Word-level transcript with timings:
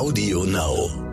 Audio 0.00 0.44
Now. 0.46 1.09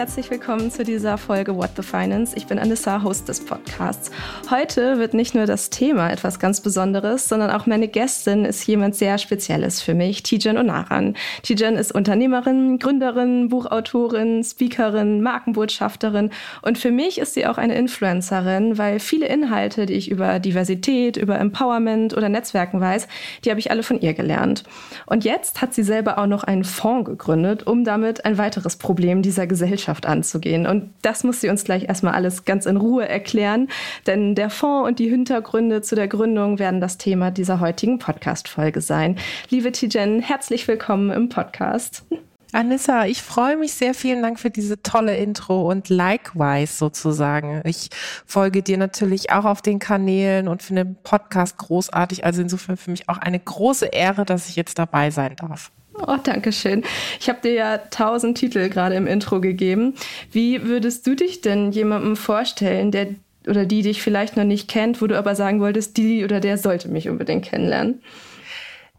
Herzlich 0.00 0.30
willkommen 0.30 0.70
zu 0.70 0.82
dieser 0.82 1.18
Folge 1.18 1.54
What 1.54 1.72
the 1.76 1.82
Finance. 1.82 2.34
Ich 2.34 2.46
bin 2.46 2.58
Anissa, 2.58 3.02
Host 3.02 3.28
des 3.28 3.44
Podcasts. 3.44 4.10
Heute 4.48 4.98
wird 4.98 5.12
nicht 5.12 5.34
nur 5.34 5.44
das 5.44 5.68
Thema 5.68 6.10
etwas 6.10 6.38
ganz 6.38 6.62
Besonderes, 6.62 7.28
sondern 7.28 7.50
auch 7.50 7.66
meine 7.66 7.86
Gästin 7.86 8.46
ist 8.46 8.66
jemand 8.66 8.94
sehr 8.94 9.18
Spezielles 9.18 9.82
für 9.82 9.92
mich, 9.92 10.22
Tijen 10.22 10.56
Onaran. 10.56 11.16
Tijen 11.42 11.76
ist 11.76 11.92
Unternehmerin, 11.92 12.78
Gründerin, 12.78 13.50
Buchautorin, 13.50 14.42
Speakerin, 14.42 15.20
Markenbotschafterin 15.20 16.30
und 16.62 16.78
für 16.78 16.92
mich 16.92 17.18
ist 17.18 17.34
sie 17.34 17.46
auch 17.46 17.58
eine 17.58 17.74
Influencerin, 17.74 18.78
weil 18.78 19.00
viele 19.00 19.26
Inhalte, 19.26 19.84
die 19.84 19.92
ich 19.92 20.10
über 20.10 20.38
Diversität, 20.38 21.18
über 21.18 21.38
Empowerment 21.38 22.16
oder 22.16 22.30
Netzwerken 22.30 22.80
weiß, 22.80 23.06
die 23.44 23.50
habe 23.50 23.60
ich 23.60 23.70
alle 23.70 23.82
von 23.82 24.00
ihr 24.00 24.14
gelernt. 24.14 24.64
Und 25.04 25.26
jetzt 25.26 25.60
hat 25.60 25.74
sie 25.74 25.82
selber 25.82 26.16
auch 26.16 26.26
noch 26.26 26.44
einen 26.44 26.64
Fonds 26.64 27.04
gegründet, 27.04 27.66
um 27.66 27.84
damit 27.84 28.24
ein 28.24 28.38
weiteres 28.38 28.76
Problem 28.76 29.20
dieser 29.20 29.46
Gesellschaft 29.46 29.89
Gesellschaft 29.90 30.06
anzugehen. 30.06 30.66
Und 30.66 30.92
das 31.02 31.24
muss 31.24 31.40
sie 31.40 31.48
uns 31.48 31.64
gleich 31.64 31.88
erstmal 31.88 32.14
alles 32.14 32.44
ganz 32.44 32.66
in 32.66 32.76
Ruhe 32.76 33.08
erklären, 33.08 33.68
denn 34.06 34.34
der 34.34 34.50
Fonds 34.50 34.88
und 34.88 34.98
die 34.98 35.08
Hintergründe 35.08 35.82
zu 35.82 35.94
der 35.94 36.08
Gründung 36.08 36.58
werden 36.58 36.80
das 36.80 36.96
Thema 36.96 37.30
dieser 37.30 37.60
heutigen 37.60 37.98
Podcast-Folge 37.98 38.80
sein. 38.80 39.16
Liebe 39.48 39.72
Tijen, 39.72 40.20
herzlich 40.20 40.68
willkommen 40.68 41.10
im 41.10 41.28
Podcast. 41.28 42.04
Anissa, 42.52 43.06
ich 43.06 43.22
freue 43.22 43.56
mich 43.56 43.74
sehr. 43.74 43.94
Vielen 43.94 44.22
Dank 44.22 44.40
für 44.40 44.50
diese 44.50 44.82
tolle 44.82 45.16
Intro 45.16 45.70
und 45.70 45.88
likewise 45.88 46.76
sozusagen. 46.76 47.62
Ich 47.64 47.90
folge 48.26 48.62
dir 48.62 48.76
natürlich 48.76 49.30
auch 49.30 49.44
auf 49.44 49.62
den 49.62 49.78
Kanälen 49.78 50.48
und 50.48 50.62
finde 50.62 50.84
den 50.84 50.96
Podcast 50.96 51.58
großartig. 51.58 52.24
Also 52.24 52.42
insofern 52.42 52.76
für 52.76 52.90
mich 52.90 53.08
auch 53.08 53.18
eine 53.18 53.38
große 53.38 53.86
Ehre, 53.86 54.24
dass 54.24 54.48
ich 54.48 54.56
jetzt 54.56 54.80
dabei 54.80 55.12
sein 55.12 55.36
darf. 55.36 55.70
Oh, 56.06 56.16
danke 56.22 56.52
schön. 56.52 56.82
Ich 57.20 57.28
habe 57.28 57.40
dir 57.42 57.52
ja 57.52 57.78
tausend 57.78 58.38
Titel 58.38 58.68
gerade 58.68 58.94
im 58.94 59.06
Intro 59.06 59.40
gegeben. 59.40 59.94
Wie 60.32 60.64
würdest 60.64 61.06
du 61.06 61.14
dich 61.14 61.40
denn 61.40 61.72
jemandem 61.72 62.16
vorstellen, 62.16 62.90
der 62.90 63.08
oder 63.46 63.64
die 63.64 63.82
dich 63.82 64.02
vielleicht 64.02 64.36
noch 64.36 64.44
nicht 64.44 64.68
kennt, 64.68 65.00
wo 65.00 65.06
du 65.06 65.16
aber 65.16 65.34
sagen 65.34 65.60
wolltest, 65.60 65.96
die 65.96 66.24
oder 66.24 66.40
der 66.40 66.58
sollte 66.58 66.88
mich 66.88 67.08
unbedingt 67.08 67.46
kennenlernen? 67.46 68.02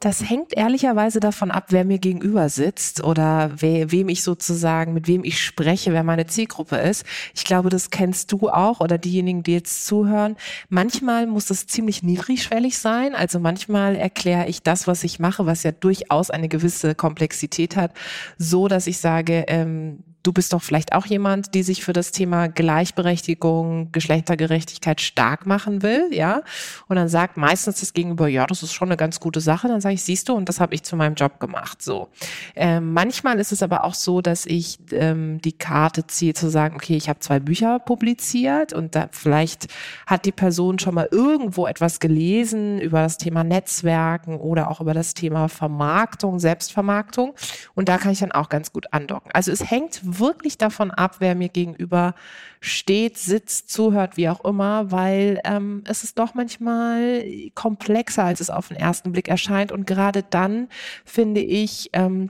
Das 0.01 0.27
hängt 0.27 0.57
ehrlicherweise 0.57 1.19
davon 1.19 1.51
ab, 1.51 1.67
wer 1.69 1.85
mir 1.85 1.99
gegenüber 1.99 2.49
sitzt 2.49 3.03
oder 3.03 3.51
we 3.61 3.91
wem 3.91 4.09
ich 4.09 4.23
sozusagen, 4.23 4.93
mit 4.93 5.07
wem 5.07 5.23
ich 5.23 5.39
spreche, 5.39 5.93
wer 5.93 6.01
meine 6.01 6.25
Zielgruppe 6.25 6.77
ist. 6.77 7.05
Ich 7.35 7.43
glaube, 7.45 7.69
das 7.69 7.91
kennst 7.91 8.31
du 8.31 8.49
auch 8.49 8.79
oder 8.79 8.97
diejenigen, 8.97 9.43
die 9.43 9.53
jetzt 9.53 9.85
zuhören. 9.85 10.37
Manchmal 10.69 11.27
muss 11.27 11.51
es 11.51 11.67
ziemlich 11.67 12.01
niedrigschwellig 12.01 12.79
sein. 12.79 13.13
Also 13.13 13.39
manchmal 13.39 13.95
erkläre 13.95 14.47
ich 14.47 14.63
das, 14.63 14.87
was 14.87 15.03
ich 15.03 15.19
mache, 15.19 15.45
was 15.45 15.61
ja 15.61 15.71
durchaus 15.71 16.31
eine 16.31 16.49
gewisse 16.49 16.95
Komplexität 16.95 17.75
hat, 17.75 17.93
so 18.39 18.67
dass 18.67 18.87
ich 18.87 18.97
sage, 18.97 19.45
ähm, 19.49 19.99
du 20.23 20.33
bist 20.33 20.53
doch 20.53 20.61
vielleicht 20.61 20.93
auch 20.93 21.05
jemand, 21.05 21.53
die 21.53 21.63
sich 21.63 21.83
für 21.83 21.93
das 21.93 22.11
Thema 22.11 22.47
Gleichberechtigung, 22.47 23.91
Geschlechtergerechtigkeit 23.91 25.01
stark 25.01 25.45
machen 25.45 25.81
will, 25.81 26.09
ja? 26.11 26.41
Und 26.87 26.95
dann 26.95 27.09
sagt 27.09 27.37
meistens 27.37 27.79
das 27.79 27.93
Gegenüber, 27.93 28.27
ja, 28.27 28.45
das 28.45 28.63
ist 28.63 28.73
schon 28.73 28.89
eine 28.89 28.97
ganz 28.97 29.19
gute 29.19 29.41
Sache. 29.41 29.67
Dann 29.67 29.81
sage 29.81 29.95
ich, 29.95 30.03
siehst 30.03 30.29
du, 30.29 30.33
und 30.33 30.47
das 30.47 30.59
habe 30.59 30.75
ich 30.75 30.83
zu 30.83 30.95
meinem 30.95 31.15
Job 31.15 31.39
gemacht. 31.39 31.81
So. 31.81 32.09
Ähm, 32.55 32.93
manchmal 32.93 33.39
ist 33.39 33.51
es 33.51 33.63
aber 33.63 33.83
auch 33.83 33.93
so, 33.93 34.21
dass 34.21 34.45
ich 34.45 34.79
ähm, 34.91 35.41
die 35.41 35.53
Karte 35.53 36.05
ziehe, 36.07 36.33
zu 36.33 36.49
sagen, 36.49 36.75
okay, 36.75 36.95
ich 36.95 37.09
habe 37.09 37.19
zwei 37.19 37.39
Bücher 37.39 37.79
publiziert 37.79 38.73
und 38.73 38.95
da 38.95 39.09
vielleicht 39.11 39.67
hat 40.05 40.25
die 40.25 40.31
Person 40.31 40.79
schon 40.79 40.95
mal 40.95 41.07
irgendwo 41.11 41.67
etwas 41.67 41.99
gelesen 41.99 42.79
über 42.79 43.01
das 43.01 43.17
Thema 43.17 43.43
Netzwerken 43.43 44.37
oder 44.37 44.69
auch 44.69 44.81
über 44.81 44.93
das 44.93 45.13
Thema 45.13 45.47
Vermarktung, 45.47 46.39
Selbstvermarktung. 46.39 47.33
Und 47.73 47.89
da 47.89 47.97
kann 47.97 48.11
ich 48.11 48.19
dann 48.19 48.31
auch 48.31 48.49
ganz 48.49 48.71
gut 48.71 48.93
andocken. 48.93 49.31
Also 49.33 49.51
es 49.51 49.69
hängt 49.69 50.01
wirklich 50.19 50.57
davon 50.57 50.91
ab, 50.91 51.17
wer 51.19 51.35
mir 51.35 51.49
gegenüber 51.49 52.15
steht, 52.59 53.17
sitzt, 53.17 53.69
zuhört, 53.69 54.17
wie 54.17 54.29
auch 54.29 54.43
immer, 54.45 54.91
weil 54.91 55.39
ähm, 55.45 55.83
es 55.87 56.03
ist 56.03 56.19
doch 56.19 56.33
manchmal 56.33 57.23
komplexer, 57.55 58.23
als 58.23 58.39
es 58.39 58.49
auf 58.49 58.67
den 58.67 58.77
ersten 58.77 59.11
Blick 59.11 59.27
erscheint. 59.27 59.71
Und 59.71 59.87
gerade 59.87 60.23
dann 60.23 60.67
finde 61.05 61.41
ich, 61.41 61.89
ähm, 61.93 62.29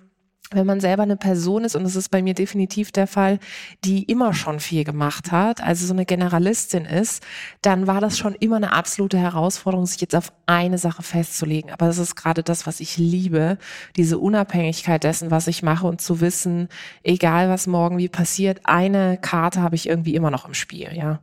wenn 0.51 0.66
man 0.66 0.79
selber 0.79 1.03
eine 1.03 1.17
Person 1.17 1.63
ist, 1.63 1.75
und 1.75 1.84
das 1.84 1.95
ist 1.95 2.09
bei 2.09 2.22
mir 2.22 2.34
definitiv 2.34 2.91
der 2.91 3.07
Fall, 3.07 3.39
die 3.84 4.03
immer 4.03 4.34
schon 4.34 4.59
viel 4.59 4.84
gemacht 4.84 5.31
hat, 5.31 5.62
also 5.62 5.85
so 5.85 5.94
eine 5.94 6.06
Generalistin 6.06 6.85
ist, 6.85 7.23
dann 7.62 7.88
war 7.88 8.01
das 8.01 8.17
schon 8.17 8.35
immer 8.35 8.57
eine 8.57 8.73
absolute 8.73 9.17
Herausforderung, 9.17 9.85
sich 9.85 10.01
jetzt 10.01 10.16
auf 10.16 10.31
eine 10.45 10.78
Sache 10.78 11.03
festzulegen. 11.03 11.72
Aber 11.72 11.88
das 11.88 11.97
ist 11.97 12.16
gerade 12.16 12.44
das, 12.44 12.67
was 12.67 12.79
ich 12.79 12.97
liebe, 12.97 13.57
diese 13.95 14.17
Unabhängigkeit 14.17 15.03
dessen, 15.03 15.31
was 15.31 15.47
ich 15.47 15.63
mache 15.63 15.88
und 15.88 16.01
zu 16.01 16.22
wissen, 16.22 16.67
egal 17.03 17.50
was 17.50 17.67
morgen 17.67 17.97
wie 17.97 18.09
passiert, 18.09 18.61
eine 18.66 19.17
Karte 19.17 19.61
habe 19.61 19.75
ich 19.75 19.88
irgendwie 19.88 20.16
immer 20.16 20.31
noch 20.31 20.45
im 20.47 20.53
Spiel, 20.53 20.90
ja 20.94 21.19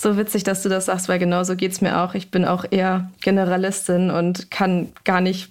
so 0.00 0.16
witzig, 0.16 0.44
dass 0.44 0.62
du 0.62 0.68
das 0.68 0.86
sagst, 0.86 1.08
weil 1.08 1.18
genau 1.18 1.42
so 1.42 1.56
geht's 1.56 1.80
mir 1.80 1.98
auch. 1.98 2.14
Ich 2.14 2.30
bin 2.30 2.44
auch 2.44 2.64
eher 2.70 3.10
Generalistin 3.20 4.10
und 4.10 4.48
kann 4.48 4.92
gar 5.02 5.20
nicht 5.20 5.50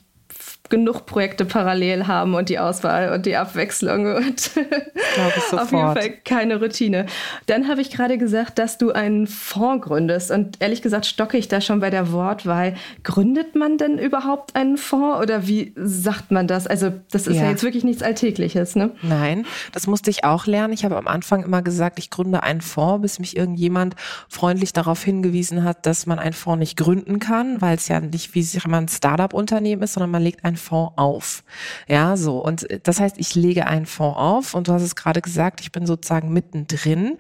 genug 0.70 1.06
Projekte 1.06 1.46
parallel 1.46 2.08
haben 2.08 2.36
und 2.36 2.50
die 2.50 2.60
Auswahl 2.60 3.14
und 3.14 3.26
die 3.26 3.36
Abwechslung 3.36 4.16
und 4.16 4.52
auf 5.52 5.72
jeden 5.72 5.94
Fall 5.94 6.12
keine 6.24 6.60
Routine. 6.60 7.06
Dann 7.46 7.68
habe 7.68 7.82
ich 7.82 7.90
gerade 7.90 8.18
gesagt, 8.18 8.60
dass 8.60 8.78
du 8.78 8.92
einen 8.92 9.28
Fonds 9.28 9.86
gründest 9.86 10.32
und 10.32 10.62
ehrlich 10.62 10.82
gesagt 10.82 11.06
stocke 11.06 11.38
ich 11.38 11.48
da 11.48 11.62
schon 11.62 11.80
bei 11.80 11.90
der 11.90 12.12
Wortwahl. 12.12 12.76
Gründet 13.04 13.56
man 13.56 13.78
denn 13.78 13.98
überhaupt 13.98 14.56
einen 14.56 14.78
Fonds 14.78 15.22
oder 15.22 15.48
wie 15.48 15.74
sagt 15.76 16.32
man 16.32 16.48
das? 16.48 16.68
Also 16.68 16.92
das 17.12 17.28
ist 17.28 17.38
ja, 17.38 17.44
ja 17.44 17.50
jetzt 17.52 17.64
wirklich 17.64 17.84
nichts 17.84 18.04
Alltägliches, 18.04 18.76
ne? 18.76 18.92
Nein, 19.02 19.46
das 19.72 19.88
musste 19.88 20.10
ich 20.10 20.24
auch 20.24 20.46
lernen. 20.46 20.74
Ich 20.74 20.86
habe 20.86 20.98
am 20.98 21.08
Anfang 21.08 21.44
immer 21.44 21.62
gesagt, 21.62 22.00
ich 22.00 22.10
gründe 22.10 22.44
einen 22.44 22.62
Fonds, 22.62 23.02
bis 23.02 23.20
mich 23.20 23.38
irgendjemand 23.38 23.96
freundlich 24.28 24.74
darauf 24.74 25.04
hingewiesen 25.04 25.64
hat, 25.64 25.86
dass 25.86 26.06
man 26.06 26.20
einen 26.20 26.34
Fonds 26.34 26.60
nicht 26.60 26.78
gründen 26.78 27.20
kann, 27.20 27.62
weil 27.62 27.78
es 27.78 27.88
ja 27.88 28.00
nicht 28.00 28.36
wie 28.36 28.44
sich 28.44 28.66
ein 28.66 28.88
Startup-Unternehmen 28.88 29.82
ist, 29.82 29.94
sondern 29.94 30.12
man 30.12 30.22
legt 30.22 30.44
einen 30.44 30.57
Fonds 30.58 30.94
auf. 30.98 31.44
Ja, 31.88 32.18
so. 32.18 32.40
Und 32.40 32.70
äh, 32.70 32.80
das 32.82 33.00
heißt, 33.00 33.18
ich 33.18 33.36
lege 33.36 33.68
einen 33.68 33.86
Fonds 33.86 34.18
auf 34.18 34.54
und 34.54 34.68
du 34.68 34.74
hast 34.74 34.82
es 34.82 34.96
gerade 34.96 35.22
gesagt, 35.22 35.62
ich 35.62 35.72
bin 35.72 35.86
sozusagen 35.86 36.34
mittendrin. 36.34 37.18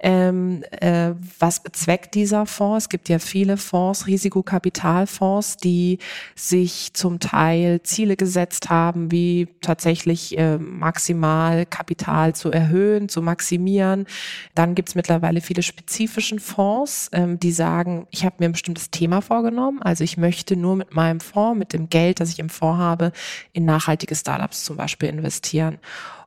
Ähm, 0.00 0.62
äh, 0.70 1.12
was 1.38 1.62
bezweckt 1.62 2.14
dieser 2.14 2.46
Fonds? 2.46 2.84
Es 2.84 2.88
gibt 2.88 3.08
ja 3.08 3.18
viele 3.18 3.56
Fonds, 3.56 4.06
Risikokapitalfonds, 4.06 5.56
die 5.56 5.98
sich 6.34 6.94
zum 6.94 7.20
Teil 7.20 7.82
Ziele 7.82 8.16
gesetzt 8.16 8.70
haben, 8.70 9.10
wie 9.10 9.48
tatsächlich 9.60 10.36
äh, 10.38 10.58
maximal 10.58 11.66
Kapital 11.66 12.34
zu 12.34 12.50
erhöhen, 12.50 13.08
zu 13.08 13.22
maximieren. 13.22 14.06
Dann 14.54 14.74
gibt 14.74 14.90
es 14.90 14.94
mittlerweile 14.94 15.40
viele 15.40 15.62
spezifischen 15.62 16.38
Fonds, 16.38 17.08
ähm, 17.12 17.38
die 17.40 17.52
sagen, 17.52 18.06
ich 18.10 18.24
habe 18.24 18.36
mir 18.38 18.46
ein 18.46 18.52
bestimmtes 18.52 18.90
Thema 18.90 19.20
vorgenommen. 19.20 19.82
Also 19.82 20.04
ich 20.04 20.16
möchte 20.16 20.56
nur 20.56 20.76
mit 20.76 20.94
meinem 20.94 21.20
Fonds, 21.20 21.58
mit 21.58 21.72
dem 21.72 21.88
Geld, 21.88 22.20
das 22.20 22.30
ich 22.30 22.38
im 22.38 22.48
Fonds 22.48 22.73
habe, 22.76 23.12
in 23.52 23.64
nachhaltige 23.64 24.14
Startups 24.14 24.64
zum 24.64 24.76
Beispiel 24.76 25.08
investieren. 25.08 25.78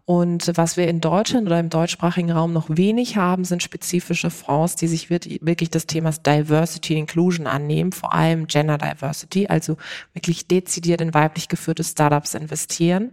Und 0.10 0.54
was 0.56 0.78
wir 0.78 0.88
in 0.88 1.02
Deutschland 1.02 1.48
oder 1.48 1.60
im 1.60 1.70
deutschsprachigen 1.70 2.32
Raum 2.32 2.54
noch 2.54 2.68
wenig 2.70 3.18
haben, 3.18 3.44
sind 3.44 3.62
spezifische 3.62 4.30
Fonds, 4.30 4.78
die 4.78 4.88
sich 4.88 5.10
wirklich 5.10 5.70
des 5.70 5.86
Themas 5.86 6.22
Diversity 6.22 6.98
Inclusion 6.98 7.46
annehmen, 7.46 7.92
vor 7.92 8.14
allem 8.14 8.48
Gender 8.48 8.78
Diversity, 8.78 9.48
also 9.48 9.76
wirklich 10.14 10.48
dezidiert 10.48 11.02
in 11.02 11.14
weiblich 11.14 11.50
geführte 11.50 11.84
Startups 11.84 12.36
investieren. 12.36 13.12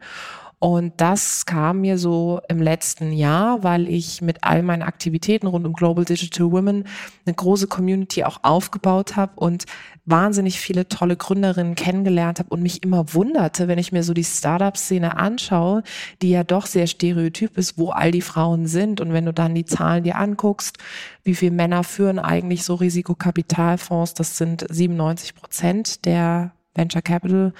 Und 0.65 0.95
das 0.97 1.45
kam 1.45 1.83
mir 1.83 1.99
so 1.99 2.41
im 2.49 2.63
letzten 2.63 3.13
Jahr, 3.13 3.63
weil 3.63 3.87
ich 3.87 4.23
mit 4.23 4.45
all 4.45 4.63
meinen 4.63 4.81
Aktivitäten 4.81 5.47
rund 5.47 5.67
um 5.67 5.75
Global 5.75 6.07
Digital 6.07 6.53
Women 6.53 6.85
eine 7.27 7.35
große 7.35 7.67
Community 7.67 8.25
auch 8.25 8.39
aufgebaut 8.45 9.15
habe 9.15 9.33
und 9.37 9.67
wahnsinnig 10.07 10.59
viele 10.59 10.89
tolle 10.89 11.19
Gründerinnen 11.19 11.75
kennengelernt 11.75 12.39
habe 12.39 12.49
und 12.49 12.63
mich 12.63 12.83
immer 12.83 13.13
wunderte, 13.13 13.69
wenn 13.69 13.79
ich 13.79 13.93
mir 13.93 14.03
so 14.03 14.15
die 14.15 14.25
Startup-Szene 14.25 15.19
anschaue, 15.19 15.83
die 16.23 16.31
ja 16.31 16.45
doch 16.45 16.65
sehr 16.65 16.87
stereotyp 16.87 17.59
ist, 17.59 17.77
wo 17.77 17.91
all 17.91 18.11
die 18.11 18.23
Frauen 18.23 18.67
sind. 18.67 19.03
Und 19.03 19.13
wenn 19.13 19.27
du 19.27 19.35
dann 19.35 19.55
die 19.55 19.67
Zahlen 19.67 20.05
dir 20.05 20.17
anguckst, 20.17 20.79
wie 21.25 21.35
viele 21.35 21.53
Männer 21.53 21.85
führen 21.85 22.19
eigentlich 22.19 22.65
so 22.65 22.77
Risikokapitalfonds, 22.77 24.15
das 24.15 24.39
sind 24.39 24.65
97 24.71 25.35
Prozent 25.35 26.07
der 26.07 26.53
Venture 26.75 27.03
Capital 27.03 27.53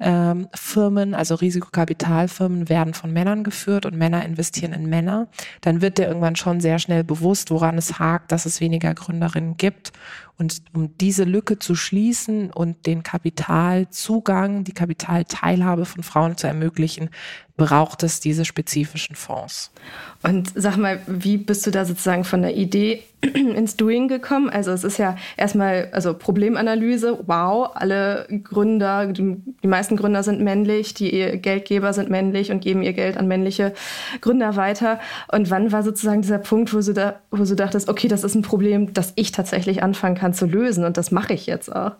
ähm, 0.00 0.48
Firmen, 0.54 1.14
also 1.14 1.36
Risikokapitalfirmen, 1.36 2.68
werden 2.68 2.94
von 2.94 3.12
Männern 3.12 3.44
geführt 3.44 3.86
und 3.86 3.96
Männer 3.96 4.24
investieren 4.24 4.72
in 4.72 4.88
Männer, 4.88 5.28
dann 5.60 5.80
wird 5.80 5.98
dir 5.98 6.06
irgendwann 6.06 6.36
schon 6.36 6.60
sehr 6.60 6.78
schnell 6.78 7.04
bewusst, 7.04 7.50
woran 7.50 7.78
es 7.78 7.98
hakt, 7.98 8.32
dass 8.32 8.46
es 8.46 8.60
weniger 8.60 8.92
Gründerinnen 8.94 9.56
gibt. 9.56 9.92
Und 10.36 10.62
um 10.72 10.98
diese 10.98 11.22
Lücke 11.22 11.60
zu 11.60 11.76
schließen 11.76 12.50
und 12.50 12.86
den 12.86 13.04
Kapitalzugang, 13.04 14.64
die 14.64 14.72
Kapitalteilhabe 14.72 15.84
von 15.84 16.02
Frauen 16.02 16.36
zu 16.36 16.48
ermöglichen, 16.48 17.10
braucht 17.56 18.02
es 18.02 18.18
diese 18.18 18.44
spezifischen 18.44 19.14
Fonds. 19.14 19.70
Und 20.24 20.50
sag 20.56 20.76
mal, 20.76 21.00
wie 21.06 21.36
bist 21.36 21.64
du 21.66 21.70
da 21.70 21.84
sozusagen 21.84 22.24
von 22.24 22.42
der 22.42 22.56
Idee 22.56 23.04
ins 23.22 23.76
Doing 23.76 24.08
gekommen? 24.08 24.50
Also 24.50 24.72
es 24.72 24.82
ist 24.82 24.98
ja 24.98 25.16
erstmal, 25.36 25.88
also 25.92 26.14
Problemanalyse, 26.14 27.20
wow, 27.26 27.70
alle 27.74 28.26
Gründer, 28.42 29.06
die, 29.06 29.36
die 29.62 29.68
meisten 29.68 29.96
Gründer 29.96 30.24
sind 30.24 30.40
männlich, 30.40 30.94
die 30.94 31.10
Geldgeber 31.38 31.92
sind 31.92 32.10
männlich 32.10 32.50
und 32.50 32.60
geben 32.60 32.82
ihr 32.82 32.92
Geld 32.92 33.16
an 33.16 33.28
männliche 33.28 33.72
Gründer 34.20 34.56
weiter. 34.56 34.98
Und 35.30 35.50
wann 35.50 35.70
war 35.70 35.84
sozusagen 35.84 36.22
dieser 36.22 36.38
Punkt, 36.38 36.74
wo 36.74 36.80
du, 36.80 36.92
da, 36.92 37.20
wo 37.30 37.44
du 37.44 37.54
dachtest, 37.54 37.88
okay, 37.88 38.08
das 38.08 38.24
ist 38.24 38.34
ein 38.34 38.42
Problem, 38.42 38.94
das 38.94 39.12
ich 39.14 39.30
tatsächlich 39.30 39.80
anfangen 39.82 40.16
kann 40.16 40.34
zu 40.34 40.46
lösen 40.46 40.84
und 40.84 40.96
das 40.96 41.12
mache 41.12 41.34
ich 41.34 41.46
jetzt 41.46 41.74
auch? 41.74 41.92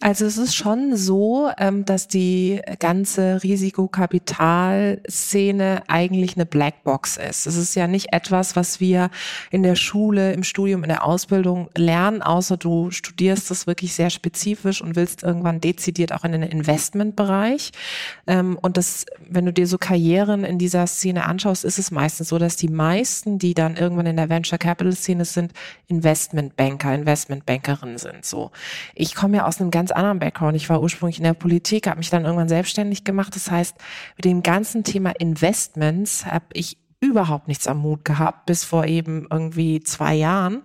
Also 0.00 0.26
es 0.26 0.38
ist 0.38 0.54
schon 0.54 0.96
so, 0.96 1.50
ähm, 1.58 1.84
dass 1.84 2.06
die 2.06 2.60
ganze 2.78 3.42
Risikokapitalszene 3.42 5.82
eigentlich 5.88 6.36
eine 6.36 6.46
Blackbox 6.46 7.16
ist. 7.16 7.46
Es 7.46 7.56
ist 7.56 7.74
ja 7.74 7.88
nicht 7.88 8.12
etwas, 8.12 8.54
was 8.54 8.78
wir 8.78 9.10
in 9.50 9.64
der 9.64 9.74
Schule, 9.74 10.34
im 10.34 10.44
Studium, 10.44 10.84
in 10.84 10.88
der 10.88 11.04
Ausbildung 11.04 11.68
lernen, 11.76 12.22
außer 12.22 12.56
du 12.56 12.92
studierst 12.92 13.50
es 13.50 13.66
wirklich 13.66 13.92
sehr 13.94 14.10
spezifisch 14.10 14.80
und 14.82 14.94
willst 14.94 15.24
irgendwann 15.24 15.60
dezidiert 15.60 16.12
auch 16.12 16.22
in 16.22 16.30
den 16.30 16.44
Investmentbereich. 16.44 17.72
Ähm, 18.28 18.56
und 18.60 18.76
das, 18.76 19.04
wenn 19.28 19.46
du 19.46 19.52
dir 19.52 19.66
so 19.66 19.78
Karrieren 19.78 20.44
in 20.44 20.58
dieser 20.58 20.86
Szene 20.86 21.26
anschaust, 21.26 21.64
ist 21.64 21.80
es 21.80 21.90
meistens 21.90 22.28
so, 22.28 22.38
dass 22.38 22.54
die 22.54 22.68
meisten, 22.68 23.40
die 23.40 23.54
dann 23.54 23.76
irgendwann 23.76 24.06
in 24.06 24.16
der 24.16 24.28
Venture 24.28 24.58
Capital 24.58 24.92
Szene 24.92 25.24
sind, 25.24 25.52
Investmentbanker, 25.88 26.94
Investmentbankerinnen 26.94 27.98
sind. 27.98 28.24
So, 28.24 28.52
ich 28.94 29.16
komme 29.16 29.38
ja 29.38 29.46
aus 29.46 29.60
einem 29.60 29.72
ganz 29.72 29.87
ganz 29.88 29.98
anderen 29.98 30.18
Background. 30.18 30.56
Ich 30.56 30.68
war 30.68 30.82
ursprünglich 30.82 31.18
in 31.18 31.24
der 31.24 31.34
Politik, 31.34 31.86
habe 31.86 31.98
mich 31.98 32.10
dann 32.10 32.24
irgendwann 32.24 32.48
selbstständig 32.48 33.04
gemacht. 33.04 33.34
Das 33.34 33.50
heißt, 33.50 33.76
mit 34.16 34.24
dem 34.24 34.42
ganzen 34.42 34.84
Thema 34.84 35.12
Investments 35.18 36.26
habe 36.26 36.46
ich 36.52 36.78
überhaupt 37.00 37.48
nichts 37.48 37.66
am 37.66 37.78
Mut 37.78 38.04
gehabt, 38.04 38.46
bis 38.46 38.64
vor 38.64 38.84
eben 38.84 39.26
irgendwie 39.30 39.80
zwei 39.80 40.14
Jahren. 40.14 40.62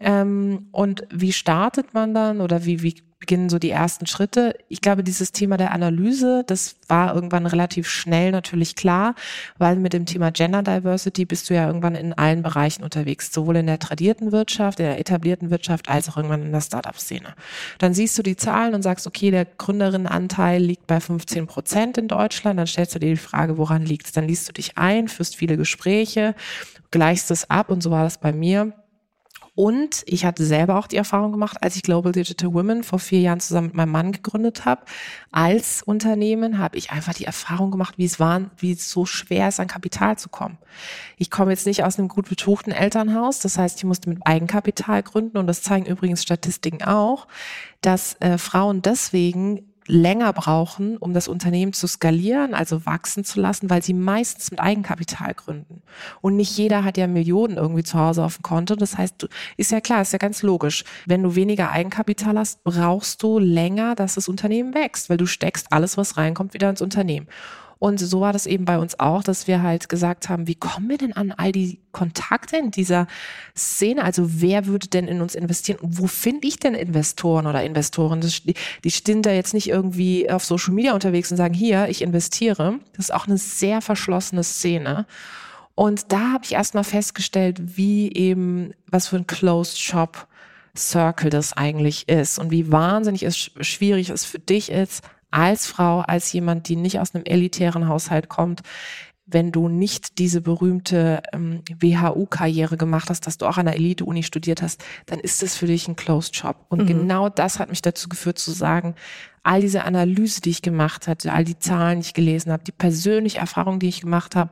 Ähm, 0.00 0.68
und 0.72 1.06
wie 1.10 1.32
startet 1.32 1.94
man 1.94 2.14
dann 2.14 2.40
oder 2.40 2.64
wie, 2.64 2.82
wie 2.82 2.94
beginnen 3.18 3.48
so 3.48 3.58
die 3.58 3.70
ersten 3.70 4.06
Schritte. 4.06 4.54
Ich 4.68 4.80
glaube, 4.80 5.02
dieses 5.02 5.32
Thema 5.32 5.56
der 5.56 5.72
Analyse, 5.72 6.44
das 6.46 6.76
war 6.86 7.14
irgendwann 7.14 7.46
relativ 7.46 7.88
schnell 7.88 8.30
natürlich 8.30 8.76
klar, 8.76 9.14
weil 9.58 9.76
mit 9.76 9.92
dem 9.92 10.06
Thema 10.06 10.30
Gender 10.30 10.62
Diversity 10.62 11.24
bist 11.24 11.50
du 11.50 11.54
ja 11.54 11.66
irgendwann 11.66 11.94
in 11.94 12.12
allen 12.12 12.42
Bereichen 12.42 12.84
unterwegs, 12.84 13.32
sowohl 13.32 13.56
in 13.56 13.66
der 13.66 13.78
tradierten 13.78 14.30
Wirtschaft, 14.30 14.78
in 14.78 14.86
der 14.86 15.00
etablierten 15.00 15.50
Wirtschaft, 15.50 15.88
als 15.88 16.08
auch 16.08 16.16
irgendwann 16.16 16.42
in 16.42 16.52
der 16.52 16.60
Startup-Szene. 16.60 17.34
Dann 17.78 17.92
siehst 17.92 18.16
du 18.18 18.22
die 18.22 18.36
Zahlen 18.36 18.74
und 18.74 18.82
sagst, 18.82 19.06
okay, 19.06 19.30
der 19.30 19.44
Gründerinnenanteil 19.44 20.62
liegt 20.62 20.86
bei 20.86 21.00
15 21.00 21.46
Prozent 21.46 21.98
in 21.98 22.08
Deutschland. 22.08 22.58
Dann 22.58 22.66
stellst 22.66 22.94
du 22.94 23.00
dir 23.00 23.10
die 23.10 23.16
Frage, 23.16 23.58
woran 23.58 23.82
liegt 23.84 24.06
es? 24.06 24.12
Dann 24.12 24.28
liest 24.28 24.48
du 24.48 24.52
dich 24.52 24.78
ein, 24.78 25.08
führst 25.08 25.34
viele 25.34 25.56
Gespräche, 25.56 26.34
gleichst 26.90 27.30
es 27.30 27.50
ab 27.50 27.70
und 27.70 27.82
so 27.82 27.90
war 27.90 28.04
das 28.04 28.18
bei 28.18 28.32
mir 28.32 28.72
und 29.58 30.04
ich 30.06 30.24
hatte 30.24 30.46
selber 30.46 30.78
auch 30.78 30.86
die 30.86 30.98
Erfahrung 30.98 31.32
gemacht, 31.32 31.56
als 31.64 31.74
ich 31.74 31.82
Global 31.82 32.12
Digital 32.12 32.54
Women 32.54 32.84
vor 32.84 33.00
vier 33.00 33.18
Jahren 33.18 33.40
zusammen 33.40 33.66
mit 33.66 33.74
meinem 33.74 33.90
Mann 33.90 34.12
gegründet 34.12 34.64
habe. 34.64 34.82
Als 35.32 35.82
Unternehmen 35.82 36.58
habe 36.58 36.78
ich 36.78 36.92
einfach 36.92 37.12
die 37.12 37.24
Erfahrung 37.24 37.72
gemacht, 37.72 37.94
wie 37.96 38.04
es 38.04 38.20
war, 38.20 38.42
wie 38.58 38.70
es 38.70 38.88
so 38.88 39.04
schwer 39.04 39.48
ist, 39.48 39.58
an 39.58 39.66
Kapital 39.66 40.16
zu 40.16 40.28
kommen. 40.28 40.58
Ich 41.16 41.28
komme 41.28 41.50
jetzt 41.50 41.66
nicht 41.66 41.82
aus 41.82 41.98
einem 41.98 42.06
gut 42.06 42.28
betuchten 42.28 42.70
Elternhaus. 42.70 43.40
Das 43.40 43.58
heißt, 43.58 43.78
ich 43.78 43.84
musste 43.84 44.10
mit 44.10 44.24
Eigenkapital 44.24 45.02
gründen. 45.02 45.38
Und 45.38 45.48
das 45.48 45.60
zeigen 45.60 45.86
übrigens 45.86 46.22
Statistiken 46.22 46.84
auch, 46.84 47.26
dass 47.80 48.14
äh, 48.20 48.38
Frauen 48.38 48.80
deswegen 48.80 49.67
länger 49.88 50.32
brauchen, 50.32 50.96
um 50.98 51.14
das 51.14 51.28
Unternehmen 51.28 51.72
zu 51.72 51.86
skalieren, 51.86 52.54
also 52.54 52.86
wachsen 52.86 53.24
zu 53.24 53.40
lassen, 53.40 53.70
weil 53.70 53.82
sie 53.82 53.94
meistens 53.94 54.50
mit 54.50 54.60
Eigenkapital 54.60 55.34
gründen. 55.34 55.82
Und 56.20 56.36
nicht 56.36 56.56
jeder 56.56 56.84
hat 56.84 56.96
ja 56.98 57.06
Millionen 57.06 57.56
irgendwie 57.56 57.82
zu 57.82 57.98
Hause 57.98 58.22
auf 58.22 58.36
dem 58.36 58.42
Konto. 58.42 58.76
Das 58.76 58.96
heißt, 58.96 59.28
ist 59.56 59.72
ja 59.72 59.80
klar, 59.80 60.02
ist 60.02 60.12
ja 60.12 60.18
ganz 60.18 60.42
logisch. 60.42 60.84
Wenn 61.06 61.22
du 61.22 61.34
weniger 61.34 61.70
Eigenkapital 61.70 62.38
hast, 62.38 62.62
brauchst 62.64 63.22
du 63.22 63.38
länger, 63.38 63.94
dass 63.94 64.14
das 64.14 64.28
Unternehmen 64.28 64.74
wächst, 64.74 65.10
weil 65.10 65.16
du 65.16 65.26
steckst 65.26 65.72
alles, 65.72 65.96
was 65.96 66.16
reinkommt, 66.16 66.54
wieder 66.54 66.70
ins 66.70 66.82
Unternehmen. 66.82 67.26
Und 67.78 68.00
so 68.00 68.20
war 68.20 68.32
das 68.32 68.46
eben 68.46 68.64
bei 68.64 68.78
uns 68.78 68.98
auch, 68.98 69.22
dass 69.22 69.46
wir 69.46 69.62
halt 69.62 69.88
gesagt 69.88 70.28
haben, 70.28 70.48
wie 70.48 70.56
kommen 70.56 70.88
wir 70.88 70.98
denn 70.98 71.12
an 71.12 71.32
all 71.32 71.52
die 71.52 71.78
Kontakte 71.92 72.56
in 72.56 72.72
dieser 72.72 73.06
Szene? 73.56 74.02
Also 74.02 74.40
wer 74.40 74.66
würde 74.66 74.88
denn 74.88 75.06
in 75.06 75.20
uns 75.20 75.36
investieren? 75.36 75.78
Wo 75.82 76.08
finde 76.08 76.48
ich 76.48 76.58
denn 76.58 76.74
Investoren 76.74 77.46
oder 77.46 77.62
Investoren? 77.62 78.20
Das, 78.20 78.42
die 78.42 78.90
stehen 78.90 79.22
da 79.22 79.30
jetzt 79.30 79.54
nicht 79.54 79.68
irgendwie 79.68 80.28
auf 80.28 80.44
Social 80.44 80.74
Media 80.74 80.92
unterwegs 80.92 81.30
und 81.30 81.36
sagen, 81.36 81.54
hier, 81.54 81.88
ich 81.88 82.02
investiere. 82.02 82.80
Das 82.96 83.06
ist 83.06 83.14
auch 83.14 83.28
eine 83.28 83.38
sehr 83.38 83.80
verschlossene 83.80 84.42
Szene. 84.42 85.06
Und 85.76 86.10
da 86.12 86.32
habe 86.32 86.44
ich 86.44 86.54
erstmal 86.54 86.82
festgestellt, 86.82 87.76
wie 87.76 88.12
eben, 88.12 88.72
was 88.88 89.06
für 89.06 89.16
ein 89.16 89.28
Closed 89.28 89.78
Shop 89.78 90.26
Circle 90.76 91.30
das 91.30 91.52
eigentlich 91.52 92.08
ist 92.08 92.38
und 92.38 92.50
wie 92.50 92.72
wahnsinnig 92.72 93.22
es 93.22 93.36
schwierig 93.36 94.10
es 94.10 94.24
für 94.24 94.38
dich 94.38 94.70
ist, 94.70 95.02
als 95.30 95.66
Frau, 95.66 96.00
als 96.00 96.32
jemand, 96.32 96.68
die 96.68 96.76
nicht 96.76 97.00
aus 97.00 97.14
einem 97.14 97.24
elitären 97.24 97.88
Haushalt 97.88 98.28
kommt, 98.28 98.62
wenn 99.30 99.52
du 99.52 99.68
nicht 99.68 100.18
diese 100.18 100.40
berühmte 100.40 101.22
ähm, 101.34 101.62
WHU-Karriere 101.78 102.78
gemacht 102.78 103.10
hast, 103.10 103.26
dass 103.26 103.36
du 103.36 103.46
auch 103.46 103.58
an 103.58 103.66
der 103.66 103.76
Elite-Uni 103.76 104.22
studiert 104.22 104.62
hast, 104.62 104.82
dann 105.04 105.20
ist 105.20 105.42
das 105.42 105.54
für 105.54 105.66
dich 105.66 105.86
ein 105.86 105.96
Closed 105.96 106.34
Job. 106.34 106.64
Und 106.70 106.82
mhm. 106.82 106.86
genau 106.86 107.28
das 107.28 107.58
hat 107.58 107.68
mich 107.68 107.82
dazu 107.82 108.08
geführt 108.08 108.38
zu 108.38 108.52
sagen, 108.52 108.94
all 109.42 109.60
diese 109.60 109.84
Analyse, 109.84 110.40
die 110.40 110.50
ich 110.50 110.62
gemacht 110.62 111.08
hatte, 111.08 111.32
all 111.32 111.44
die 111.44 111.58
Zahlen, 111.58 112.00
die 112.00 112.06
ich 112.06 112.14
gelesen 112.14 112.52
habe, 112.52 112.64
die 112.64 112.72
persönliche 112.72 113.38
Erfahrung, 113.38 113.78
die 113.78 113.88
ich 113.88 114.00
gemacht 114.00 114.34
habe, 114.34 114.50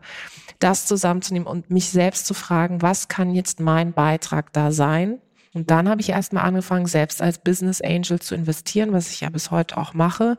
das 0.58 0.84
zusammenzunehmen 0.84 1.48
und 1.48 1.70
mich 1.70 1.88
selbst 1.88 2.26
zu 2.26 2.34
fragen, 2.34 2.82
was 2.82 3.08
kann 3.08 3.34
jetzt 3.34 3.60
mein 3.60 3.94
Beitrag 3.94 4.52
da 4.52 4.72
sein? 4.72 5.20
Und 5.56 5.70
dann 5.70 5.88
habe 5.88 6.02
ich 6.02 6.10
erstmal 6.10 6.44
angefangen, 6.44 6.84
selbst 6.84 7.22
als 7.22 7.38
Business 7.38 7.80
Angel 7.80 8.20
zu 8.20 8.34
investieren, 8.34 8.92
was 8.92 9.10
ich 9.10 9.22
ja 9.22 9.30
bis 9.30 9.50
heute 9.50 9.78
auch 9.78 9.94
mache, 9.94 10.36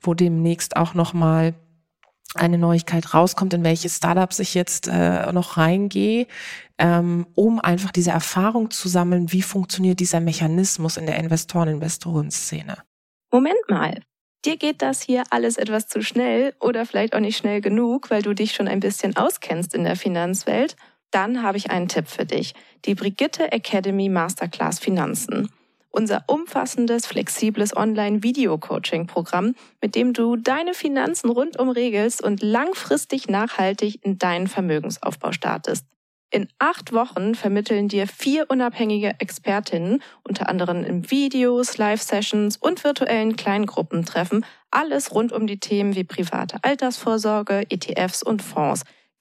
wo 0.00 0.14
demnächst 0.14 0.76
auch 0.76 0.94
nochmal 0.94 1.54
eine 2.36 2.58
Neuigkeit 2.58 3.12
rauskommt, 3.12 3.54
in 3.54 3.64
welche 3.64 3.88
Startups 3.88 4.38
ich 4.38 4.54
jetzt 4.54 4.86
äh, 4.86 5.32
noch 5.32 5.56
reingehe, 5.56 6.28
ähm, 6.78 7.26
um 7.34 7.58
einfach 7.58 7.90
diese 7.90 8.12
Erfahrung 8.12 8.70
zu 8.70 8.88
sammeln, 8.88 9.32
wie 9.32 9.42
funktioniert 9.42 9.98
dieser 9.98 10.20
Mechanismus 10.20 10.96
in 10.96 11.06
der 11.06 11.16
Investoren-Investoren-Szene. 11.16 12.76
Moment 13.32 13.68
mal. 13.68 13.98
Dir 14.44 14.56
geht 14.56 14.80
das 14.80 15.02
hier 15.02 15.24
alles 15.30 15.56
etwas 15.56 15.88
zu 15.88 16.02
schnell 16.02 16.54
oder 16.60 16.86
vielleicht 16.86 17.16
auch 17.16 17.20
nicht 17.20 17.36
schnell 17.36 17.60
genug, 17.60 18.10
weil 18.10 18.22
du 18.22 18.32
dich 18.32 18.52
schon 18.52 18.68
ein 18.68 18.78
bisschen 18.78 19.16
auskennst 19.16 19.74
in 19.74 19.82
der 19.82 19.96
Finanzwelt 19.96 20.76
dann 21.12 21.42
habe 21.42 21.58
ich 21.58 21.70
einen 21.70 21.88
Tipp 21.88 22.08
für 22.08 22.26
dich. 22.26 22.54
Die 22.84 22.94
Brigitte 22.94 23.52
Academy 23.52 24.08
Masterclass 24.08 24.80
Finanzen. 24.80 25.48
Unser 25.90 26.24
umfassendes, 26.26 27.06
flexibles 27.06 27.76
Online-Video-Coaching-Programm, 27.76 29.54
mit 29.82 29.94
dem 29.94 30.14
du 30.14 30.36
deine 30.36 30.72
Finanzen 30.72 31.28
rundum 31.28 31.68
regelst 31.68 32.22
und 32.22 32.42
langfristig 32.42 33.28
nachhaltig 33.28 34.02
in 34.02 34.18
deinen 34.18 34.46
Vermögensaufbau 34.46 35.32
startest. 35.32 35.84
In 36.30 36.48
acht 36.58 36.94
Wochen 36.94 37.34
vermitteln 37.34 37.88
dir 37.88 38.06
vier 38.06 38.46
unabhängige 38.48 39.16
Expertinnen, 39.18 40.02
unter 40.26 40.48
anderem 40.48 40.82
in 40.82 41.10
Videos, 41.10 41.76
Live-Sessions 41.76 42.56
und 42.56 42.82
virtuellen 42.84 43.36
Kleingruppentreffen, 43.36 44.46
alles 44.70 45.14
rund 45.14 45.30
um 45.30 45.46
die 45.46 45.60
Themen 45.60 45.94
wie 45.94 46.04
private 46.04 46.56
Altersvorsorge, 46.62 47.66
ETFs 47.68 48.22
und 48.22 48.40
Fonds– 48.40 48.84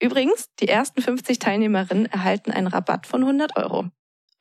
Übrigens, 0.00 0.50
die 0.60 0.68
ersten 0.68 1.00
50 1.00 1.38
Teilnehmerinnen 1.38 2.06
erhalten 2.06 2.50
einen 2.50 2.66
Rabatt 2.66 3.06
von 3.06 3.22
100 3.22 3.56
Euro. 3.56 3.86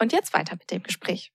Und 0.01 0.12
jetzt 0.12 0.33
weiter 0.33 0.55
mit 0.55 0.69
dem 0.72 0.83
Gespräch. 0.83 1.31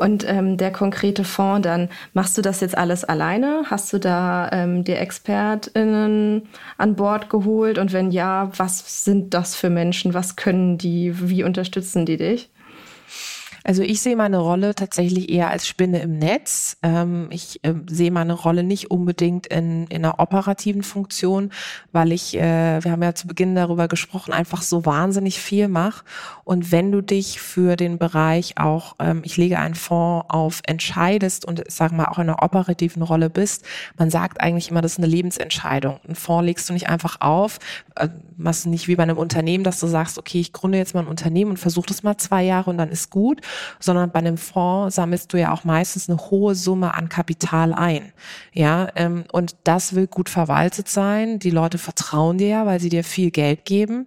Und 0.00 0.26
ähm, 0.26 0.56
der 0.56 0.72
konkrete 0.72 1.24
Fonds 1.24 1.62
dann, 1.62 1.90
machst 2.14 2.38
du 2.38 2.40
das 2.40 2.60
jetzt 2.60 2.78
alles 2.78 3.04
alleine? 3.04 3.64
Hast 3.66 3.92
du 3.92 3.98
da 3.98 4.48
ähm, 4.50 4.82
die 4.82 4.94
ExpertInnen 4.94 6.48
an 6.78 6.96
Bord 6.96 7.28
geholt? 7.28 7.76
Und 7.76 7.92
wenn 7.92 8.10
ja, 8.10 8.50
was 8.56 9.04
sind 9.04 9.34
das 9.34 9.54
für 9.54 9.68
Menschen? 9.68 10.14
Was 10.14 10.36
können 10.36 10.78
die? 10.78 11.28
Wie 11.28 11.44
unterstützen 11.44 12.06
die 12.06 12.16
dich? 12.16 12.50
Also 13.64 13.82
ich 13.82 14.00
sehe 14.00 14.16
meine 14.16 14.38
Rolle 14.38 14.74
tatsächlich 14.74 15.30
eher 15.30 15.50
als 15.50 15.66
Spinne 15.66 16.00
im 16.00 16.18
Netz. 16.18 16.76
Ähm, 16.82 17.28
ich 17.30 17.62
äh, 17.62 17.74
sehe 17.88 18.10
meine 18.10 18.32
Rolle 18.32 18.62
nicht 18.62 18.90
unbedingt 18.90 19.46
in, 19.48 19.86
in 19.88 20.04
einer 20.04 20.18
operativen 20.18 20.82
Funktion, 20.82 21.50
weil 21.92 22.12
ich, 22.12 22.36
äh, 22.36 22.82
wir 22.82 22.90
haben 22.90 23.02
ja 23.02 23.14
zu 23.14 23.26
Beginn 23.26 23.54
darüber 23.54 23.88
gesprochen, 23.88 24.32
einfach 24.32 24.62
so 24.62 24.86
wahnsinnig 24.86 25.40
viel 25.40 25.68
mache. 25.68 26.04
Und 26.44 26.72
wenn 26.72 26.90
du 26.92 27.02
dich 27.02 27.40
für 27.40 27.76
den 27.76 27.98
Bereich 27.98 28.58
auch, 28.58 28.96
ähm, 28.98 29.22
ich 29.24 29.36
lege 29.36 29.58
einen 29.58 29.74
Fonds 29.74 30.26
auf, 30.28 30.60
entscheidest 30.66 31.44
und 31.44 31.62
sag 31.68 31.92
mal 31.92 32.06
auch 32.06 32.18
in 32.18 32.28
einer 32.28 32.42
operativen 32.42 33.02
Rolle 33.02 33.30
bist, 33.30 33.64
man 33.98 34.10
sagt 34.10 34.40
eigentlich 34.40 34.70
immer, 34.70 34.80
das 34.80 34.92
ist 34.92 34.98
eine 34.98 35.06
Lebensentscheidung. 35.06 36.00
Ein 36.08 36.14
Fonds 36.14 36.46
legst 36.46 36.68
du 36.68 36.72
nicht 36.72 36.88
einfach 36.88 37.20
auf, 37.20 37.58
äh, 37.96 38.08
machst 38.36 38.64
du 38.64 38.70
nicht 38.70 38.88
wie 38.88 38.96
bei 38.96 39.02
einem 39.02 39.18
Unternehmen, 39.18 39.64
dass 39.64 39.80
du 39.80 39.86
sagst, 39.86 40.18
okay, 40.18 40.40
ich 40.40 40.52
gründe 40.52 40.78
jetzt 40.78 40.94
mal 40.94 41.00
ein 41.00 41.06
Unternehmen 41.08 41.52
und 41.52 41.56
versuche 41.58 41.86
das 41.86 42.02
mal 42.02 42.16
zwei 42.16 42.42
Jahre 42.42 42.70
und 42.70 42.78
dann 42.78 42.88
ist 42.88 43.10
gut, 43.10 43.40
sondern 43.78 44.10
bei 44.10 44.18
einem 44.20 44.36
Fonds 44.36 44.96
sammelst 44.96 45.32
du 45.32 45.38
ja 45.38 45.52
auch 45.52 45.64
meistens 45.64 46.08
eine 46.08 46.18
hohe 46.18 46.54
Summe 46.54 46.94
an 46.94 47.08
Kapital 47.08 47.72
ein. 47.72 48.12
Ja, 48.52 48.88
ähm, 48.96 49.24
und 49.32 49.56
das 49.64 49.94
will 49.94 50.06
gut 50.06 50.28
verwaltet 50.28 50.88
sein. 50.88 51.38
Die 51.38 51.50
Leute 51.50 51.78
vertrauen 51.78 52.38
dir 52.38 52.48
ja, 52.48 52.66
weil 52.66 52.80
sie 52.80 52.88
dir 52.88 53.04
viel 53.04 53.30
Geld 53.30 53.64
geben. 53.64 54.06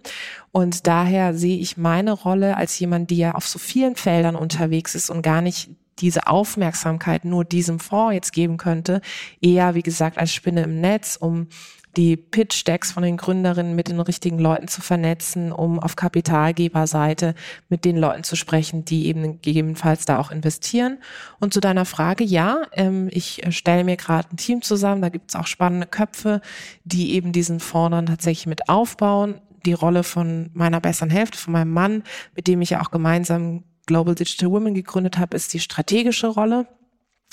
Und 0.52 0.88
daher 0.88 1.34
sehe 1.34 1.58
ich 1.58 1.78
meine 1.78 2.12
Rolle 2.12 2.58
als 2.58 2.78
jemand, 2.80 3.10
die 3.10 3.18
ja 3.18 3.34
auf 3.34 3.48
so 3.48 3.60
vielen 3.60 3.96
Feldern 3.96 4.36
unterwegs 4.36 4.96
ist 4.96 5.10
und 5.10 5.22
gar 5.22 5.42
nicht 5.42 5.70
diese 6.00 6.28
Aufmerksamkeit 6.28 7.26
nur 7.26 7.46
diesem 7.46 7.80
Fonds 7.80 8.14
jetzt 8.14 8.34
geben 8.34 8.58
könnte, 8.58 9.02
eher, 9.42 9.76
wie 9.76 9.84
gesagt, 9.84 10.18
als 10.18 10.34
Spinne 10.34 10.64
im 10.64 10.82
Netz, 10.82 11.18
um 11.20 11.48
die 11.96 12.18
Pitch-Decks 12.18 12.92
von 12.92 13.04
den 13.04 13.18
Gründerinnen 13.18 13.76
mit 13.76 13.88
den 13.88 14.00
richtigen 14.00 14.40
Leuten 14.40 14.68
zu 14.68 14.82
vernetzen, 14.82 15.52
um 15.52 15.80
auf 15.80 15.96
Kapitalgeberseite 15.96 17.36
mit 17.70 17.86
den 17.86 17.98
Leuten 17.98 18.24
zu 18.24 18.36
sprechen, 18.36 18.84
die 18.84 19.08
eben 19.08 19.42
gegebenenfalls 19.42 20.06
da 20.06 20.20
auch 20.20 20.32
investieren. 20.32 20.98
Und 21.40 21.54
zu 21.54 21.60
deiner 21.60 21.86
Frage, 21.86 22.24
ja, 22.24 22.64
ähm, 22.72 23.10
ich 23.12 23.44
stelle 23.50 23.84
mir 23.84 23.98
gerade 23.98 24.28
ein 24.32 24.38
Team 24.38 24.62
zusammen, 24.62 25.02
da 25.02 25.10
gibt 25.10 25.30
es 25.30 25.36
auch 25.36 25.48
spannende 25.48 25.88
Köpfe, 25.88 26.42
die 26.84 27.14
eben 27.14 27.32
diesen 27.32 27.60
Fonds 27.60 27.92
dann 27.92 28.06
tatsächlich 28.08 28.48
mit 28.48 28.70
aufbauen. 28.70 29.42
Die 29.66 29.74
Rolle 29.74 30.04
von 30.04 30.50
meiner 30.54 30.82
besseren 30.82 31.10
Hälfte, 31.10 31.38
von 31.38 31.54
meinem 31.54 31.72
Mann, 31.72 32.04
mit 32.36 32.48
dem 32.48 32.62
ich 32.62 32.72
ja 32.72 32.82
auch 32.82 32.92
gemeinsam 32.92 33.64
Global 33.86 34.16
Digital 34.16 34.52
Women 34.52 34.74
gegründet 34.74 35.18
habe, 35.18 35.36
ist 35.36 35.54
die 35.54 35.60
strategische 35.60 36.28
Rolle. 36.28 36.68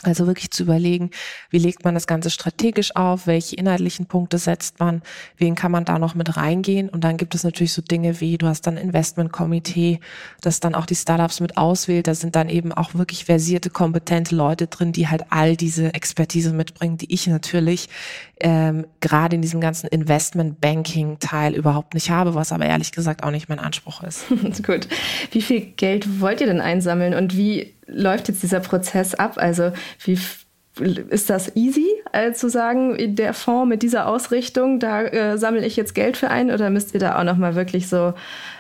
Also 0.03 0.27
wirklich 0.27 0.51
zu 0.51 0.63
überlegen, 0.63 1.11
wie 1.51 1.59
legt 1.59 1.85
man 1.85 1.93
das 1.93 2.07
Ganze 2.07 2.31
strategisch 2.31 2.97
auf, 2.97 3.27
welche 3.27 3.57
inhaltlichen 3.57 4.07
Punkte 4.07 4.39
setzt 4.39 4.81
man, 4.81 5.03
wen 5.37 5.55
kann 5.55 5.71
man 5.71 5.85
da 5.85 5.99
noch 5.99 6.15
mit 6.15 6.39
reingehen. 6.39 6.89
Und 6.89 7.05
dann 7.05 7.19
gibt 7.19 7.35
es 7.35 7.45
natürlich 7.45 7.75
so 7.75 7.83
Dinge 7.83 8.21
wie, 8.21 8.39
du 8.39 8.47
hast 8.47 8.67
dann 8.67 8.79
Investmentkomitee, 8.79 10.01
das 10.41 10.61
dann 10.61 10.75
auch 10.75 10.87
die 10.87 10.95
Startups 10.95 11.41
mit 11.41 11.59
auswählt. 11.59 12.07
Da 12.07 12.15
sind 12.15 12.35
dann 12.35 12.49
eben 12.49 12.73
auch 12.73 12.95
wirklich 12.95 13.27
versierte, 13.27 13.69
kompetente 13.69 14.35
Leute 14.35 14.69
drin, 14.69 14.93
die 14.93 15.09
halt 15.09 15.25
all 15.29 15.55
diese 15.57 15.93
Expertise 15.93 16.55
mitbringen, 16.55 16.97
die 16.97 17.13
ich 17.13 17.27
natürlich 17.27 17.89
ähm, 18.41 18.87
gerade 19.01 19.37
in 19.37 19.43
diesem 19.43 19.61
ganzen 19.61 19.87
Investment-Banking-Teil 19.89 21.55
überhaupt 21.55 21.93
nicht 21.93 22.09
habe, 22.11 22.35
was 22.35 22.53
aber 22.53 22.65
ehrlich 22.65 22.93
gesagt 22.93 23.23
auch 23.23 23.31
nicht 23.31 23.51
mein 23.51 23.59
Anspruch 23.59 24.03
ist. 24.03 24.25
Gut. 24.63 24.89
Wie 25.31 25.43
viel 25.43 25.61
Geld 25.61 26.21
wollt 26.21 26.41
ihr 26.41 26.47
denn 26.47 26.63
einsammeln 26.63 27.13
und 27.13 27.37
wie 27.37 27.75
läuft 27.91 28.29
jetzt 28.29 28.43
dieser 28.43 28.61
Prozess 28.61 29.15
ab? 29.15 29.35
Also 29.37 29.73
wie 30.05 30.19
ist 31.11 31.29
das 31.31 31.57
easy, 31.57 31.87
äh, 32.13 32.33
zu 32.33 32.49
sagen, 32.49 33.17
der 33.17 33.35
Fonds 33.35 33.69
mit 33.69 33.83
dieser 33.83 34.07
Ausrichtung, 34.07 34.79
da 34.79 35.03
äh, 35.03 35.37
sammle 35.37 35.67
ich 35.67 35.77
jetzt 35.77 35.95
Geld 35.95 36.17
für 36.17 36.31
ein 36.31 36.51
oder 36.51 36.71
müsst 36.71 36.95
ihr 36.95 37.01
da 37.01 37.19
auch 37.19 37.25
nochmal 37.25 37.55
wirklich 37.55 37.89
so 37.89 38.15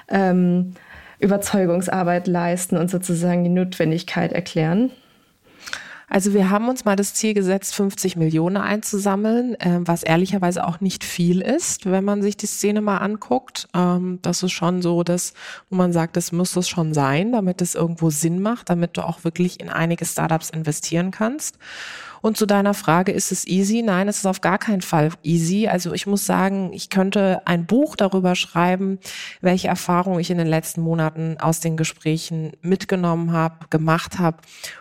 ähm, 0.08 0.74
Überzeugungsarbeit 1.20 2.26
leisten 2.26 2.76
und 2.76 2.90
sozusagen 2.90 3.44
die 3.44 3.50
Notwendigkeit 3.50 4.32
erklären? 4.32 4.90
Also 6.12 6.34
wir 6.34 6.50
haben 6.50 6.68
uns 6.68 6.84
mal 6.84 6.96
das 6.96 7.14
Ziel 7.14 7.34
gesetzt, 7.34 7.72
50 7.76 8.16
Millionen 8.16 8.56
einzusammeln, 8.56 9.54
äh, 9.60 9.78
was 9.82 10.02
ehrlicherweise 10.02 10.66
auch 10.66 10.80
nicht 10.80 11.04
viel 11.04 11.40
ist, 11.40 11.88
wenn 11.88 12.04
man 12.04 12.20
sich 12.20 12.36
die 12.36 12.46
Szene 12.46 12.80
mal 12.80 12.98
anguckt. 12.98 13.68
Ähm, 13.74 14.18
das 14.20 14.42
ist 14.42 14.50
schon 14.50 14.82
so, 14.82 15.04
dass, 15.04 15.34
wo 15.70 15.76
man 15.76 15.92
sagt, 15.92 16.16
das 16.16 16.32
muss 16.32 16.56
es 16.56 16.68
schon 16.68 16.94
sein, 16.94 17.30
damit 17.30 17.62
es 17.62 17.76
irgendwo 17.76 18.10
Sinn 18.10 18.42
macht, 18.42 18.70
damit 18.70 18.96
du 18.96 19.06
auch 19.06 19.22
wirklich 19.22 19.60
in 19.60 19.68
einige 19.68 20.04
Startups 20.04 20.50
investieren 20.50 21.12
kannst. 21.12 21.58
Und 22.22 22.36
zu 22.36 22.46
deiner 22.46 22.74
Frage, 22.74 23.12
ist 23.12 23.32
es 23.32 23.46
easy? 23.46 23.82
Nein, 23.82 24.08
es 24.08 24.18
ist 24.18 24.26
auf 24.26 24.40
gar 24.40 24.58
keinen 24.58 24.82
Fall 24.82 25.10
easy. 25.22 25.68
Also 25.68 25.92
ich 25.92 26.06
muss 26.06 26.26
sagen, 26.26 26.72
ich 26.72 26.90
könnte 26.90 27.42
ein 27.46 27.66
Buch 27.66 27.96
darüber 27.96 28.34
schreiben, 28.34 28.98
welche 29.40 29.68
Erfahrungen 29.68 30.20
ich 30.20 30.30
in 30.30 30.38
den 30.38 30.46
letzten 30.46 30.82
Monaten 30.82 31.36
aus 31.38 31.60
den 31.60 31.76
Gesprächen 31.76 32.52
mitgenommen 32.62 33.32
habe, 33.32 33.66
gemacht 33.70 34.18
habe 34.18 34.38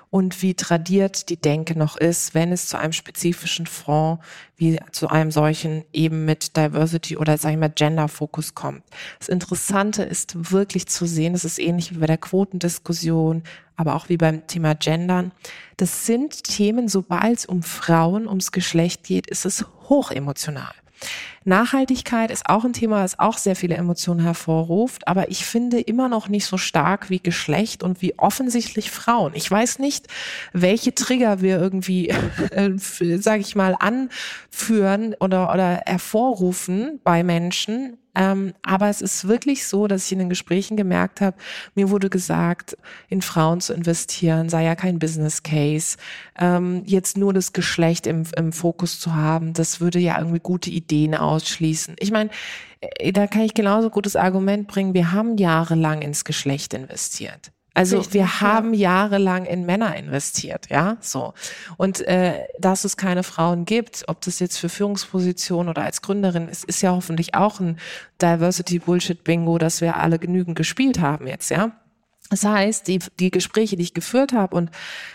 und 0.10 0.41
wie 0.41 0.55
tradiert 0.55 1.29
die 1.29 1.39
Denke 1.39 1.77
noch 1.77 1.96
ist, 1.96 2.34
wenn 2.34 2.51
es 2.51 2.67
zu 2.67 2.77
einem 2.77 2.93
spezifischen 2.93 3.67
Fonds 3.67 4.24
wie 4.59 4.77
zu 4.91 5.07
einem 5.07 5.31
solchen 5.31 5.85
eben 5.93 6.25
mit 6.25 6.57
Diversity 6.57 7.17
oder 7.17 7.37
sag 7.37 7.51
ich 7.51 7.57
mal 7.57 7.69
Gender-Fokus 7.69 8.53
kommt. 8.55 8.83
Das 9.17 9.29
Interessante 9.29 10.03
ist 10.03 10.51
wirklich 10.51 10.87
zu 10.87 11.05
sehen, 11.05 11.33
das 11.33 11.45
ist 11.45 11.59
ähnlich 11.59 11.95
wie 11.95 11.99
bei 11.99 12.05
der 12.05 12.17
Quotendiskussion, 12.17 13.43
aber 13.77 13.95
auch 13.95 14.09
wie 14.09 14.17
beim 14.17 14.45
Thema 14.47 14.75
Gendern. 14.75 15.31
Das 15.77 16.05
sind 16.05 16.43
Themen, 16.43 16.89
sobald 16.89 17.39
es 17.39 17.45
um 17.45 17.63
Frauen, 17.63 18.27
ums 18.27 18.51
Geschlecht 18.51 19.03
geht, 19.03 19.27
ist 19.27 19.45
es 19.45 19.65
hochemotional. 19.87 20.73
Nachhaltigkeit 21.46 22.31
ist 22.31 22.48
auch 22.48 22.65
ein 22.65 22.74
Thema, 22.74 23.01
das 23.01 23.19
auch 23.19 23.38
sehr 23.38 23.55
viele 23.55 23.75
Emotionen 23.75 24.22
hervorruft, 24.22 25.08
aber 25.08 25.29
ich 25.31 25.46
finde 25.46 25.79
immer 25.79 26.10
noch 26.10 26.27
nicht 26.27 26.46
so 26.46 26.58
stark 26.58 27.10
wie 27.10 27.19
Geschlecht 27.19 27.84
und 27.84 28.01
wie 28.01 28.17
offensichtlich 28.17 28.91
Frauen. 28.91 29.34
Ich 29.36 29.50
weiß 29.50 29.79
nicht, 29.79 30.08
welche 30.53 30.93
Trigger 30.93 31.41
wir 31.41 31.60
irgendwie, 31.60 32.10
äh, 32.51 32.72
sage 32.77 33.41
ich 33.41 33.55
mal, 33.55 33.75
anführen 33.79 35.15
oder, 35.19 35.51
oder 35.53 35.81
hervorrufen 35.86 37.00
bei 37.03 37.24
Menschen, 37.24 37.98
ähm, 38.19 38.53
aber 38.63 38.89
es 38.89 39.01
ist 39.01 39.27
wirklich 39.27 39.65
so, 39.65 39.88
dass 39.88 40.05
ich 40.05 40.12
in 40.12 40.19
den 40.19 40.29
Gesprächen 40.29 40.75
gemerkt 40.75 41.22
habe, 41.22 41.38
mir 41.75 41.89
wurde 41.89 42.10
gesagt, 42.10 42.75
in 43.08 43.22
Frauen 43.22 43.62
zu 43.62 43.74
investieren 43.74 44.50
sei 44.50 44.65
ja 44.65 44.75
kein 44.75 45.00
Business 45.00 45.43
Case. 45.43 45.98
Ähm, 46.38 46.84
jetzt 46.86 47.17
nur 47.17 47.34
das 47.34 47.53
Geschlecht 47.53 48.08
im, 48.08 48.24
im 48.36 48.51
Fokus 48.51 49.00
zu 49.00 49.15
haben, 49.15 49.53
das 49.53 49.79
würde 49.79 50.00
ja 50.00 50.17
irgendwie 50.17 50.39
gute 50.39 50.69
Ideen 50.69 51.15
ausschließen. 51.39 51.96
Ich 52.00 52.12
meine, 52.12 52.29
äh, 52.81 53.12
da 53.12 53.27
kann 53.27 53.41
ich 53.41 53.53
genauso 53.53 53.89
gutes 53.89 54.15
Argument 54.15 54.67
bringen. 54.67 54.93
Wir 54.93 55.12
haben 55.12 55.38
jahrelang 55.38 56.01
ins 56.01 56.25
Geschlecht 56.25 56.74
investiert. 56.74 57.51
Also 57.75 58.00
Richtig, 58.00 58.13
wir 58.15 58.41
haben 58.41 58.74
jahrelang 58.74 59.46
in 59.46 59.65
Männer 59.65 59.96
investiert, 59.96 60.69
ja, 60.69 60.98
so. 61.00 61.34
Und 61.77 62.01
äh, 62.01 62.46
dass 62.60 62.84
es 62.84 62.98
keine 62.98 63.24
Frauen 63.24 63.63
gibt, 63.63 64.03
ob 64.08 64.22
das 64.22 64.39
jetzt 64.39 64.58
für 64.58 64.69
Führungspositionen 64.69 65.69
oder 65.69 65.84
als 65.84 66.01
Gründerin 66.01 66.50
ist, 66.50 66.65
ist 66.65 66.81
ja 66.81 66.91
hoffentlich 66.91 67.36
auch 67.36 67.60
ein 67.60 67.77
Diversity 68.22 68.79
Bullshit 68.79 69.24
Bingo, 69.24 69.60
dass 69.60 69.81
wir 69.81 69.98
alle 69.98 70.19
genügend 70.19 70.58
gespielt 70.58 71.00
haben 71.00 71.27
jetzt, 71.27 71.51
ja. 71.51 71.78
Das 72.29 72.45
heißt, 72.45 72.88
die, 72.88 73.00
die 73.19 73.31
Gespräche, 73.31 73.75
die 73.75 73.83
ich 73.83 73.93
geführt 73.95 74.33
habe, 74.33 74.55
und 74.55 74.69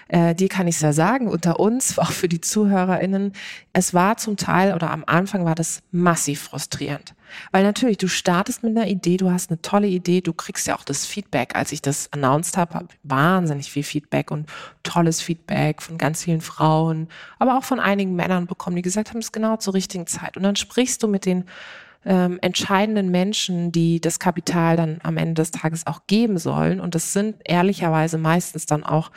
äh, 0.08 0.34
die 0.34 0.48
kann 0.48 0.66
ich 0.66 0.80
ja 0.80 0.92
sagen, 0.92 1.28
unter 1.28 1.60
uns, 1.60 1.98
auch 1.98 2.10
für 2.10 2.28
die 2.28 2.40
ZuhörerInnen, 2.40 3.32
es 3.72 3.94
war 3.94 4.16
zum 4.16 4.36
Teil 4.36 4.74
oder 4.74 4.90
am 4.90 5.04
Anfang 5.06 5.44
war 5.44 5.54
das 5.54 5.82
massiv 5.92 6.42
frustrierend. 6.42 7.14
Weil 7.50 7.64
natürlich, 7.64 7.98
du 7.98 8.08
startest 8.08 8.62
mit 8.62 8.76
einer 8.76 8.86
Idee, 8.86 9.16
du 9.16 9.30
hast 9.30 9.50
eine 9.50 9.60
tolle 9.60 9.88
Idee, 9.88 10.20
du 10.20 10.32
kriegst 10.32 10.66
ja 10.66 10.76
auch 10.76 10.84
das 10.84 11.06
Feedback. 11.06 11.56
Als 11.56 11.72
ich 11.72 11.82
das 11.82 12.12
announced 12.12 12.56
habe, 12.56 12.74
habe 12.74 12.88
wahnsinnig 13.02 13.70
viel 13.70 13.82
Feedback 13.82 14.30
und 14.30 14.48
tolles 14.82 15.20
Feedback 15.20 15.82
von 15.82 15.98
ganz 15.98 16.24
vielen 16.24 16.40
Frauen, 16.40 17.08
aber 17.38 17.58
auch 17.58 17.64
von 17.64 17.80
einigen 17.80 18.14
Männern 18.14 18.46
bekommen, 18.46 18.76
die 18.76 18.82
gesagt 18.82 19.10
haben, 19.10 19.18
es 19.18 19.26
ist 19.26 19.32
genau 19.32 19.56
zur 19.56 19.74
richtigen 19.74 20.06
Zeit. 20.06 20.36
Und 20.36 20.42
dann 20.42 20.56
sprichst 20.56 21.02
du 21.02 21.08
mit 21.08 21.26
den 21.26 21.44
ähm, 22.06 22.38
entscheidenden 22.42 23.10
Menschen, 23.10 23.72
die 23.72 24.00
das 24.00 24.18
Kapital 24.18 24.76
dann 24.76 24.98
am 25.02 25.16
Ende 25.16 25.34
des 25.34 25.50
Tages 25.50 25.86
auch 25.86 26.06
geben 26.06 26.38
sollen. 26.38 26.80
Und 26.80 26.94
das 26.94 27.12
sind 27.12 27.36
ehrlicherweise 27.44 28.18
meistens 28.18 28.66
dann 28.66 28.84
auch 28.84 29.10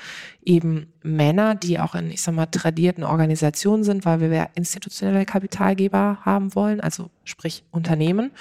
eben 0.44 0.94
Männer, 1.04 1.56
die 1.56 1.80
auch 1.80 1.96
in, 1.96 2.10
ich 2.12 2.22
sag 2.22 2.34
mal, 2.36 2.46
tradierten 2.46 3.04
Organisationen 3.04 3.84
sind, 3.84 4.06
weil 4.06 4.20
wir 4.20 4.50
institutionelle 4.56 5.26
Kapitalgeber 5.26 6.20
haben 6.22 6.56
wollen, 6.56 6.80
also 6.80 7.10
sprich 7.24 7.64
Unternehmen. 7.72 8.32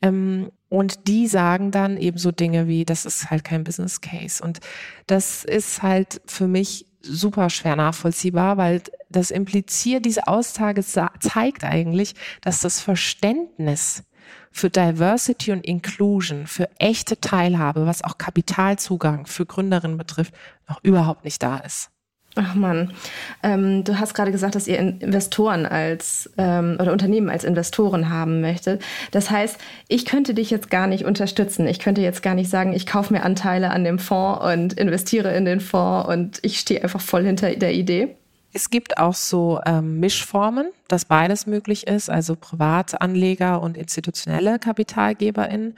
Ähm, 0.00 0.50
und 0.68 1.08
die 1.08 1.26
sagen 1.26 1.70
dann 1.70 1.96
eben 1.96 2.16
so 2.16 2.30
Dinge 2.30 2.68
wie, 2.68 2.84
das 2.84 3.04
ist 3.04 3.30
halt 3.30 3.44
kein 3.44 3.64
Business 3.64 4.00
Case. 4.00 4.42
Und 4.42 4.60
das 5.06 5.44
ist 5.44 5.82
halt 5.82 6.22
für 6.26 6.46
mich 6.46 6.86
super 7.02 7.50
schwer 7.50 7.76
nachvollziehbar, 7.76 8.56
weil 8.56 8.82
das 9.10 9.30
impliziert, 9.30 10.04
diese 10.04 10.28
Aussage 10.28 10.84
zeigt 10.84 11.64
eigentlich, 11.64 12.14
dass 12.40 12.60
das 12.60 12.80
Verständnis 12.80 14.04
für 14.52 14.70
Diversity 14.70 15.52
und 15.52 15.64
Inclusion, 15.64 16.46
für 16.46 16.68
echte 16.78 17.20
Teilhabe, 17.20 17.86
was 17.86 18.02
auch 18.02 18.18
Kapitalzugang 18.18 19.26
für 19.26 19.46
Gründerinnen 19.46 19.98
betrifft, 19.98 20.34
noch 20.68 20.82
überhaupt 20.82 21.24
nicht 21.24 21.42
da 21.42 21.58
ist. 21.58 21.90
Ach 22.36 22.54
man, 22.54 22.92
ähm, 23.42 23.82
du 23.82 23.98
hast 23.98 24.14
gerade 24.14 24.30
gesagt, 24.30 24.54
dass 24.54 24.68
ihr 24.68 24.78
Investoren 24.78 25.66
als 25.66 26.30
ähm, 26.38 26.76
oder 26.80 26.92
Unternehmen 26.92 27.28
als 27.28 27.42
Investoren 27.42 28.08
haben 28.08 28.40
möchtet. 28.40 28.82
Das 29.10 29.30
heißt, 29.30 29.58
ich 29.88 30.06
könnte 30.06 30.32
dich 30.32 30.48
jetzt 30.48 30.70
gar 30.70 30.86
nicht 30.86 31.04
unterstützen. 31.04 31.66
Ich 31.66 31.80
könnte 31.80 32.02
jetzt 32.02 32.22
gar 32.22 32.36
nicht 32.36 32.48
sagen, 32.48 32.72
ich 32.72 32.86
kaufe 32.86 33.12
mir 33.12 33.24
Anteile 33.24 33.70
an 33.70 33.82
dem 33.82 33.98
Fonds 33.98 34.44
und 34.44 34.74
investiere 34.74 35.34
in 35.34 35.44
den 35.44 35.58
Fonds 35.58 36.08
und 36.08 36.38
ich 36.42 36.60
stehe 36.60 36.84
einfach 36.84 37.00
voll 37.00 37.24
hinter 37.24 37.50
der 37.56 37.74
Idee. 37.74 38.16
Es 38.52 38.70
gibt 38.70 38.98
auch 38.98 39.14
so 39.14 39.60
ähm, 39.64 40.00
Mischformen, 40.00 40.70
dass 40.92 41.04
beides 41.04 41.46
möglich 41.46 41.86
ist, 41.86 42.10
also 42.10 42.36
Privatanleger 42.36 43.62
und 43.62 43.76
institutionelle 43.76 44.58
KapitalgeberInnen. 44.58 45.74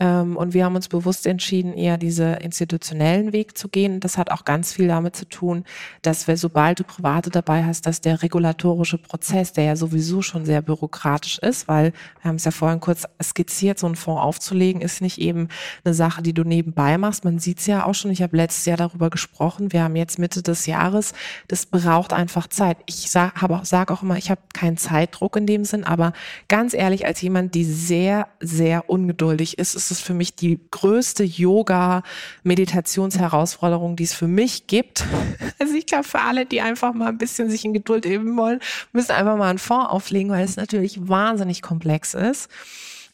Ähm, 0.00 0.36
und 0.36 0.54
wir 0.54 0.64
haben 0.64 0.74
uns 0.74 0.88
bewusst 0.88 1.24
entschieden, 1.26 1.72
eher 1.72 1.98
diese 1.98 2.24
institutionellen 2.34 3.32
Weg 3.32 3.56
zu 3.56 3.68
gehen. 3.68 4.00
Das 4.00 4.18
hat 4.18 4.30
auch 4.30 4.44
ganz 4.44 4.72
viel 4.72 4.88
damit 4.88 5.14
zu 5.14 5.28
tun, 5.28 5.64
dass 6.02 6.26
wir, 6.26 6.36
sobald 6.36 6.80
du 6.80 6.84
Private 6.84 7.30
dabei 7.30 7.64
hast, 7.64 7.86
dass 7.86 8.00
der 8.00 8.22
regulatorische 8.22 8.98
Prozess, 8.98 9.52
der 9.52 9.64
ja 9.64 9.76
sowieso 9.76 10.20
schon 10.20 10.44
sehr 10.44 10.62
bürokratisch 10.62 11.38
ist, 11.38 11.68
weil 11.68 11.92
wir 12.22 12.28
haben 12.28 12.36
es 12.36 12.44
ja 12.44 12.50
vorhin 12.50 12.80
kurz 12.80 13.04
skizziert, 13.22 13.78
so 13.78 13.86
einen 13.86 13.94
Fonds 13.94 14.20
aufzulegen, 14.20 14.82
ist 14.82 15.00
nicht 15.00 15.18
eben 15.18 15.48
eine 15.84 15.94
Sache, 15.94 16.22
die 16.22 16.32
du 16.32 16.42
nebenbei 16.42 16.98
machst. 16.98 17.24
Man 17.24 17.38
sieht 17.38 17.60
es 17.60 17.66
ja 17.66 17.86
auch 17.86 17.94
schon. 17.94 18.10
Ich 18.10 18.22
habe 18.22 18.36
letztes 18.36 18.64
Jahr 18.64 18.76
darüber 18.76 19.10
gesprochen. 19.10 19.72
Wir 19.72 19.84
haben 19.84 19.94
jetzt 19.94 20.18
Mitte 20.18 20.42
des 20.42 20.66
Jahres. 20.66 21.12
Das 21.46 21.66
braucht 21.66 22.12
einfach 22.12 22.48
Zeit. 22.48 22.78
Ich 22.86 23.10
sage 23.10 23.34
sag 23.62 23.90
auch 23.92 24.02
immer, 24.02 24.16
ich 24.16 24.30
habe 24.30 24.40
keinen 24.52 24.76
Zeitdruck 24.76 25.36
in 25.36 25.46
dem 25.46 25.64
Sinn, 25.64 25.84
aber 25.84 26.12
ganz 26.48 26.74
ehrlich, 26.74 27.06
als 27.06 27.22
jemand, 27.22 27.54
die 27.54 27.64
sehr, 27.64 28.28
sehr 28.40 28.90
ungeduldig 28.90 29.58
ist, 29.58 29.74
ist 29.74 29.90
es 29.90 30.00
für 30.00 30.12
mich 30.14 30.36
die 30.36 30.60
größte 30.70 31.24
Yoga-Meditationsherausforderung, 31.24 33.96
die 33.96 34.04
es 34.04 34.14
für 34.14 34.28
mich 34.28 34.66
gibt. 34.66 35.04
Also 35.60 35.76
ich 35.76 35.86
glaube, 35.86 36.02
für 36.04 36.20
alle, 36.20 36.46
die 36.46 36.60
einfach 36.60 36.94
mal 36.94 37.08
ein 37.08 37.16
bisschen 37.16 37.48
sich 37.48 37.64
in 37.64 37.72
Geduld 37.72 38.04
üben 38.04 38.36
wollen, 38.36 38.58
müssen 38.92 39.12
einfach 39.12 39.36
mal 39.36 39.50
einen 39.50 39.58
Fonds 39.58 39.88
auflegen, 39.88 40.30
weil 40.30 40.44
es 40.44 40.56
natürlich 40.56 41.08
wahnsinnig 41.08 41.62
komplex 41.62 42.12
ist. 42.12 42.50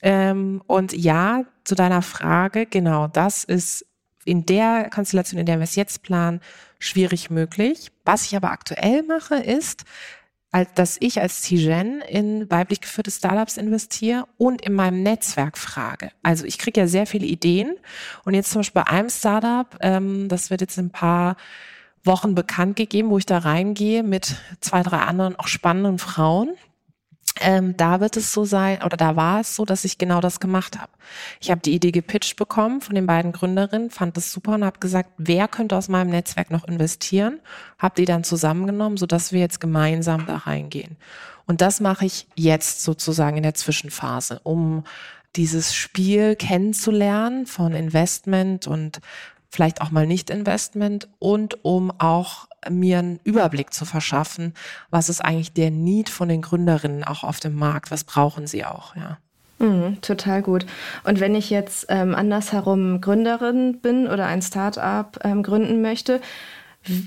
Ähm, 0.02 0.62
und 0.66 0.92
ja, 0.92 1.44
zu 1.64 1.74
deiner 1.74 2.02
Frage, 2.02 2.66
genau, 2.66 3.08
das 3.08 3.44
ist 3.44 3.86
in 4.24 4.46
der 4.46 4.90
Konstellation, 4.90 5.40
in 5.40 5.46
der 5.46 5.58
wir 5.58 5.64
es 5.64 5.76
jetzt 5.76 6.02
planen, 6.02 6.40
schwierig 6.78 7.30
möglich. 7.30 7.90
Was 8.04 8.26
ich 8.26 8.36
aber 8.36 8.50
aktuell 8.50 9.02
mache, 9.02 9.36
ist, 9.36 9.84
dass 10.74 10.96
ich 11.00 11.20
als 11.20 11.42
Tijen 11.42 12.00
in 12.02 12.50
weiblich 12.50 12.80
geführte 12.80 13.10
Startups 13.10 13.56
investiere 13.56 14.26
und 14.36 14.62
in 14.62 14.72
meinem 14.72 15.02
Netzwerk 15.02 15.56
frage. 15.56 16.10
Also 16.22 16.44
ich 16.44 16.58
kriege 16.58 16.80
ja 16.80 16.86
sehr 16.86 17.06
viele 17.06 17.26
Ideen 17.26 17.76
und 18.24 18.34
jetzt 18.34 18.50
zum 18.50 18.60
Beispiel 18.60 18.82
bei 18.82 18.90
einem 18.90 19.10
Startup, 19.10 19.76
ähm, 19.80 20.28
das 20.28 20.50
wird 20.50 20.60
jetzt 20.60 20.76
in 20.78 20.86
ein 20.86 20.90
paar 20.90 21.36
Wochen 22.02 22.34
bekannt 22.34 22.76
gegeben, 22.76 23.10
wo 23.10 23.18
ich 23.18 23.26
da 23.26 23.38
reingehe 23.38 24.02
mit 24.02 24.36
zwei, 24.60 24.82
drei 24.82 24.98
anderen 24.98 25.36
auch 25.36 25.48
spannenden 25.48 25.98
Frauen, 25.98 26.50
ähm, 27.40 27.76
da 27.76 28.00
wird 28.00 28.16
es 28.16 28.32
so 28.32 28.44
sein, 28.44 28.82
oder 28.82 28.96
da 28.96 29.16
war 29.16 29.40
es 29.40 29.56
so, 29.56 29.64
dass 29.64 29.84
ich 29.84 29.98
genau 29.98 30.20
das 30.20 30.40
gemacht 30.40 30.78
habe. 30.78 30.92
Ich 31.40 31.50
habe 31.50 31.60
die 31.60 31.74
Idee 31.74 31.90
gepitcht 31.90 32.36
bekommen 32.36 32.80
von 32.80 32.94
den 32.94 33.06
beiden 33.06 33.32
Gründerinnen, 33.32 33.90
fand 33.90 34.16
das 34.16 34.32
super 34.32 34.54
und 34.54 34.64
habe 34.64 34.78
gesagt, 34.78 35.10
wer 35.18 35.48
könnte 35.48 35.76
aus 35.76 35.88
meinem 35.88 36.10
Netzwerk 36.10 36.50
noch 36.50 36.64
investieren? 36.64 37.40
Habe 37.78 37.94
die 37.96 38.04
dann 38.04 38.24
zusammengenommen, 38.24 38.96
sodass 38.96 39.32
wir 39.32 39.40
jetzt 39.40 39.60
gemeinsam 39.60 40.26
da 40.26 40.36
reingehen. 40.36 40.96
Und 41.46 41.60
das 41.60 41.80
mache 41.80 42.06
ich 42.06 42.26
jetzt 42.36 42.82
sozusagen 42.82 43.36
in 43.36 43.42
der 43.42 43.54
Zwischenphase, 43.54 44.40
um 44.44 44.84
dieses 45.36 45.74
Spiel 45.74 46.36
kennenzulernen 46.36 47.46
von 47.46 47.72
Investment 47.72 48.66
und 48.66 49.00
vielleicht 49.50 49.80
auch 49.80 49.90
mal 49.90 50.06
Nicht-Investment 50.06 51.08
und 51.18 51.64
um 51.64 51.92
auch 51.98 52.48
mir 52.68 52.98
einen 52.98 53.20
Überblick 53.24 53.74
zu 53.74 53.84
verschaffen, 53.84 54.54
was 54.90 55.08
ist 55.08 55.24
eigentlich 55.24 55.52
der 55.52 55.70
Need 55.70 56.08
von 56.08 56.28
den 56.28 56.42
Gründerinnen 56.42 57.04
auch 57.04 57.24
auf 57.24 57.40
dem 57.40 57.56
Markt, 57.56 57.90
was 57.90 58.04
brauchen 58.04 58.46
sie 58.46 58.64
auch, 58.64 58.94
ja. 58.96 59.18
Mhm, 59.58 60.00
total 60.00 60.40
gut. 60.40 60.64
Und 61.04 61.20
wenn 61.20 61.34
ich 61.34 61.50
jetzt 61.50 61.86
ähm, 61.90 62.14
andersherum 62.14 63.02
Gründerin 63.02 63.80
bin 63.80 64.06
oder 64.06 64.26
ein 64.26 64.40
Start-up 64.40 65.20
ähm, 65.22 65.42
gründen 65.42 65.82
möchte, 65.82 66.22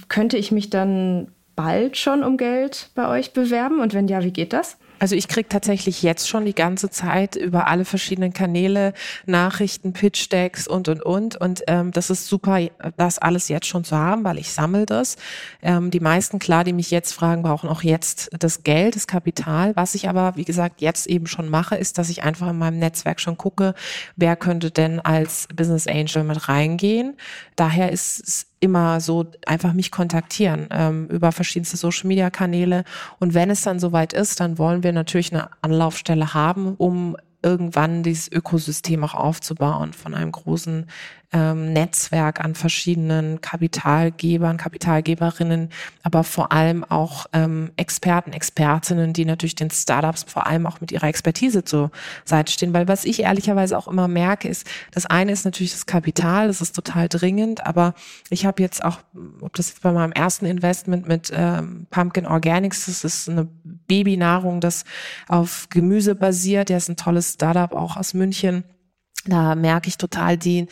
könnte 0.07 0.37
ich 0.37 0.51
mich 0.51 0.69
dann 0.69 1.29
bald 1.55 1.97
schon 1.97 2.23
um 2.23 2.37
Geld 2.37 2.91
bei 2.93 3.07
euch 3.07 3.33
bewerben? 3.33 3.79
Und 3.79 3.95
wenn 3.95 4.07
ja, 4.07 4.23
wie 4.23 4.31
geht 4.31 4.53
das? 4.53 4.77
Also 5.03 5.17
ich 5.17 5.27
kriege 5.27 5.49
tatsächlich 5.49 6.01
jetzt 6.01 6.29
schon 6.29 6.45
die 6.45 6.55
ganze 6.55 6.89
Zeit 6.89 7.35
über 7.35 7.67
alle 7.67 7.83
verschiedenen 7.83 8.31
Kanäle 8.31 8.93
Nachrichten, 9.25 9.91
Pitch-Decks 9.91 10.65
und, 10.65 10.87
und, 10.87 11.03
und. 11.03 11.35
Und 11.35 11.61
ähm, 11.67 11.91
das 11.91 12.09
ist 12.09 12.27
super, 12.27 12.57
das 12.95 13.19
alles 13.19 13.49
jetzt 13.49 13.67
schon 13.67 13.83
zu 13.83 13.97
haben, 13.97 14.23
weil 14.23 14.37
ich 14.37 14.53
sammle 14.53 14.85
das. 14.85 15.17
Ähm, 15.61 15.91
die 15.91 15.99
meisten, 15.99 16.39
klar, 16.39 16.63
die 16.63 16.71
mich 16.71 16.89
jetzt 16.89 17.11
fragen, 17.11 17.41
brauchen 17.41 17.67
auch 17.67 17.83
jetzt 17.83 18.29
das 18.39 18.63
Geld, 18.63 18.95
das 18.95 19.05
Kapital. 19.05 19.75
Was 19.75 19.93
ich 19.93 20.07
aber, 20.07 20.37
wie 20.37 20.45
gesagt, 20.45 20.79
jetzt 20.79 21.07
eben 21.07 21.27
schon 21.27 21.49
mache, 21.49 21.75
ist, 21.75 21.97
dass 21.97 22.07
ich 22.07 22.23
einfach 22.23 22.51
in 22.51 22.57
meinem 22.57 22.79
Netzwerk 22.79 23.19
schon 23.19 23.37
gucke, 23.37 23.73
wer 24.15 24.37
könnte 24.37 24.71
denn 24.71 25.01
als 25.01 25.49
Business 25.53 25.85
Angel 25.85 26.23
mit 26.23 26.47
reingehen. 26.47 27.17
Daher 27.57 27.91
ist 27.91 28.25
es 28.25 28.52
immer 28.63 29.01
so 29.01 29.25
einfach 29.45 29.73
mich 29.73 29.91
kontaktieren 29.91 30.67
ähm, 30.71 31.07
über 31.07 31.33
verschiedenste 31.33 31.75
Social 31.75 32.07
Media 32.07 32.29
Kanäle. 32.29 32.85
Und 33.19 33.33
wenn 33.33 33.49
es 33.49 33.61
dann 33.61 33.79
soweit 33.79 34.13
ist, 34.13 34.39
dann 34.39 34.57
wollen 34.57 34.83
wir 34.83 34.93
natürlich 34.93 35.33
eine 35.33 35.49
Anlaufstelle 35.61 36.33
haben, 36.33 36.75
um 36.75 37.17
irgendwann 37.41 38.03
dieses 38.03 38.31
Ökosystem 38.31 39.03
auch 39.03 39.15
aufzubauen 39.15 39.91
von 39.91 40.13
einem 40.13 40.31
großen 40.31 40.85
ähm, 41.33 41.73
Netzwerk 41.73 42.39
an 42.39 42.55
verschiedenen 42.55 43.41
Kapitalgebern, 43.41 44.57
Kapitalgeberinnen, 44.57 45.69
aber 46.03 46.23
vor 46.23 46.51
allem 46.51 46.83
auch 46.83 47.25
ähm, 47.33 47.71
Experten, 47.75 48.31
Expertinnen, 48.31 49.13
die 49.13 49.25
natürlich 49.25 49.55
den 49.55 49.71
Startups 49.71 50.23
vor 50.23 50.47
allem 50.47 50.67
auch 50.67 50.79
mit 50.79 50.91
ihrer 50.91 51.07
Expertise 51.07 51.63
zur 51.63 51.91
Seite 52.23 52.53
stehen. 52.53 52.73
Weil 52.73 52.87
was 52.87 53.03
ich 53.03 53.21
ehrlicherweise 53.21 53.77
auch 53.77 53.87
immer 53.87 54.07
merke, 54.07 54.47
ist, 54.47 54.67
das 54.91 55.05
eine 55.07 55.31
ist 55.31 55.43
natürlich 55.43 55.71
das 55.71 55.87
Kapital, 55.87 56.47
das 56.47 56.61
ist 56.61 56.75
total 56.75 57.09
dringend, 57.09 57.65
aber 57.65 57.95
ich 58.29 58.45
habe 58.45 58.61
jetzt 58.61 58.85
auch, 58.85 58.99
ob 59.41 59.55
das 59.55 59.69
jetzt 59.69 59.81
bei 59.81 59.91
meinem 59.91 60.11
ersten 60.11 60.45
Investment 60.45 61.07
mit 61.07 61.31
ähm, 61.35 61.87
Pumpkin 61.89 62.27
Organics, 62.27 62.85
das 62.85 63.03
ist 63.03 63.29
eine 63.29 63.47
Babynahrung, 63.63 64.61
das 64.61 64.85
auf 65.27 65.67
Gemüse 65.69 66.13
basiert, 66.13 66.69
der 66.69 66.77
ist 66.77 66.89
ein 66.89 66.97
tolles 66.97 67.33
Startup 67.33 67.73
auch 67.73 67.97
aus 67.97 68.13
München. 68.13 68.63
Da 69.25 69.55
merke 69.55 69.87
ich 69.87 69.97
total 69.97 70.37
die 70.37 70.67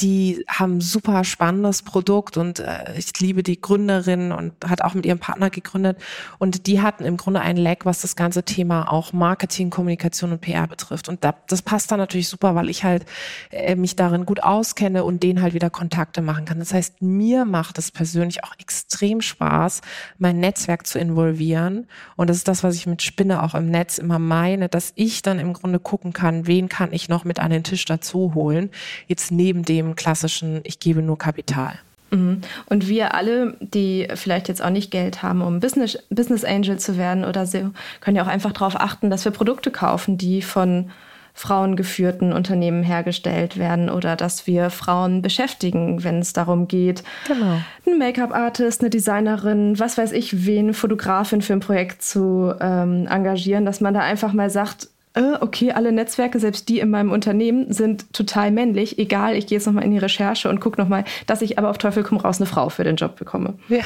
die 0.00 0.44
haben 0.46 0.80
super 0.80 1.24
spannendes 1.24 1.82
Produkt 1.82 2.36
und 2.36 2.60
äh, 2.60 2.96
ich 2.96 3.18
liebe 3.18 3.42
die 3.42 3.60
Gründerin 3.60 4.30
und 4.30 4.52
hat 4.64 4.82
auch 4.82 4.94
mit 4.94 5.04
ihrem 5.04 5.18
Partner 5.18 5.50
gegründet. 5.50 5.98
Und 6.38 6.66
die 6.66 6.80
hatten 6.80 7.04
im 7.04 7.16
Grunde 7.16 7.40
einen 7.40 7.58
Lag, 7.58 7.84
was 7.84 8.00
das 8.00 8.14
ganze 8.14 8.44
Thema 8.44 8.92
auch 8.92 9.12
Marketing, 9.12 9.70
Kommunikation 9.70 10.32
und 10.32 10.40
PR 10.40 10.68
betrifft. 10.68 11.08
Und 11.08 11.24
da, 11.24 11.34
das 11.48 11.62
passt 11.62 11.90
dann 11.90 11.98
natürlich 11.98 12.28
super, 12.28 12.54
weil 12.54 12.70
ich 12.70 12.84
halt 12.84 13.06
äh, 13.50 13.74
mich 13.74 13.96
darin 13.96 14.24
gut 14.24 14.42
auskenne 14.42 15.02
und 15.02 15.22
denen 15.22 15.42
halt 15.42 15.54
wieder 15.54 15.70
Kontakte 15.70 16.22
machen 16.22 16.44
kann. 16.44 16.60
Das 16.60 16.72
heißt, 16.72 17.02
mir 17.02 17.44
macht 17.44 17.78
es 17.78 17.90
persönlich 17.90 18.44
auch 18.44 18.54
extrem 18.58 19.20
Spaß, 19.20 19.80
mein 20.18 20.38
Netzwerk 20.38 20.86
zu 20.86 20.98
involvieren. 20.98 21.88
Und 22.16 22.30
das 22.30 22.36
ist 22.36 22.48
das, 22.48 22.62
was 22.62 22.76
ich 22.76 22.86
mit 22.86 23.02
Spinne 23.02 23.42
auch 23.42 23.54
im 23.54 23.70
Netz 23.70 23.98
immer 23.98 24.20
meine, 24.20 24.68
dass 24.68 24.92
ich 24.94 25.22
dann 25.22 25.40
im 25.40 25.54
Grunde 25.54 25.80
gucken 25.80 26.12
kann, 26.12 26.46
wen 26.46 26.68
kann 26.68 26.92
ich 26.92 27.08
noch 27.08 27.24
mit 27.24 27.40
an 27.40 27.50
den 27.50 27.64
Tisch 27.64 27.84
dazu 27.84 28.34
holen, 28.34 28.70
jetzt 29.08 29.32
neben 29.32 29.64
dem 29.64 29.87
klassischen, 29.96 30.60
ich 30.64 30.80
gebe 30.80 31.02
nur 31.02 31.18
Kapital. 31.18 31.78
Mhm. 32.10 32.40
Und 32.66 32.88
wir 32.88 33.14
alle, 33.14 33.56
die 33.60 34.08
vielleicht 34.14 34.48
jetzt 34.48 34.62
auch 34.62 34.70
nicht 34.70 34.90
Geld 34.90 35.22
haben, 35.22 35.42
um 35.42 35.60
Business, 35.60 35.98
Business 36.10 36.44
Angel 36.44 36.78
zu 36.78 36.96
werden 36.96 37.24
oder 37.24 37.46
so, 37.46 37.70
können 38.00 38.16
ja 38.16 38.22
auch 38.22 38.28
einfach 38.28 38.52
darauf 38.52 38.80
achten, 38.80 39.10
dass 39.10 39.24
wir 39.24 39.32
Produkte 39.32 39.70
kaufen, 39.70 40.18
die 40.18 40.42
von 40.42 40.90
frauengeführten 41.34 42.32
Unternehmen 42.32 42.82
hergestellt 42.82 43.58
werden 43.58 43.90
oder 43.90 44.16
dass 44.16 44.48
wir 44.48 44.70
Frauen 44.70 45.22
beschäftigen, 45.22 46.02
wenn 46.02 46.18
es 46.18 46.32
darum 46.32 46.66
geht, 46.66 47.04
genau. 47.28 47.60
ein 47.86 47.98
Make-up-Artist, 47.98 48.80
eine 48.80 48.90
Designerin, 48.90 49.78
was 49.78 49.96
weiß 49.96 50.12
ich, 50.12 50.46
wen, 50.46 50.74
Fotografin 50.74 51.40
für 51.40 51.52
ein 51.52 51.60
Projekt 51.60 52.02
zu 52.02 52.52
ähm, 52.60 53.06
engagieren, 53.06 53.64
dass 53.64 53.80
man 53.80 53.94
da 53.94 54.00
einfach 54.00 54.32
mal 54.32 54.50
sagt, 54.50 54.88
okay, 55.40 55.72
alle 55.72 55.92
Netzwerke, 55.92 56.38
selbst 56.38 56.68
die 56.68 56.78
in 56.78 56.90
meinem 56.90 57.10
Unternehmen, 57.10 57.72
sind 57.72 58.12
total 58.12 58.50
männlich. 58.50 58.98
Egal, 58.98 59.36
ich 59.36 59.46
gehe 59.46 59.58
jetzt 59.58 59.66
nochmal 59.66 59.84
in 59.84 59.90
die 59.90 59.98
Recherche 59.98 60.48
und 60.48 60.60
gucke 60.60 60.80
nochmal, 60.80 61.04
dass 61.26 61.42
ich 61.42 61.58
aber 61.58 61.70
auf 61.70 61.78
Teufel 61.78 62.02
komm 62.02 62.18
raus 62.18 62.40
eine 62.40 62.46
Frau 62.46 62.68
für 62.68 62.84
den 62.84 62.96
Job 62.96 63.16
bekomme. 63.16 63.58
Ja. 63.68 63.84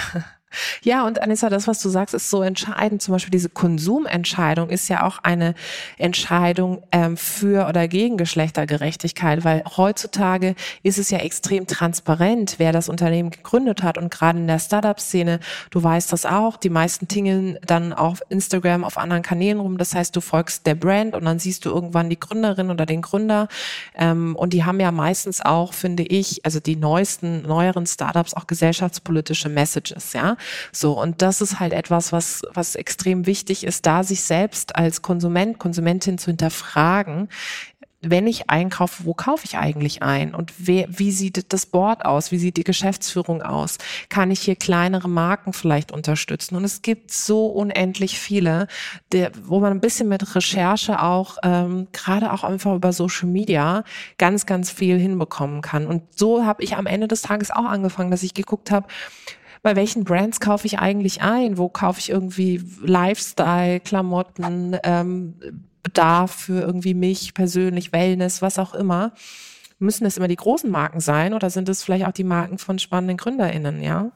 Ja, 0.83 1.07
und 1.07 1.21
Anissa, 1.23 1.49
das, 1.49 1.67
was 1.69 1.81
du 1.81 1.89
sagst, 1.89 2.15
ist 2.15 2.31
so 2.31 2.43
entscheidend. 2.43 3.03
Zum 3.03 3.13
Beispiel 3.13 3.31
diese 3.31 3.49
Konsumentscheidung 3.49 4.71
ist 4.71 4.89
ja 4.89 5.05
auch 5.05 5.19
eine 5.23 5.55
Entscheidung 5.99 6.83
ähm, 6.93 7.17
für 7.17 7.69
oder 7.69 7.89
gegen 7.89 8.17
Geschlechtergerechtigkeit, 8.17 9.45
weil 9.45 9.65
heutzutage 9.77 10.55
ist 10.83 10.99
es 10.99 11.11
ja 11.11 11.19
extrem 11.19 11.67
transparent, 11.67 12.55
wer 12.59 12.73
das 12.73 12.89
Unternehmen 12.89 13.31
gegründet 13.31 13.83
hat. 13.83 13.99
Und 13.99 14.11
gerade 14.11 14.39
in 14.39 14.47
der 14.47 14.59
Startup-Szene, 14.59 15.41
du 15.71 15.83
weißt 15.83 16.13
das 16.13 16.27
auch, 16.27 16.57
die 16.57 16.71
meisten 16.71 17.09
tingeln 17.09 17.59
dann 17.65 17.93
auf 17.93 18.23
Instagram, 18.29 18.85
auf 18.85 18.99
anderen 18.99 19.23
Kanälen 19.23 19.61
rum. 19.61 19.79
Das 19.79 19.95
heißt, 19.95 20.15
du 20.15 20.21
folgst 20.21 20.67
der 20.67 20.75
Brand 20.75 21.15
und 21.15 21.25
dann 21.25 21.39
siehst 21.39 21.65
du 21.65 21.71
irgendwann 21.71 22.11
die 22.11 22.19
Gründerin 22.19 22.71
oder 22.71 22.87
den 22.87 23.03
Gründer. 23.03 23.49
Ähm, 23.95 24.37
und 24.37 24.53
die 24.53 24.65
haben 24.65 24.81
ja 24.81 24.93
meistens 24.93 25.41
auch, 25.41 25.73
finde 25.73 26.03
ich, 26.03 26.45
also 26.45 26.61
die 26.61 26.77
neuesten, 26.77 27.43
neueren 27.43 27.87
Startups 27.87 28.35
auch 28.35 28.47
gesellschaftspolitische 28.47 29.49
Messages, 29.49 30.13
ja. 30.13 30.37
So, 30.73 31.01
und 31.01 31.23
das 31.23 31.41
ist 31.41 31.61
halt 31.61 31.73
etwas, 31.73 32.13
was, 32.13 32.43
was 32.53 32.75
extrem 32.75 33.27
wichtig 33.27 33.65
ist, 33.65 33.87
da 33.87 34.03
sich 34.03 34.23
selbst 34.23 34.77
als 34.77 35.03
Konsument, 35.03 35.59
Konsumentin 35.59 36.19
zu 36.19 36.27
hinterfragen, 36.27 37.29
wenn 38.03 38.27
ich 38.27 38.51
einkaufe, 38.51 39.05
wo 39.05 39.15
kaufe 39.15 39.45
ich 39.45 39.57
eigentlich 39.57 40.03
ein? 40.03 40.35
Und 40.35 40.53
wer, 40.59 40.87
wie 40.89 41.13
sieht 41.13 41.53
das 41.53 41.67
Board 41.67 42.05
aus? 42.05 42.33
Wie 42.33 42.39
sieht 42.39 42.57
die 42.57 42.65
Geschäftsführung 42.65 43.43
aus? 43.43 43.79
Kann 44.09 44.33
ich 44.33 44.41
hier 44.41 44.57
kleinere 44.57 45.09
Marken 45.09 45.53
vielleicht 45.53 45.93
unterstützen? 45.93 46.57
Und 46.57 46.65
es 46.65 46.83
gibt 46.83 47.13
so 47.13 47.47
unendlich 47.47 48.19
viele, 48.19 48.67
der, 49.13 49.31
wo 49.45 49.61
man 49.61 49.71
ein 49.71 49.81
bisschen 49.81 50.09
mit 50.09 50.35
Recherche 50.35 51.01
auch, 51.01 51.39
ähm, 51.45 51.87
gerade 51.93 52.33
auch 52.33 52.43
einfach 52.43 52.75
über 52.75 52.93
Social 52.93 53.29
Media, 53.29 53.85
ganz, 54.19 54.47
ganz 54.47 54.71
viel 54.73 54.99
hinbekommen 54.99 55.63
kann. 55.63 55.87
Und 55.87 56.03
so 56.19 56.45
habe 56.45 56.65
ich 56.65 56.77
am 56.77 56.87
Ende 56.87 57.07
des 57.07 57.23
Tages 57.23 57.53
auch 57.53 57.67
angefangen, 57.67 58.11
dass 58.11 58.25
ich 58.25 58.35
geguckt 58.35 58.73
habe, 58.73 58.89
bei 59.63 59.77
welchen 59.77 60.05
Brands 60.05 60.41
kaufe 60.41 60.67
ich 60.67 60.79
eigentlich 60.79 61.23
ein? 61.23 61.57
Wo 61.57 61.69
kaufe 61.69 62.01
ich 62.01 62.11
irgendwie 62.11 62.63
Lifestyle, 62.83 63.81
Klamotten, 63.81 64.77
ähm, 64.83 65.35
Bedarf 65.83 66.33
für 66.33 66.61
irgendwie 66.61 66.95
mich 66.95 67.35
persönlich, 67.35 67.93
Wellness, 67.93 68.43
was 68.43 68.59
auch 68.59 68.75
immer? 68.75 69.13
Müssen 69.79 70.07
es 70.07 70.17
immer 70.17 70.29
die 70.29 70.37
großen 70.37 70.71
Marken 70.71 71.01
sein 71.01 71.35
oder 71.35 71.51
sind 71.51 71.69
es 71.69 71.83
vielleicht 71.83 72.07
auch 72.07 72.13
die 72.13 72.25
Marken 72.25 72.59
von 72.59 72.79
spannenden 72.79 73.17
GründerInnen, 73.17 73.83
ja? 73.83 74.11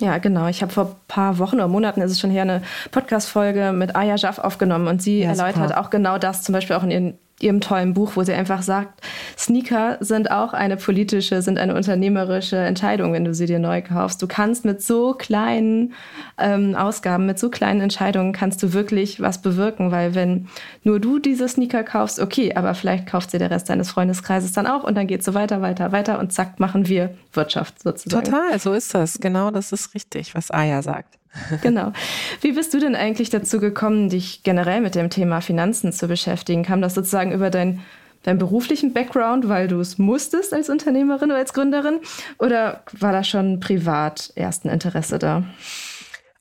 Ja, 0.00 0.18
genau. 0.18 0.48
Ich 0.48 0.62
habe 0.62 0.72
vor 0.72 0.84
ein 0.86 0.96
paar 1.06 1.38
Wochen 1.38 1.56
oder 1.56 1.68
Monaten 1.68 2.00
ist 2.00 2.10
es 2.10 2.18
schon 2.18 2.30
her 2.30 2.42
eine 2.42 2.62
Podcast-Folge 2.90 3.72
mit 3.72 3.94
Aya 3.94 4.16
Jaff 4.16 4.38
aufgenommen 4.38 4.88
und 4.88 5.00
sie 5.00 5.20
ja, 5.20 5.30
erläutert 5.30 5.68
super. 5.68 5.80
auch 5.80 5.90
genau 5.90 6.18
das, 6.18 6.42
zum 6.42 6.54
Beispiel 6.54 6.74
auch 6.74 6.82
in 6.82 6.90
ihren 6.90 7.18
ihrem 7.42 7.60
tollen 7.60 7.94
Buch, 7.94 8.12
wo 8.14 8.22
sie 8.22 8.32
einfach 8.32 8.62
sagt, 8.62 9.02
Sneaker 9.36 9.98
sind 10.00 10.30
auch 10.30 10.52
eine 10.52 10.76
politische, 10.76 11.42
sind 11.42 11.58
eine 11.58 11.74
unternehmerische 11.74 12.56
Entscheidung, 12.56 13.12
wenn 13.12 13.24
du 13.24 13.34
sie 13.34 13.46
dir 13.46 13.58
neu 13.58 13.82
kaufst. 13.82 14.22
Du 14.22 14.26
kannst 14.26 14.64
mit 14.64 14.82
so 14.82 15.14
kleinen 15.14 15.94
ähm, 16.38 16.74
Ausgaben, 16.74 17.26
mit 17.26 17.38
so 17.38 17.50
kleinen 17.50 17.80
Entscheidungen 17.80 18.32
kannst 18.32 18.62
du 18.62 18.72
wirklich 18.72 19.20
was 19.20 19.42
bewirken, 19.42 19.90
weil 19.90 20.14
wenn 20.14 20.48
nur 20.84 21.00
du 21.00 21.18
diese 21.18 21.48
Sneaker 21.48 21.84
kaufst, 21.84 22.20
okay, 22.20 22.54
aber 22.54 22.74
vielleicht 22.74 23.06
kauft 23.06 23.30
sie 23.30 23.38
der 23.38 23.50
Rest 23.50 23.68
deines 23.68 23.90
Freundeskreises 23.90 24.52
dann 24.52 24.66
auch 24.66 24.84
und 24.84 24.96
dann 24.96 25.06
geht 25.06 25.24
so 25.24 25.34
weiter, 25.34 25.62
weiter, 25.62 25.92
weiter 25.92 26.18
und 26.18 26.32
zack, 26.32 26.60
machen 26.60 26.88
wir 26.88 27.14
Wirtschaft 27.32 27.82
sozusagen. 27.82 28.24
Total, 28.24 28.58
so 28.58 28.72
ist 28.72 28.94
das. 28.94 29.18
Genau, 29.18 29.50
das 29.50 29.72
ist 29.72 29.94
richtig, 29.94 30.34
was 30.34 30.50
Aya 30.50 30.82
sagt. 30.82 31.21
Genau. 31.62 31.92
Wie 32.40 32.52
bist 32.52 32.74
du 32.74 32.78
denn 32.78 32.94
eigentlich 32.94 33.30
dazu 33.30 33.58
gekommen, 33.58 34.08
dich 34.08 34.42
generell 34.42 34.80
mit 34.80 34.94
dem 34.94 35.10
Thema 35.10 35.40
Finanzen 35.40 35.92
zu 35.92 36.08
beschäftigen? 36.08 36.64
Kam 36.64 36.82
das 36.82 36.94
sozusagen 36.94 37.32
über 37.32 37.50
dein, 37.50 37.80
deinen 38.22 38.38
beruflichen 38.38 38.92
Background, 38.92 39.48
weil 39.48 39.68
du 39.68 39.80
es 39.80 39.98
musstest 39.98 40.52
als 40.52 40.68
Unternehmerin 40.68 41.30
oder 41.30 41.38
als 41.38 41.52
Gründerin? 41.52 42.00
Oder 42.38 42.82
war 42.92 43.12
da 43.12 43.24
schon 43.24 43.60
privat 43.60 44.32
erst 44.36 44.64
ein 44.64 44.70
Interesse 44.70 45.18
da? 45.18 45.44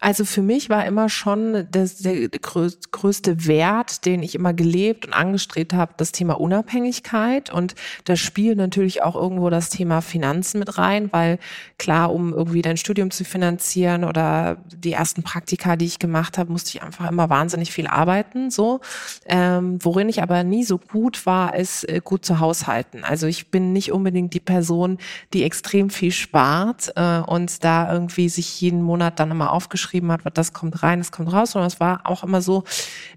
Also 0.03 0.25
für 0.25 0.41
mich 0.41 0.71
war 0.71 0.83
immer 0.87 1.09
schon 1.09 1.67
das, 1.69 1.97
der 1.97 2.27
größte 2.29 3.45
Wert, 3.45 4.03
den 4.03 4.23
ich 4.23 4.33
immer 4.33 4.51
gelebt 4.51 5.05
und 5.05 5.13
angestrebt 5.13 5.73
habe, 5.75 5.93
das 5.95 6.11
Thema 6.11 6.39
Unabhängigkeit. 6.39 7.51
Und 7.53 7.75
da 8.05 8.15
spielt 8.15 8.57
natürlich 8.57 9.03
auch 9.03 9.15
irgendwo 9.15 9.51
das 9.51 9.69
Thema 9.69 10.01
Finanzen 10.01 10.57
mit 10.57 10.79
rein, 10.79 11.13
weil 11.13 11.37
klar, 11.77 12.11
um 12.11 12.33
irgendwie 12.33 12.63
dein 12.63 12.77
Studium 12.77 13.11
zu 13.11 13.23
finanzieren 13.23 14.03
oder 14.03 14.57
die 14.75 14.93
ersten 14.93 15.21
Praktika, 15.21 15.75
die 15.75 15.85
ich 15.85 15.99
gemacht 15.99 16.39
habe, 16.39 16.51
musste 16.51 16.75
ich 16.75 16.81
einfach 16.81 17.07
immer 17.07 17.29
wahnsinnig 17.29 17.71
viel 17.71 17.85
arbeiten. 17.85 18.49
So, 18.49 18.79
ähm, 19.27 19.77
worin 19.83 20.09
ich 20.09 20.23
aber 20.23 20.43
nie 20.43 20.63
so 20.63 20.79
gut 20.79 21.27
war, 21.27 21.55
ist 21.55 21.87
äh, 21.87 22.01
gut 22.03 22.25
zu 22.25 22.39
haushalten. 22.39 23.03
Also 23.03 23.27
ich 23.27 23.51
bin 23.51 23.71
nicht 23.71 23.91
unbedingt 23.91 24.33
die 24.33 24.39
Person, 24.39 24.97
die 25.35 25.43
extrem 25.43 25.91
viel 25.91 26.11
spart 26.11 26.91
äh, 26.95 27.19
und 27.19 27.63
da 27.63 27.93
irgendwie 27.93 28.29
sich 28.29 28.59
jeden 28.61 28.81
Monat 28.81 29.19
dann 29.19 29.29
immer 29.29 29.53
aufgeschrieben 29.53 29.90
geschrieben 29.91 30.11
hat, 30.11 30.21
das 30.37 30.53
kommt 30.53 30.83
rein, 30.83 30.99
das 30.99 31.11
kommt 31.11 31.31
raus. 31.33 31.55
Und 31.55 31.63
es 31.63 31.79
war 31.79 32.01
auch 32.05 32.23
immer 32.23 32.41
so, 32.41 32.63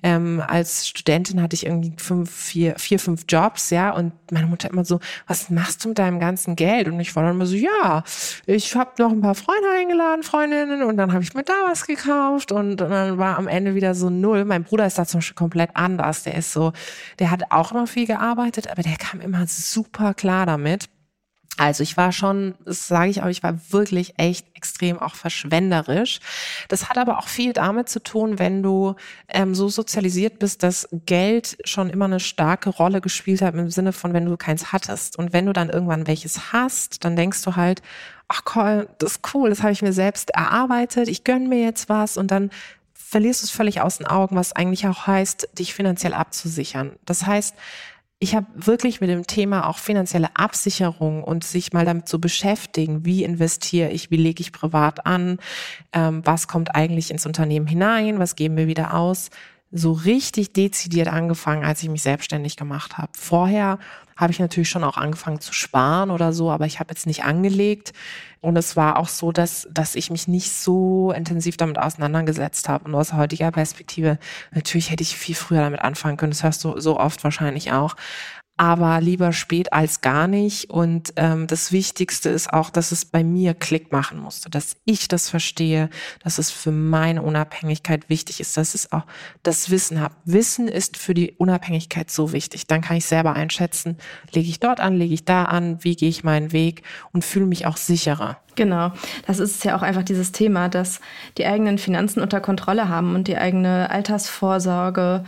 ähm, 0.03 0.43
als 0.47 0.89
Studentin 0.89 1.41
hatte 1.41 1.55
ich 1.55 1.67
irgendwie 1.67 1.93
fünf, 1.97 2.31
vier, 2.31 2.75
vier, 2.79 2.99
fünf 2.99 3.25
Jobs, 3.29 3.71
ja. 3.71 3.91
Und 3.91 4.13
meine 4.33 4.47
Mutter 4.47 4.71
immer 4.71 4.85
so, 4.85 4.99
was 5.27 5.51
machst 5.51 5.85
du 5.85 5.89
mit 5.89 5.99
deinem 5.99 6.19
ganzen 6.19 6.57
Geld? 6.57 6.89
Und 6.89 6.99
ich 6.99 7.15
war 7.15 7.23
dann 7.23 7.37
immer 7.37 7.47
so, 7.47 7.55
ja, 7.55 8.03
ich 8.47 8.75
habe 8.75 8.91
noch 8.99 9.13
ein 9.13 9.21
paar 9.21 9.35
Freunde 9.35 9.69
eingeladen, 9.77 10.23
Freundinnen, 10.23 10.83
und 10.83 10.97
dann 10.97 11.13
habe 11.13 11.23
ich 11.23 11.35
mir 11.35 11.45
da 11.45 11.55
was 11.67 11.87
gekauft 11.87 12.51
und, 12.51 12.81
und 12.83 12.91
dann 12.91 13.19
war 13.19 13.39
am 13.39 13.47
Ende 13.47 13.75
wieder 13.75 13.95
so 13.95 14.11
null. 14.11 14.45
Mein 14.45 14.65
Bruder 14.65 14.87
ist 14.87 14.99
da 14.99 15.07
zum 15.07 15.19
Beispiel 15.19 15.37
komplett 15.37 15.71
anders. 15.75 16.25
Der 16.25 16.35
ist 16.35 16.53
so, 16.53 16.73
der 17.19 17.31
hat 17.31 17.43
auch 17.51 17.73
immer 17.73 17.87
viel 17.87 18.07
gearbeitet, 18.07 18.69
aber 18.71 18.83
der 18.83 18.97
kam 18.97 19.21
immer 19.21 19.47
super 19.47 20.15
klar 20.15 20.47
damit. 20.47 20.89
Also 21.57 21.85
ich 21.85 21.97
war 21.97 22.11
schon, 22.11 22.55
das 22.65 22.89
sage 22.89 23.11
ich 23.11 23.23
auch, 23.23 23.29
ich 23.29 23.45
war 23.45 23.55
wirklich 23.71 24.15
echt 24.19 24.47
extrem 24.55 24.99
auch 24.99 25.15
verschwenderisch. 25.15 26.19
Das 26.69 26.89
hat 26.89 26.99
aber 26.99 27.19
auch 27.19 27.29
viel 27.29 27.53
damit 27.53 27.89
zu 27.89 28.03
tun, 28.03 28.41
wenn 28.41 28.63
du 28.63 28.97
ähm, 29.29 29.55
so 29.55 29.69
sozialisiert 29.69 30.41
bist, 30.41 30.65
dass 30.65 30.89
Geld 31.07 31.57
schon 31.65 31.91
immer 31.91 32.07
eine 32.07 32.19
starke 32.19 32.71
Rolle 32.71 33.01
gespielt 33.01 33.41
hat 33.41 33.55
im 33.55 33.71
Sinne 33.71 33.93
von, 33.93 34.13
wenn 34.13 34.25
du 34.25 34.37
keins 34.37 34.73
hattest. 34.73 35.17
Und 35.17 35.33
wenn 35.33 35.47
du 35.47 35.53
dann 35.53 35.71
irgendwann 35.71 36.09
welches 36.09 36.53
hast, 36.53 37.05
dann 37.05 37.15
denkst 37.15 37.43
du 37.43 37.55
halt, 37.55 37.83
ach 38.27 38.43
cool, 38.57 38.89
das 38.99 39.13
ist 39.13 39.35
cool, 39.35 39.51
das 39.51 39.63
habe 39.63 39.73
ich 39.73 39.83
mir 39.83 39.93
selbst 39.93 40.31
erarbeitet, 40.31 41.09
ich 41.09 41.25
gönn 41.25 41.49
mir 41.49 41.63
jetzt 41.63 41.89
was 41.89 42.17
und 42.17 42.31
dann 42.31 42.51
verlierst 42.95 43.43
du 43.43 43.47
es 43.47 43.51
völlig 43.53 43.81
aus 43.81 43.99
den 43.99 44.07
Augen, 44.07 44.35
was 44.35 44.55
eigentlich 44.55 44.89
auch 44.89 45.07
heißt, 45.07 45.51
dich 45.59 45.73
finanziell 45.75 46.15
abzusichern. 46.15 46.97
Das 47.05 47.27
heißt, 47.27 47.55
ich 48.25 48.35
habe 48.35 48.47
wirklich 48.55 49.03
mit 49.03 49.11
dem 49.11 49.27
Thema 49.27 49.69
auch 49.69 49.77
finanzielle 49.77 50.35
Absicherung 50.35 51.23
und 51.23 51.45
sich 51.45 51.75
mal 51.75 51.85
damit 51.85 52.09
zu 52.09 52.19
beschäftigen, 52.19 53.05
wie 53.05 53.23
investiere 53.23 53.91
ich, 53.91 54.11
wie 54.11 54.17
lege 54.17 54.41
ich 54.41 54.51
privat 54.51 55.05
an, 55.05 55.39
ähm, 55.93 56.23
was 56.25 56.49
kommt 56.49 56.75
eigentlich 56.75 57.11
ins 57.11 57.27
Unternehmen 57.27 57.67
hinein, 57.67 58.19
was 58.19 58.35
geben 58.35 58.57
wir 58.57 58.67
wieder 58.67 58.95
aus, 58.95 59.29
so 59.71 59.93
richtig 59.93 60.55
dezidiert 60.55 61.09
angefangen, 61.09 61.67
als 61.67 61.83
ich 61.83 61.91
mich 61.91 62.01
selbstständig 62.01 62.57
gemacht 62.57 62.97
habe. 62.97 63.13
Vorher 63.13 63.79
habe 64.17 64.33
ich 64.33 64.39
natürlich 64.39 64.69
schon 64.69 64.85
auch 64.85 64.97
angefangen 64.97 65.41
zu 65.41 65.53
sparen 65.53 66.11
oder 66.11 66.33
so, 66.33 66.51
aber 66.51 66.67
ich 66.67 66.81
habe 66.81 66.91
jetzt 66.91 67.07
nicht 67.07 67.25
angelegt. 67.25 67.93
Und 68.41 68.57
es 68.57 68.77
war 68.77 68.99
auch 68.99 69.09
so, 69.09 69.33
dass, 69.33 69.67
dass 69.71 69.95
ich 69.95 70.11
mich 70.11 70.29
nicht 70.29 70.53
so 70.53 71.13
intensiv 71.13 71.57
damit 71.57 71.79
auseinandergesetzt 71.79 72.69
habe. 72.69 72.85
Und 72.85 72.95
aus 72.95 73.15
heutiger 73.15 73.51
Perspektive, 73.51 74.19
natürlich 74.53 74.91
hätte 74.91 75.03
ich 75.03 75.17
viel 75.17 75.35
früher 75.35 75.63
damit 75.63 75.81
anfangen 75.81 76.19
können. 76.19 76.33
Das 76.33 76.43
hörst 76.43 76.63
du 76.65 76.79
so 76.79 76.99
oft 77.01 77.25
wahrscheinlich 77.25 77.73
auch 77.73 77.97
aber 78.57 79.01
lieber 79.01 79.33
spät 79.33 79.73
als 79.73 80.01
gar 80.01 80.29
nicht. 80.29 80.71
Und 80.71 81.13
ähm, 81.17 81.47
das 81.47 81.73
Wichtigste 81.73 82.29
ist 82.29 82.53
auch, 82.53 82.71
dass 82.71 82.93
es 82.93 83.05
bei 83.05 83.25
mir 83.25 83.55
Klick 83.55 83.91
machen 83.91 84.19
musste, 84.19 84.49
dass 84.49 84.77
ich 84.85 85.09
das 85.09 85.29
verstehe, 85.29 85.91
dass 86.23 86.39
es 86.39 86.51
für 86.51 86.71
meine 86.71 87.23
Unabhängigkeit 87.23 88.09
wichtig 88.09 88.41
ist, 88.41 88.57
dass 88.57 88.75
es 88.75 88.93
auch 88.93 89.07
das 89.43 89.71
Wissen 89.71 90.01
habe. 90.01 90.15
Wissen 90.25 90.69
ist 90.69 90.97
für 90.97 91.15
die 91.15 91.33
Unabhängigkeit 91.33 92.11
so 92.11 92.33
wichtig. 92.33 92.67
Dann 92.67 92.81
kann 92.81 92.97
ich 92.97 93.07
selber 93.07 93.33
einschätzen, 93.35 93.99
lege 94.33 94.49
ich 94.49 94.61
dort 94.61 94.81
an, 94.81 94.97
lege 94.97 95.15
ich 95.15 95.25
da 95.25 95.45
an, 95.45 95.83
wie 95.83 95.97
gehe 95.97 96.09
ich 96.09 96.23
meinen 96.23 96.53
Weg 96.53 96.83
und 97.13 97.25
fühle 97.25 97.47
mich 97.47 97.67
auch 97.67 97.77
sicherer. 97.77 98.39
Genau, 98.57 98.93
das 99.27 99.41
ist 99.41 99.65
ja 99.65 99.77
auch 99.77 99.83
einfach 99.83 100.05
dieses 100.05 100.33
Thema, 100.33 100.69
dass 100.69 101.01
die 101.39 101.47
eigenen 101.47 101.79
Finanzen 101.79 102.21
unter 102.21 102.41
Kontrolle 102.41 102.89
haben 102.89 103.15
und 103.15 103.27
die 103.27 103.37
eigene 103.37 103.91
Altersvorsorge 103.91 105.25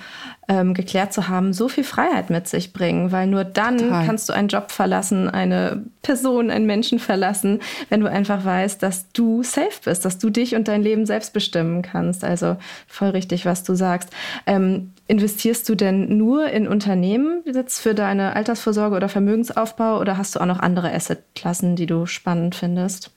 ähm, 0.49 0.75
geklärt 0.75 1.12
zu 1.12 1.29
haben, 1.29 1.53
so 1.53 1.69
viel 1.69 1.83
Freiheit 1.83 2.31
mit 2.31 2.47
sich 2.47 2.73
bringen, 2.73 3.11
weil 3.11 3.27
nur 3.27 3.45
dann 3.45 3.79
Total. 3.79 4.07
kannst 4.07 4.29
du 4.29 4.33
einen 4.33 4.49
Job 4.49 4.71
verlassen, 4.71 5.29
eine 5.29 5.83
Person, 6.03 6.51
einen 6.51 6.67
Menschen 6.67 6.99
verlassen, 7.01 7.61
wenn 7.89 8.01
du 8.01 8.09
einfach 8.09 8.45
weißt, 8.45 8.83
dass 8.83 9.11
du 9.12 9.43
safe 9.43 9.81
bist, 9.85 10.05
dass 10.05 10.19
du 10.19 10.31
dich 10.31 10.55
und 10.55 10.69
dein 10.69 10.83
Leben 10.83 11.05
selbst 11.05 11.33
bestimmen 11.33 11.83
kannst. 11.83 12.23
Also 12.23 12.57
voll 12.87 13.11
richtig, 13.11 13.45
was 13.45 13.65
du 13.65 13.75
sagst. 13.75 14.11
Ähm, 14.47 14.93
investierst 15.09 15.69
du 15.69 15.75
denn 15.75 16.17
nur 16.17 16.49
in 16.51 16.69
Unternehmen 16.69 17.43
jetzt 17.45 17.81
für 17.81 17.95
deine 17.95 18.37
Altersvorsorge 18.37 18.95
oder 18.95 19.09
Vermögensaufbau 19.09 19.99
oder 19.99 20.17
hast 20.17 20.37
du 20.37 20.41
auch 20.41 20.47
noch 20.47 20.61
andere 20.61 20.93
Assetklassen, 20.93 21.75
die 21.75 21.87
du 21.87 22.07
spannend 22.07 22.55
findest? 22.55 23.11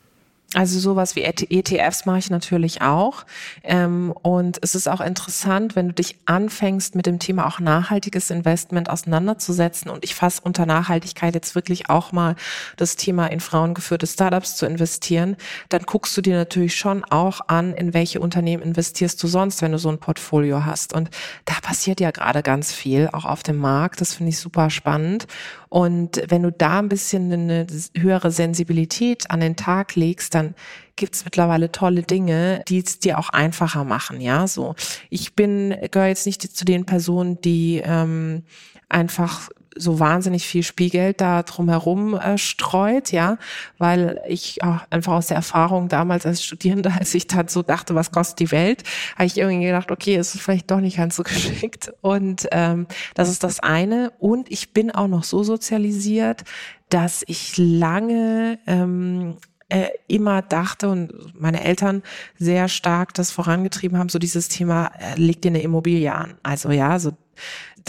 Also 0.56 0.80
sowas 0.80 1.16
wie 1.16 1.22
ETFs 1.22 2.08
mache 2.08 2.18
ich 2.18 2.32
natürlich 2.32 2.82
auch. 2.82 3.24
Ähm, 3.64 4.12
und 4.24 4.58
es 4.64 4.74
ist 4.74 4.88
auch 4.88 5.00
interessant, 5.00 5.76
wenn 5.76 5.90
du 5.90 5.94
dich 5.94 6.16
anfängst, 6.26 6.96
mit 6.96 7.06
dem 7.06 7.20
Thema 7.20 7.46
auch 7.46 7.60
nachhaltiges 7.60 8.32
Investment 8.32 8.90
auseinanderzusetzen. 8.90 9.92
Und 9.92 10.04
ich 10.04 10.16
fasse 10.16 10.42
unter 10.44 10.66
Nachhaltigkeit 10.66 11.36
jetzt 11.36 11.54
wirklich 11.54 11.92
auch 11.92 12.14
mal 12.14 12.36
das 12.78 12.96
Thema 12.96 13.28
in 13.28 13.42
frauengeführte 13.42 14.08
Startups 14.08 14.56
zu 14.56 14.66
investieren. 14.66 15.38
Dann 15.70 15.84
guckst 15.84 16.18
du 16.18 16.22
dir 16.22 16.36
natürlich 16.36 16.76
schon 16.76 17.04
auch 17.04 17.42
an, 17.48 17.76
in 17.76 17.94
welche 17.94 18.20
Unternehmen 18.20 18.64
investierst 18.64 19.22
du 19.22 19.28
sonst, 19.28 19.62
wenn 19.62 19.72
du 19.72 19.78
so 19.78 19.90
ein 19.90 20.00
Portfolio 20.00 20.66
hast. 20.66 20.94
Und 20.94 21.12
da 21.46 21.54
passiert 21.62 22.00
ja 22.00 22.10
gerade 22.10 22.42
ganz 22.42 22.74
viel, 22.74 23.08
auch 23.14 23.26
auf 23.26 23.44
dem 23.44 23.58
Markt. 23.58 24.02
Das 24.02 24.16
finde 24.16 24.32
ich 24.32 24.40
super 24.40 24.72
spannend. 24.72 25.28
Und 25.70 26.24
wenn 26.28 26.42
du 26.42 26.52
da 26.52 26.80
ein 26.80 26.90
bisschen 26.90 27.32
eine 27.32 27.68
höhere 27.96 28.32
Sensibilität 28.32 29.30
an 29.30 29.40
den 29.40 29.56
Tag 29.56 29.96
legst, 29.96 30.34
dann 30.34 30.56
gibt's 30.96 31.24
mittlerweile 31.26 31.72
tolle 31.72 32.02
Dinge, 32.02 32.64
die 32.68 32.80
es 32.80 33.00
dir 33.00 33.20
auch 33.20 33.30
einfacher 33.30 33.84
machen. 33.84 34.20
Ja, 34.20 34.48
so 34.48 34.76
ich 35.10 35.36
bin 35.36 35.76
gehöre 35.92 36.08
jetzt 36.08 36.26
nicht 36.26 36.42
zu 36.42 36.66
den 36.66 36.86
Personen, 36.86 37.40
die 37.42 37.82
ähm, 37.86 38.44
einfach 38.90 39.50
so 39.76 40.00
wahnsinnig 40.00 40.48
viel 40.48 40.64
Spielgeld 40.64 41.22
da 41.22 41.44
drumherum 41.44 42.16
äh, 42.16 42.38
streut, 42.38 43.12
ja, 43.12 43.38
weil 43.78 44.22
ich 44.28 44.64
auch 44.64 44.80
einfach 44.90 45.14
aus 45.14 45.28
der 45.28 45.38
Erfahrung 45.38 45.88
damals 45.88 46.26
als 46.26 46.44
Studierende, 46.44 46.92
als 47.00 47.14
ich 47.14 47.28
dann 47.28 47.48
so 47.48 47.62
dachte, 47.62 47.96
was 47.96 48.12
kostet 48.12 48.40
die 48.40 48.52
Welt, 48.52 48.84
habe 49.16 49.26
ich 49.26 49.38
irgendwie 49.38 49.66
gedacht, 49.66 49.92
okay, 49.92 50.16
ist 50.16 50.40
vielleicht 50.40 50.70
doch 50.72 50.80
nicht 50.80 50.98
ganz 50.98 51.16
so 51.16 51.24
geschickt. 51.30 51.92
Und 52.02 52.48
ähm, 52.52 52.88
das 53.14 53.30
ist 53.30 53.44
das 53.44 53.60
eine. 53.60 54.12
Und 54.20 54.52
ich 54.52 54.74
bin 54.74 54.92
auch 54.92 55.08
noch 55.08 55.24
so 55.24 55.44
sozialisiert, 55.44 56.44
dass 56.90 57.24
ich 57.28 57.58
lange 57.58 58.60
ähm, 58.66 59.38
äh, 59.70 59.90
immer 60.08 60.42
dachte 60.42 60.90
und 60.90 61.40
meine 61.40 61.64
Eltern 61.64 62.02
sehr 62.38 62.68
stark 62.68 63.14
das 63.14 63.32
vorangetrieben 63.32 63.98
haben, 63.98 64.10
so 64.10 64.18
dieses 64.18 64.50
Thema, 64.50 64.92
äh, 64.98 65.16
leg 65.16 65.42
dir 65.42 65.50
eine 65.50 65.62
Immobilie 65.62 66.12
an. 66.12 66.36
Also 66.42 66.72
ja, 66.72 66.98
so 66.98 67.12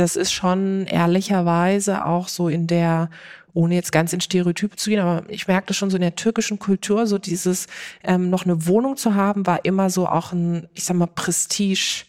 das 0.01 0.17
ist 0.17 0.33
schon 0.33 0.87
ehrlicherweise 0.87 2.07
auch 2.07 2.29
so 2.29 2.49
in 2.49 2.67
der 2.67 3.11
ohne 3.53 3.75
jetzt 3.75 3.91
ganz 3.91 4.13
in 4.13 4.21
Stereotype 4.21 4.77
zu 4.77 4.91
gehen, 4.91 5.01
aber 5.01 5.29
ich 5.29 5.49
merkte 5.49 5.75
schon 5.75 5.91
so 5.91 5.97
in 5.97 6.03
der 6.03 6.15
türkischen 6.15 6.61
Kultur, 6.61 7.09
so 7.09 7.19
dieses 7.19 7.67
ähm, 8.05 8.31
noch 8.31 8.45
eine 8.45 8.67
Wohnung 8.67 8.97
zu 8.97 9.17
haben, 9.17 9.45
war 9.45 9.65
immer 9.65 9.91
so 9.91 10.07
auch 10.07 10.33
ein, 10.33 10.69
ich 10.75 10.85
sag 10.85 10.97
mal, 10.97 11.07
Prestige. 11.07 12.05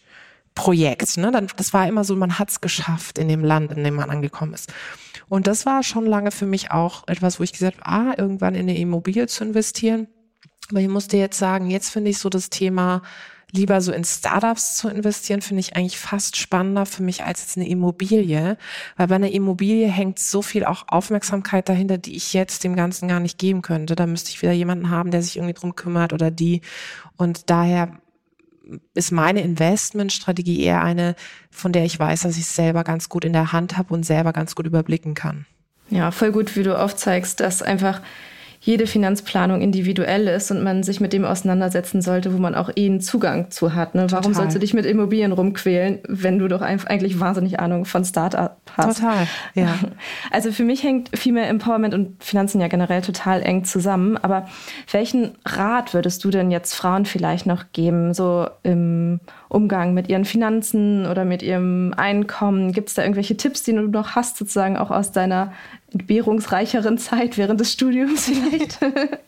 Projekt. 0.54 1.16
Ne? 1.16 1.32
Das 1.56 1.72
war 1.72 1.88
immer 1.88 2.04
so, 2.04 2.14
man 2.14 2.38
hat's 2.38 2.60
geschafft 2.60 3.18
in 3.18 3.28
dem 3.28 3.42
Land, 3.42 3.72
in 3.72 3.84
dem 3.84 3.94
man 3.94 4.10
angekommen 4.10 4.52
ist. 4.52 4.70
Und 5.30 5.46
das 5.46 5.64
war 5.64 5.82
schon 5.82 6.04
lange 6.04 6.30
für 6.30 6.44
mich 6.44 6.70
auch 6.70 7.08
etwas, 7.08 7.40
wo 7.40 7.44
ich 7.44 7.52
gesagt 7.52 7.78
habe, 7.80 7.86
ah, 7.86 8.14
irgendwann 8.18 8.54
in 8.54 8.68
eine 8.68 8.76
Immobilie 8.76 9.26
zu 9.28 9.44
investieren. 9.44 10.08
Aber 10.70 10.80
ich 10.80 10.88
musste 10.88 11.16
jetzt 11.16 11.38
sagen, 11.38 11.70
jetzt 11.70 11.88
finde 11.88 12.10
ich 12.10 12.18
so 12.18 12.28
das 12.28 12.50
Thema 12.50 13.00
lieber 13.52 13.80
so 13.82 13.92
in 13.92 14.02
Startups 14.02 14.76
zu 14.76 14.88
investieren, 14.88 15.42
finde 15.42 15.60
ich 15.60 15.76
eigentlich 15.76 15.98
fast 15.98 16.36
spannender 16.36 16.86
für 16.86 17.02
mich 17.02 17.22
als 17.22 17.42
jetzt 17.42 17.56
eine 17.58 17.68
Immobilie, 17.68 18.56
weil 18.96 19.06
bei 19.06 19.14
einer 19.14 19.30
Immobilie 19.30 19.88
hängt 19.88 20.18
so 20.18 20.40
viel 20.40 20.64
auch 20.64 20.84
Aufmerksamkeit 20.88 21.68
dahinter, 21.68 21.98
die 21.98 22.16
ich 22.16 22.32
jetzt 22.32 22.64
dem 22.64 22.74
Ganzen 22.74 23.08
gar 23.08 23.20
nicht 23.20 23.38
geben 23.38 23.60
könnte. 23.60 23.94
Da 23.94 24.06
müsste 24.06 24.30
ich 24.30 24.40
wieder 24.40 24.52
jemanden 24.52 24.88
haben, 24.88 25.10
der 25.10 25.22
sich 25.22 25.36
irgendwie 25.36 25.54
drum 25.54 25.76
kümmert 25.76 26.14
oder 26.14 26.30
die. 26.30 26.62
Und 27.16 27.50
daher 27.50 27.98
ist 28.94 29.12
meine 29.12 29.42
Investmentstrategie 29.42 30.62
eher 30.62 30.82
eine, 30.82 31.14
von 31.50 31.72
der 31.72 31.84
ich 31.84 31.98
weiß, 31.98 32.22
dass 32.22 32.36
ich 32.36 32.44
es 32.44 32.54
selber 32.54 32.84
ganz 32.84 33.10
gut 33.10 33.24
in 33.24 33.34
der 33.34 33.52
Hand 33.52 33.76
habe 33.76 33.92
und 33.92 34.04
selber 34.04 34.32
ganz 34.32 34.54
gut 34.54 34.66
überblicken 34.66 35.14
kann. 35.14 35.44
Ja, 35.90 36.10
voll 36.10 36.32
gut, 36.32 36.56
wie 36.56 36.62
du 36.62 36.78
aufzeigst, 36.78 37.40
dass 37.40 37.60
einfach 37.60 38.00
jede 38.64 38.86
Finanzplanung 38.86 39.60
individuell 39.60 40.28
ist 40.28 40.52
und 40.52 40.62
man 40.62 40.84
sich 40.84 41.00
mit 41.00 41.12
dem 41.12 41.24
auseinandersetzen 41.24 42.00
sollte, 42.00 42.32
wo 42.32 42.38
man 42.38 42.54
auch 42.54 42.70
eh 42.76 42.86
einen 42.86 43.00
Zugang 43.00 43.50
zu 43.50 43.74
hat. 43.74 43.96
Ne? 43.96 44.06
Warum 44.10 44.34
sollst 44.34 44.54
du 44.54 44.60
dich 44.60 44.72
mit 44.72 44.86
Immobilien 44.86 45.32
rumquälen, 45.32 45.98
wenn 46.06 46.38
du 46.38 46.46
doch 46.46 46.62
eigentlich 46.62 47.18
wahnsinnig 47.18 47.58
Ahnung 47.58 47.86
von 47.86 48.04
Startup 48.04 48.56
hast? 48.76 48.98
Total, 48.98 49.26
ja. 49.54 49.74
Also 50.30 50.52
für 50.52 50.62
mich 50.62 50.84
hängt 50.84 51.10
Female 51.18 51.46
Empowerment 51.46 51.92
und 51.92 52.22
Finanzen 52.22 52.60
ja 52.60 52.68
generell 52.68 53.02
total 53.02 53.42
eng 53.42 53.64
zusammen. 53.64 54.16
Aber 54.16 54.46
welchen 54.92 55.32
Rat 55.44 55.92
würdest 55.92 56.22
du 56.22 56.30
denn 56.30 56.52
jetzt 56.52 56.74
Frauen 56.74 57.04
vielleicht 57.04 57.46
noch 57.46 57.64
geben, 57.72 58.14
so 58.14 58.48
im 58.62 59.18
Umgang 59.48 59.92
mit 59.92 60.08
ihren 60.08 60.24
Finanzen 60.24 61.06
oder 61.06 61.24
mit 61.24 61.42
ihrem 61.42 61.94
Einkommen? 61.96 62.70
Gibt 62.70 62.90
es 62.90 62.94
da 62.94 63.02
irgendwelche 63.02 63.36
Tipps, 63.36 63.64
die 63.64 63.72
du 63.72 63.82
noch 63.82 64.14
hast, 64.14 64.36
sozusagen 64.36 64.76
auch 64.76 64.92
aus 64.92 65.10
deiner 65.10 65.52
entbehrungsreicheren 65.92 66.98
Zeit 66.98 67.38
während 67.38 67.60
des 67.60 67.72
Studiums 67.72 68.26
vielleicht? 68.26 68.78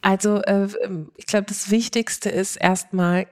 Also 0.00 0.40
äh, 0.42 0.68
ich 1.16 1.26
glaube, 1.26 1.46
das 1.46 1.70
Wichtigste 1.70 2.30
ist 2.30 2.56
erstmal 2.56 3.26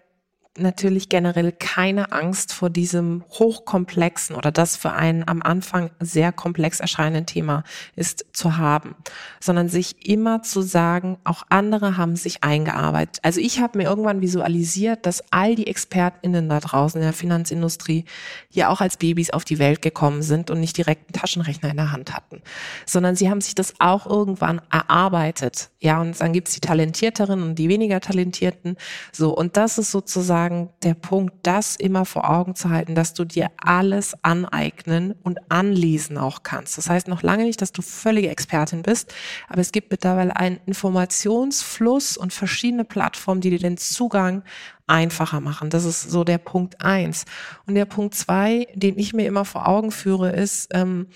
natürlich 0.59 1.09
generell 1.09 1.53
keine 1.53 2.13
Angst 2.13 2.53
vor 2.53 2.71
diesem 2.71 3.25
hochkomplexen 3.31 4.37
oder 4.37 4.51
das 4.53 4.77
für 4.77 4.93
einen 4.93 5.27
am 5.29 5.43
Anfang 5.43 5.91
sehr 6.01 6.33
komplex 6.33 6.81
erscheinenden 6.81 7.27
Thema 7.27 7.65
ist 7.95 8.27
zu 8.33 8.57
haben, 8.57 8.95
sondern 9.41 9.69
sich 9.69 10.09
immer 10.09 10.43
zu 10.43 10.63
sagen, 10.63 11.19
auch 11.25 11.43
andere 11.49 11.97
haben 11.97 12.17
sich 12.17 12.43
eingearbeitet. 12.43 13.19
Also 13.23 13.41
ich 13.41 13.61
habe 13.61 13.79
mir 13.79 13.85
irgendwann 13.85 14.21
visualisiert, 14.21 15.07
dass 15.07 15.23
all 15.31 15.55
die 15.55 15.67
Expertinnen 15.67 16.49
da 16.49 16.61
draußen 16.61 17.01
in 17.01 17.07
der 17.07 17.13
Finanzindustrie 17.13 18.05
ja 18.51 18.69
auch 18.69 18.81
als 18.81 18.97
Babys 18.97 19.31
auf 19.31 19.45
die 19.45 19.59
Welt 19.59 19.83
gekommen 19.83 20.23
sind 20.23 20.51
und 20.51 20.61
nicht 20.61 20.77
direkt 20.77 21.09
einen 21.09 21.21
Taschenrechner 21.21 21.71
in 21.71 21.77
der 21.77 21.93
Hand 21.93 22.15
hatten, 22.15 22.43
sondern 22.87 23.17
sie 23.17 23.31
haben 23.31 23.41
sich 23.41 23.55
das 23.55 23.75
auch 23.79 24.07
irgendwann 24.07 24.61
erarbeitet. 24.71 25.71
Ja, 25.81 26.01
und 26.01 26.21
dann 26.21 26.33
gibt's 26.33 26.55
die 26.55 26.61
Talentierteren 26.61 27.43
und 27.43 27.55
die 27.57 27.69
weniger 27.69 28.01
Talentierten. 28.01 28.77
So, 29.13 29.37
und 29.37 29.57
das 29.57 29.79
ist 29.79 29.91
sozusagen 29.91 30.46
sozusagen 30.47 30.71
der 30.83 30.95
Punkt, 30.95 31.35
das 31.43 31.77
immer 31.77 32.05
vor 32.05 32.29
Augen 32.31 32.55
zu 32.55 32.71
halten, 32.71 32.95
dass 32.95 33.15
du 33.15 33.25
dir 33.25 33.51
alles 33.57 34.15
aneignen 34.23 35.15
und 35.23 35.39
anlesen 35.51 36.19
auch 36.19 36.43
kannst. 36.43 36.79
Das 36.79 36.89
heißt 36.89 37.09
noch 37.09 37.23
lange 37.23 37.45
nicht, 37.45 37.61
dass 37.61 37.73
du 37.73 37.83
völlige 37.83 38.29
Expertin 38.29 38.83
bist, 38.83 39.13
aber 39.49 39.61
es 39.61 39.73
gibt 39.73 39.91
mittlerweile 39.91 40.37
einen 40.37 40.59
Informationsfluss 40.67 42.17
und 42.17 42.33
verschiedene 42.33 42.85
Plattformen, 42.85 43.41
die 43.41 43.51
dir 43.51 43.59
den 43.59 43.77
Zugang 43.77 44.43
einfacher 44.87 45.41
machen. 45.41 45.71
Das 45.71 45.85
ist 45.85 46.03
so 46.03 46.23
der 46.23 46.39
Punkt 46.39 46.81
eins. 46.81 47.25
Und 47.67 47.75
der 47.75 47.87
Punkt 47.87 48.15
zwei, 48.15 48.69
den 48.75 48.99
ich 48.99 49.13
mir 49.13 49.27
immer 49.27 49.45
vor 49.45 49.67
Augen 49.67 49.91
führe, 49.91 50.31
ist, 50.31 50.69
ähm, 50.73 51.09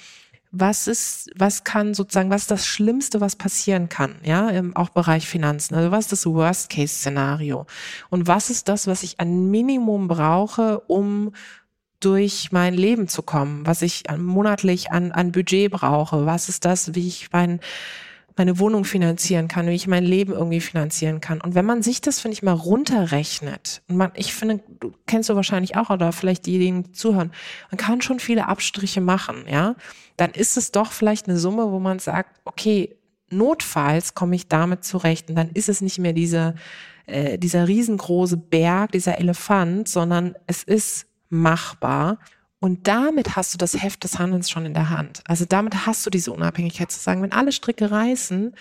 was 0.52 0.88
ist, 0.88 1.30
was 1.36 1.62
kann 1.62 1.94
sozusagen, 1.94 2.30
was 2.30 2.42
ist 2.42 2.50
das 2.50 2.66
Schlimmste, 2.66 3.20
was 3.20 3.36
passieren 3.36 3.88
kann, 3.88 4.16
ja, 4.24 4.48
im 4.48 4.74
auch 4.76 4.88
Bereich 4.88 5.28
Finanzen. 5.28 5.76
Also 5.76 5.90
was 5.90 6.06
ist 6.06 6.12
das 6.12 6.26
Worst-Case-Szenario? 6.26 7.66
Und 8.08 8.26
was 8.26 8.50
ist 8.50 8.68
das, 8.68 8.86
was 8.86 9.02
ich 9.02 9.20
an 9.20 9.50
Minimum 9.50 10.08
brauche, 10.08 10.80
um 10.80 11.32
durch 12.00 12.50
mein 12.50 12.74
Leben 12.74 13.06
zu 13.08 13.22
kommen, 13.22 13.66
was 13.66 13.82
ich 13.82 14.04
monatlich 14.16 14.90
an, 14.90 15.12
an 15.12 15.32
Budget 15.32 15.70
brauche? 15.70 16.26
Was 16.26 16.48
ist 16.48 16.64
das, 16.64 16.94
wie 16.94 17.06
ich 17.06 17.28
mein, 17.30 17.60
meine 18.40 18.58
Wohnung 18.58 18.86
finanzieren 18.86 19.48
kann, 19.48 19.66
wie 19.66 19.74
ich 19.74 19.86
mein 19.86 20.02
Leben 20.02 20.32
irgendwie 20.32 20.62
finanzieren 20.62 21.20
kann. 21.20 21.42
Und 21.42 21.54
wenn 21.54 21.66
man 21.66 21.82
sich 21.82 22.00
das, 22.00 22.20
finde 22.20 22.32
ich, 22.32 22.42
mal 22.42 22.54
runterrechnet, 22.54 23.82
und 23.86 23.98
man, 23.98 24.12
ich 24.14 24.32
finde, 24.32 24.60
du 24.80 24.94
kennst 25.06 25.28
du 25.28 25.36
wahrscheinlich 25.36 25.76
auch, 25.76 25.90
oder 25.90 26.10
vielleicht 26.10 26.46
diejenigen, 26.46 26.84
die 26.84 26.92
zuhören, 26.92 27.32
man 27.70 27.76
kann 27.76 28.00
schon 28.00 28.18
viele 28.18 28.48
Abstriche 28.48 29.02
machen, 29.02 29.44
ja, 29.46 29.76
dann 30.16 30.30
ist 30.30 30.56
es 30.56 30.72
doch 30.72 30.90
vielleicht 30.90 31.28
eine 31.28 31.38
Summe, 31.38 31.70
wo 31.70 31.80
man 31.80 31.98
sagt, 31.98 32.40
okay, 32.46 32.96
notfalls 33.28 34.14
komme 34.14 34.36
ich 34.36 34.48
damit 34.48 34.84
zurecht. 34.84 35.28
Und 35.28 35.36
dann 35.36 35.50
ist 35.50 35.68
es 35.68 35.82
nicht 35.82 35.98
mehr 35.98 36.14
diese, 36.14 36.54
äh, 37.04 37.36
dieser 37.36 37.68
riesengroße 37.68 38.38
Berg, 38.38 38.92
dieser 38.92 39.18
Elefant, 39.18 39.86
sondern 39.86 40.34
es 40.46 40.62
ist 40.62 41.06
machbar. 41.28 42.18
Und 42.60 42.86
damit 42.86 43.36
hast 43.36 43.54
du 43.54 43.58
das 43.58 43.82
Heft 43.82 44.04
des 44.04 44.18
Handelns 44.18 44.50
schon 44.50 44.66
in 44.66 44.74
der 44.74 44.90
Hand. 44.90 45.22
Also 45.26 45.46
damit 45.46 45.86
hast 45.86 46.04
du 46.04 46.10
diese 46.10 46.30
Unabhängigkeit 46.32 46.92
zu 46.92 47.00
sagen, 47.00 47.22
wenn 47.22 47.32
alle 47.32 47.52
Stricke 47.52 47.90
reißen, 47.90 48.54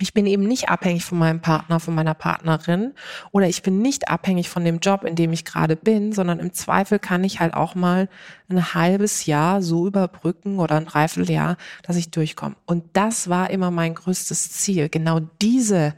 ich 0.00 0.12
bin 0.12 0.26
eben 0.26 0.42
nicht 0.42 0.68
abhängig 0.68 1.04
von 1.04 1.18
meinem 1.18 1.40
Partner, 1.40 1.78
von 1.78 1.94
meiner 1.94 2.14
Partnerin 2.14 2.94
oder 3.30 3.48
ich 3.48 3.62
bin 3.62 3.80
nicht 3.80 4.08
abhängig 4.08 4.48
von 4.48 4.64
dem 4.64 4.80
Job, 4.80 5.04
in 5.04 5.14
dem 5.14 5.32
ich 5.32 5.44
gerade 5.44 5.76
bin, 5.76 6.12
sondern 6.12 6.40
im 6.40 6.52
Zweifel 6.52 6.98
kann 6.98 7.22
ich 7.22 7.38
halt 7.38 7.54
auch 7.54 7.76
mal 7.76 8.08
ein 8.48 8.74
halbes 8.74 9.26
Jahr 9.26 9.62
so 9.62 9.86
überbrücken 9.86 10.58
oder 10.58 10.76
ein 10.76 10.86
Dreivierteljahr, 10.86 11.56
dass 11.84 11.96
ich 11.96 12.10
durchkomme. 12.10 12.56
Und 12.66 12.84
das 12.94 13.28
war 13.28 13.50
immer 13.50 13.70
mein 13.70 13.94
größtes 13.94 14.50
Ziel, 14.50 14.88
genau 14.88 15.20
diese 15.40 15.94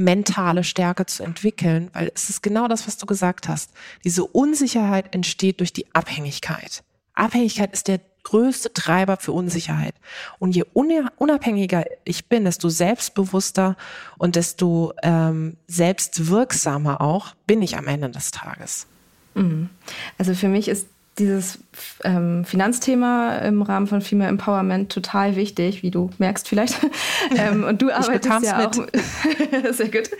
mentale 0.00 0.64
Stärke 0.64 1.06
zu 1.06 1.22
entwickeln, 1.22 1.90
weil 1.92 2.10
es 2.14 2.30
ist 2.30 2.42
genau 2.42 2.66
das, 2.66 2.86
was 2.86 2.96
du 2.96 3.06
gesagt 3.06 3.48
hast. 3.48 3.70
Diese 4.04 4.24
Unsicherheit 4.24 5.14
entsteht 5.14 5.60
durch 5.60 5.72
die 5.72 5.86
Abhängigkeit. 5.94 6.82
Abhängigkeit 7.14 7.72
ist 7.72 7.88
der 7.88 8.00
größte 8.22 8.72
Treiber 8.72 9.16
für 9.16 9.32
Unsicherheit. 9.32 9.94
Und 10.38 10.54
je 10.54 10.64
unabhängiger 10.74 11.84
ich 12.04 12.28
bin, 12.28 12.44
desto 12.44 12.68
selbstbewusster 12.68 13.76
und 14.18 14.36
desto 14.36 14.92
ähm, 15.02 15.56
selbstwirksamer 15.66 17.00
auch 17.00 17.34
bin 17.46 17.62
ich 17.62 17.76
am 17.76 17.86
Ende 17.86 18.10
des 18.10 18.30
Tages. 18.30 18.86
Mhm. 19.34 19.70
Also 20.18 20.34
für 20.34 20.48
mich 20.48 20.68
ist 20.68 20.86
dieses 21.20 21.58
ähm, 22.02 22.44
Finanzthema 22.44 23.38
im 23.38 23.62
Rahmen 23.62 23.86
von 23.86 24.00
Female 24.00 24.30
Empowerment 24.30 24.90
total 24.90 25.36
wichtig, 25.36 25.82
wie 25.82 25.90
du 25.90 26.10
merkst 26.18 26.48
vielleicht. 26.48 26.76
ähm, 27.36 27.64
und 27.64 27.82
du 27.82 27.90
arbeitest 27.90 28.42
ja 28.42 28.66
auch. 28.66 28.72
sehr 29.72 29.88
gut. 29.88 30.10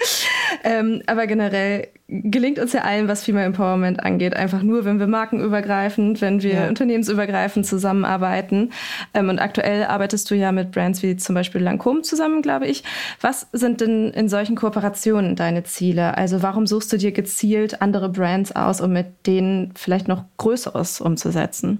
Ähm, 0.62 1.02
aber 1.06 1.26
generell 1.26 1.88
gelingt 2.10 2.58
uns 2.58 2.72
ja 2.72 2.82
allen, 2.82 3.08
was 3.08 3.24
Female 3.24 3.46
Empowerment 3.46 4.02
angeht, 4.02 4.34
einfach 4.34 4.62
nur, 4.62 4.84
wenn 4.84 4.98
wir 4.98 5.06
markenübergreifend, 5.06 6.20
wenn 6.20 6.42
wir 6.42 6.54
ja. 6.54 6.68
unternehmensübergreifend 6.68 7.66
zusammenarbeiten. 7.66 8.72
Ähm, 9.14 9.28
und 9.28 9.38
aktuell 9.38 9.84
arbeitest 9.84 10.30
du 10.30 10.34
ja 10.34 10.50
mit 10.50 10.72
Brands 10.72 11.02
wie 11.02 11.16
zum 11.16 11.34
Beispiel 11.34 11.66
Lancôme 11.66 12.02
zusammen, 12.02 12.42
glaube 12.42 12.66
ich. 12.66 12.82
Was 13.20 13.46
sind 13.52 13.80
denn 13.80 14.10
in 14.10 14.28
solchen 14.28 14.56
Kooperationen 14.56 15.36
deine 15.36 15.62
Ziele? 15.62 16.16
Also 16.16 16.42
warum 16.42 16.66
suchst 16.66 16.92
du 16.92 16.98
dir 16.98 17.12
gezielt 17.12 17.80
andere 17.80 18.08
Brands 18.08 18.54
aus, 18.56 18.80
um 18.80 18.92
mit 18.92 19.26
denen 19.26 19.72
vielleicht 19.76 20.08
noch 20.08 20.24
Größeres 20.36 20.89
umzusetzen? 20.98 21.78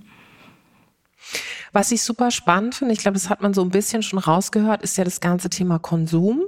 Was 1.72 1.92
ich 1.92 2.02
super 2.02 2.30
spannend 2.30 2.74
finde, 2.74 2.92
ich 2.94 3.00
glaube, 3.00 3.14
das 3.14 3.28
hat 3.30 3.42
man 3.42 3.54
so 3.54 3.62
ein 3.62 3.70
bisschen 3.70 4.02
schon 4.02 4.18
rausgehört, 4.18 4.82
ist 4.82 4.98
ja 4.98 5.04
das 5.04 5.20
ganze 5.20 5.50
Thema 5.50 5.78
Konsum. 5.78 6.42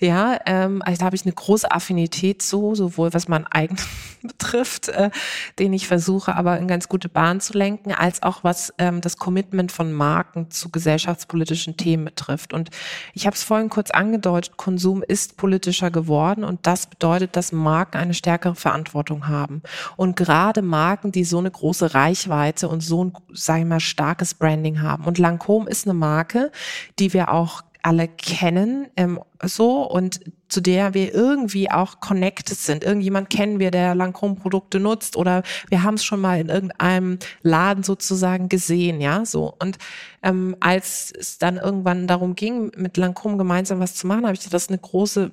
Ja, 0.00 0.38
ähm, 0.46 0.82
also 0.84 0.98
da 0.98 1.06
habe 1.06 1.16
ich 1.16 1.24
eine 1.24 1.32
große 1.32 1.70
Affinität 1.70 2.42
zu, 2.42 2.74
sowohl 2.74 3.14
was 3.14 3.28
mein 3.28 3.46
eigen 3.46 3.76
betrifft, 4.22 4.88
äh, 4.88 5.10
den 5.58 5.72
ich 5.72 5.86
versuche, 5.86 6.34
aber 6.34 6.58
in 6.58 6.66
ganz 6.66 6.88
gute 6.88 7.08
Bahn 7.08 7.40
zu 7.40 7.52
lenken, 7.52 7.92
als 7.92 8.22
auch 8.22 8.42
was 8.42 8.74
ähm, 8.78 9.00
das 9.00 9.16
Commitment 9.16 9.70
von 9.70 9.92
Marken 9.92 10.50
zu 10.50 10.70
gesellschaftspolitischen 10.70 11.76
Themen 11.76 12.06
betrifft. 12.06 12.52
Und 12.52 12.70
ich 13.12 13.26
habe 13.26 13.36
es 13.36 13.44
vorhin 13.44 13.68
kurz 13.68 13.90
angedeutet, 13.90 14.56
Konsum 14.56 15.02
ist 15.02 15.36
politischer 15.36 15.90
geworden 15.90 16.42
und 16.42 16.66
das 16.66 16.86
bedeutet, 16.86 17.36
dass 17.36 17.52
Marken 17.52 17.98
eine 17.98 18.14
stärkere 18.14 18.54
Verantwortung 18.54 19.28
haben. 19.28 19.62
Und 19.96 20.16
gerade 20.16 20.62
Marken, 20.62 21.12
die 21.12 21.24
so 21.24 21.38
eine 21.38 21.50
große 21.50 21.94
Reichweite 21.94 22.68
und 22.68 22.80
so 22.80 23.04
ein, 23.04 23.12
sage 23.32 23.60
ich 23.60 23.66
mal, 23.66 23.80
starkes 23.80 24.34
Brand 24.34 24.63
Branding 24.64 24.82
haben. 24.82 25.04
Und 25.04 25.18
Lancôme 25.18 25.68
ist 25.68 25.86
eine 25.86 25.94
Marke, 25.94 26.50
die 26.98 27.12
wir 27.12 27.32
auch 27.32 27.62
alle 27.82 28.08
kennen, 28.08 28.86
ähm, 28.96 29.20
so 29.42 29.82
und 29.82 30.20
zu 30.48 30.62
der 30.62 30.94
wir 30.94 31.12
irgendwie 31.12 31.70
auch 31.70 32.00
connected 32.00 32.56
sind. 32.56 32.82
Irgendjemand 32.82 33.28
kennen 33.28 33.58
wir, 33.58 33.70
der 33.70 33.94
Lancôme-Produkte 33.94 34.80
nutzt 34.80 35.16
oder 35.18 35.42
wir 35.68 35.82
haben 35.82 35.94
es 35.94 36.04
schon 36.04 36.20
mal 36.20 36.40
in 36.40 36.48
irgendeinem 36.48 37.18
Laden 37.42 37.82
sozusagen 37.82 38.48
gesehen, 38.48 39.02
ja, 39.02 39.26
so. 39.26 39.54
Und 39.58 39.76
ähm, 40.22 40.56
als 40.60 41.12
es 41.12 41.36
dann 41.36 41.58
irgendwann 41.58 42.06
darum 42.06 42.34
ging, 42.34 42.72
mit 42.74 42.96
Lancôme 42.96 43.36
gemeinsam 43.36 43.80
was 43.80 43.94
zu 43.96 44.06
machen, 44.06 44.24
habe 44.24 44.34
ich 44.34 44.48
das 44.48 44.68
eine 44.68 44.78
große 44.78 45.32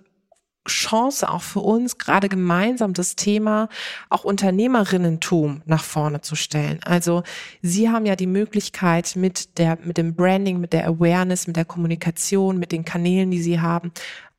Chance 0.67 1.29
auch 1.29 1.41
für 1.41 1.61
uns, 1.61 1.97
gerade 1.97 2.29
gemeinsam 2.29 2.93
das 2.93 3.15
Thema 3.15 3.67
auch 4.09 4.23
Unternehmerinnentum 4.23 5.63
nach 5.65 5.83
vorne 5.83 6.21
zu 6.21 6.35
stellen. 6.35 6.79
Also 6.85 7.23
Sie 7.61 7.89
haben 7.89 8.05
ja 8.05 8.15
die 8.15 8.27
Möglichkeit 8.27 9.15
mit 9.15 9.57
der, 9.57 9.79
mit 9.83 9.97
dem 9.97 10.15
Branding, 10.15 10.59
mit 10.59 10.73
der 10.73 10.87
Awareness, 10.87 11.47
mit 11.47 11.55
der 11.55 11.65
Kommunikation, 11.65 12.59
mit 12.59 12.71
den 12.71 12.85
Kanälen, 12.85 13.31
die 13.31 13.41
Sie 13.41 13.59
haben, 13.59 13.91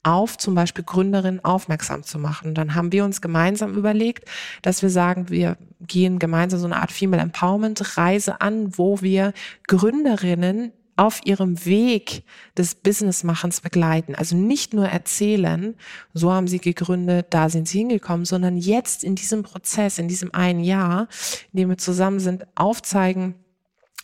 auf 0.04 0.36
zum 0.36 0.54
Beispiel 0.54 0.84
Gründerinnen 0.84 1.44
aufmerksam 1.44 2.02
zu 2.02 2.18
machen. 2.18 2.54
dann 2.54 2.74
haben 2.74 2.92
wir 2.92 3.04
uns 3.04 3.20
gemeinsam 3.20 3.74
überlegt, 3.74 4.28
dass 4.62 4.82
wir 4.82 4.90
sagen, 4.90 5.28
wir 5.28 5.56
gehen 5.80 6.18
gemeinsam 6.18 6.60
so 6.60 6.66
eine 6.66 6.76
Art 6.76 6.92
Female 6.92 7.22
Empowerment 7.22 7.96
Reise 7.96 8.40
an, 8.40 8.76
wo 8.76 9.00
wir 9.00 9.32
Gründerinnen 9.68 10.72
auf 10.96 11.20
ihrem 11.24 11.64
Weg 11.64 12.24
des 12.56 12.74
Businessmachens 12.74 13.60
begleiten. 13.60 14.14
Also 14.14 14.36
nicht 14.36 14.74
nur 14.74 14.86
erzählen, 14.86 15.74
so 16.12 16.32
haben 16.32 16.48
sie 16.48 16.58
gegründet, 16.58 17.26
da 17.30 17.48
sind 17.48 17.68
sie 17.68 17.78
hingekommen, 17.78 18.24
sondern 18.24 18.56
jetzt 18.56 19.04
in 19.04 19.14
diesem 19.14 19.42
Prozess, 19.42 19.98
in 19.98 20.08
diesem 20.08 20.34
einen 20.34 20.62
Jahr, 20.62 21.08
in 21.52 21.60
dem 21.60 21.68
wir 21.70 21.78
zusammen 21.78 22.20
sind, 22.20 22.46
aufzeigen, 22.54 23.34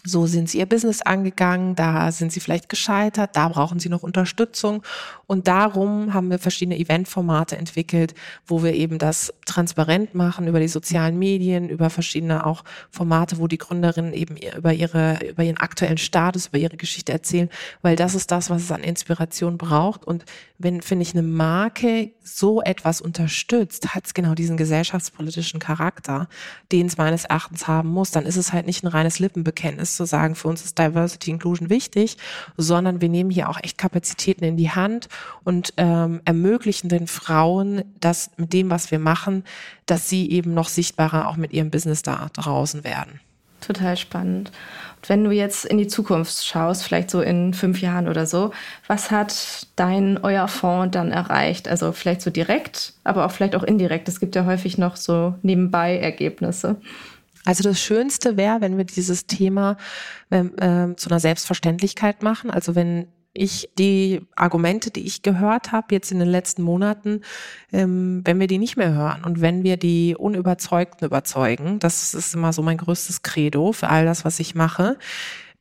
so 0.09 0.27
sind 0.27 0.49
sie 0.49 0.59
ihr 0.59 0.67
Business 0.67 1.03
angegangen, 1.03 1.75
da 1.75 2.11
sind 2.11 2.33
sie 2.33 2.41
vielleicht 2.41 2.69
gescheitert, 2.69 3.37
da 3.37 3.49
brauchen 3.49 3.79
sie 3.79 3.89
noch 3.89 4.03
Unterstützung. 4.03 4.83
Und 5.27 5.47
darum 5.47 6.15
haben 6.15 6.31
wir 6.31 6.39
verschiedene 6.39 6.79
Eventformate 6.79 7.57
entwickelt, 7.57 8.15
wo 8.47 8.63
wir 8.63 8.73
eben 8.73 8.99
das 8.99 9.33
transparent 9.45 10.15
machen 10.15 10.49
über 10.49 10.61
die 10.61 10.69
sozialen 10.69 11.19
Medien, 11.19 11.69
über 11.69 11.91
verschiedene 11.91 12.47
auch 12.47 12.65
Formate, 12.91 13.39
wo 13.39 13.47
die 13.47 13.59
Gründerinnen 13.59 14.15
eben 14.15 14.37
über 14.37 14.73
ihre, 14.73 15.19
über 15.29 15.43
ihren 15.43 15.59
aktuellen 15.59 15.99
Status, 15.99 16.47
über 16.47 16.59
ihre 16.59 16.79
Geschichte 16.79 17.13
erzählen, 17.13 17.51
weil 17.83 17.95
das 17.95 18.15
ist 18.15 18.31
das, 18.31 18.49
was 18.49 18.63
es 18.63 18.73
an 18.73 18.83
Inspiration 18.83 19.59
braucht. 19.59 20.05
Und 20.07 20.25
wenn, 20.57 20.81
finde 20.81 21.03
ich, 21.03 21.13
eine 21.13 21.23
Marke 21.23 22.13
so 22.23 22.63
etwas 22.63 23.01
unterstützt, 23.03 23.95
hat 23.95 24.07
es 24.07 24.15
genau 24.15 24.35
diesen 24.35 24.57
gesellschaftspolitischen 24.57 25.61
Charakter, 25.61 26.29
den 26.73 26.87
es 26.87 26.97
meines 26.97 27.27
Erachtens 27.27 27.69
haben 27.69 27.91
muss, 27.91 28.11
dann 28.11 28.25
ist 28.25 28.37
es 28.37 28.53
halt 28.53 28.67
nicht 28.67 28.83
ein 28.83 28.89
reines 28.89 29.19
Lippenbekenntnis 29.19 29.98
zu 29.99 30.07
sagen, 30.07 30.35
für 30.35 30.49
uns 30.49 30.65
ist 30.65 30.79
Diversity 30.79 31.31
Inclusion 31.31 31.69
wichtig, 31.69 32.17
sondern 32.57 33.03
wir 33.03 33.11
nehmen 33.11 33.31
hier 33.31 33.51
auch 33.51 33.63
echt 33.63 33.77
Kapazitäten 33.77 34.45
in 34.45 34.57
die 34.57 34.71
Hand 34.71 35.09
und 35.45 35.75
ähm, 35.77 36.23
ermöglichen 36.25 36.89
den 36.89 37.07
Frauen, 37.07 37.85
dass 38.01 38.31
mit 38.39 38.55
dem, 38.55 38.71
was 38.71 38.91
wir 38.91 38.99
machen, 38.99 39.45
dass 39.85 40.09
sie 40.09 40.31
eben 40.31 40.55
noch 40.55 40.69
sichtbarer 40.69 41.29
auch 41.29 41.37
mit 41.37 41.53
ihrem 41.53 41.71
Business 41.71 42.03
da 42.03 42.29
draußen 42.33 42.85
werden. 42.85 43.21
Total 43.61 43.97
spannend. 43.97 44.53
Und 44.97 45.09
wenn 45.09 45.25
du 45.25 45.31
jetzt 45.31 45.65
in 45.65 45.79
die 45.79 45.89
Zukunft 45.89 46.45
schaust, 46.45 46.85
vielleicht 46.85 47.11
so 47.11 47.21
in 47.21 47.55
fünf 47.55 47.81
Jahren 47.81 48.09
oder 48.09 48.27
so, 48.27 48.53
was 48.87 49.11
hat 49.11 49.67
dein, 49.77 50.19
euer 50.23 50.49
Fonds 50.49 50.93
dann 50.93 51.11
erreicht? 51.11 51.69
Also 51.69 51.93
vielleicht 51.93 52.23
so 52.23 52.31
direkt, 52.31 52.95
aber 53.05 53.27
auch 53.27 53.33
vielleicht 53.33 53.57
auch 53.57 53.65
indirekt. 53.65 54.09
Es 54.09 54.21
gibt 54.21 54.37
ja 54.37 54.45
häufig 54.45 54.79
noch 54.79 54.97
so 54.97 55.35
nebenbei 55.43 55.99
Ergebnisse. 55.99 56.77
Also 57.49 57.63
das 57.63 57.81
Schönste 57.81 58.37
wäre, 58.37 58.61
wenn 58.61 58.77
wir 58.77 58.85
dieses 58.85 59.27
Thema 59.27 59.79
äh, 60.29 60.45
zu 60.97 61.09
einer 61.09 61.19
Selbstverständlichkeit 61.19 62.23
machen. 62.23 62.51
Also 62.51 62.75
wenn 62.75 63.09
ich 63.33 63.71
die 63.79 64.21
Argumente, 64.37 64.91
die 64.91 65.07
ich 65.07 65.23
gehört 65.23 65.73
habe 65.73 65.95
jetzt 65.95 66.13
in 66.13 66.19
den 66.19 66.29
letzten 66.29 66.61
Monaten, 66.63 67.23
ähm, 67.73 68.21
wenn 68.27 68.39
wir 68.39 68.49
die 68.49 68.59
nicht 68.59 68.77
mehr 68.77 68.93
hören 68.93 69.25
und 69.25 69.41
wenn 69.41 69.65
wir 69.65 69.79
die 69.79 70.15
Unüberzeugten 70.15 71.07
überzeugen, 71.07 71.79
das 71.79 72.13
ist 72.13 72.35
immer 72.35 72.53
so 72.53 72.61
mein 72.61 72.77
größtes 72.77 73.23
Credo 73.23 73.73
für 73.73 73.89
all 73.89 74.05
das, 74.05 74.27
was 74.27 74.41
ich 74.41 74.55
mache. 74.55 74.99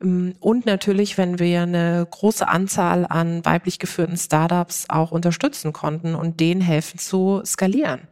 Ähm, 0.04 0.36
und 0.42 0.66
natürlich, 0.66 1.18
wenn 1.18 1.40
wir 1.40 1.62
eine 1.62 2.06
große 2.12 2.50
Anzahl 2.50 3.06
an 3.08 3.46
weiblich 3.46 3.80
geführten 3.80 4.18
Startups 4.18 4.88
auch 4.90 5.12
unterstützen 5.12 5.72
konnten 5.72 6.16
und 6.16 6.42
denen 6.42 6.60
helfen 6.60 7.00
zu 7.00 7.42
skalieren. 7.46 8.10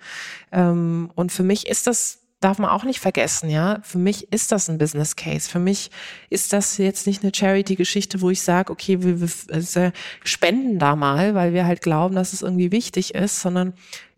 Ähm, 0.53 1.11
und 1.15 1.33
für 1.33 1.43
mich 1.43 1.67
ist 1.67 1.87
das 1.87 2.21
darf 2.39 2.59
man 2.59 2.69
auch 2.69 2.83
nicht 2.83 2.99
vergessen, 2.99 3.49
ja. 3.49 3.79
Für 3.81 3.97
mich 3.97 4.31
ist 4.31 4.51
das 4.51 4.69
ein 4.69 4.77
Business 4.77 5.15
Case. 5.15 5.49
Für 5.49 5.59
mich 5.59 5.89
ist 6.29 6.53
das 6.53 6.77
jetzt 6.77 7.07
nicht 7.07 7.23
eine 7.23 7.31
Charity-Geschichte, 7.33 8.21
wo 8.21 8.29
ich 8.29 8.41
sage, 8.41 8.71
okay, 8.71 9.01
wir, 9.01 9.21
wir 9.21 9.29
also 9.51 9.91
spenden 10.23 10.77
da 10.77 10.95
mal, 10.95 11.33
weil 11.33 11.53
wir 11.53 11.65
halt 11.65 11.81
glauben, 11.81 12.15
dass 12.15 12.33
es 12.33 12.41
irgendwie 12.41 12.71
wichtig 12.71 13.15
ist, 13.15 13.41
sondern 13.41 13.73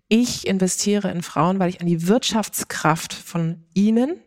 ich 0.09 0.47
investiere 0.47 1.11
in 1.11 1.21
Frauen, 1.21 1.59
weil 1.59 1.69
ich 1.69 1.81
an 1.81 1.87
die 1.87 2.07
Wirtschaftskraft 2.07 3.13
von 3.13 3.63
ihnen 3.73 4.19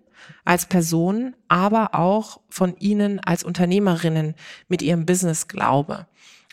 als 0.44 0.66
Personen, 0.66 1.34
aber 1.48 1.94
auch 1.94 2.40
von 2.48 2.76
ihnen 2.78 3.20
als 3.20 3.44
Unternehmerinnen 3.44 4.34
mit 4.68 4.82
ihrem 4.82 5.06
Business 5.06 5.48
glaube. 5.48 6.06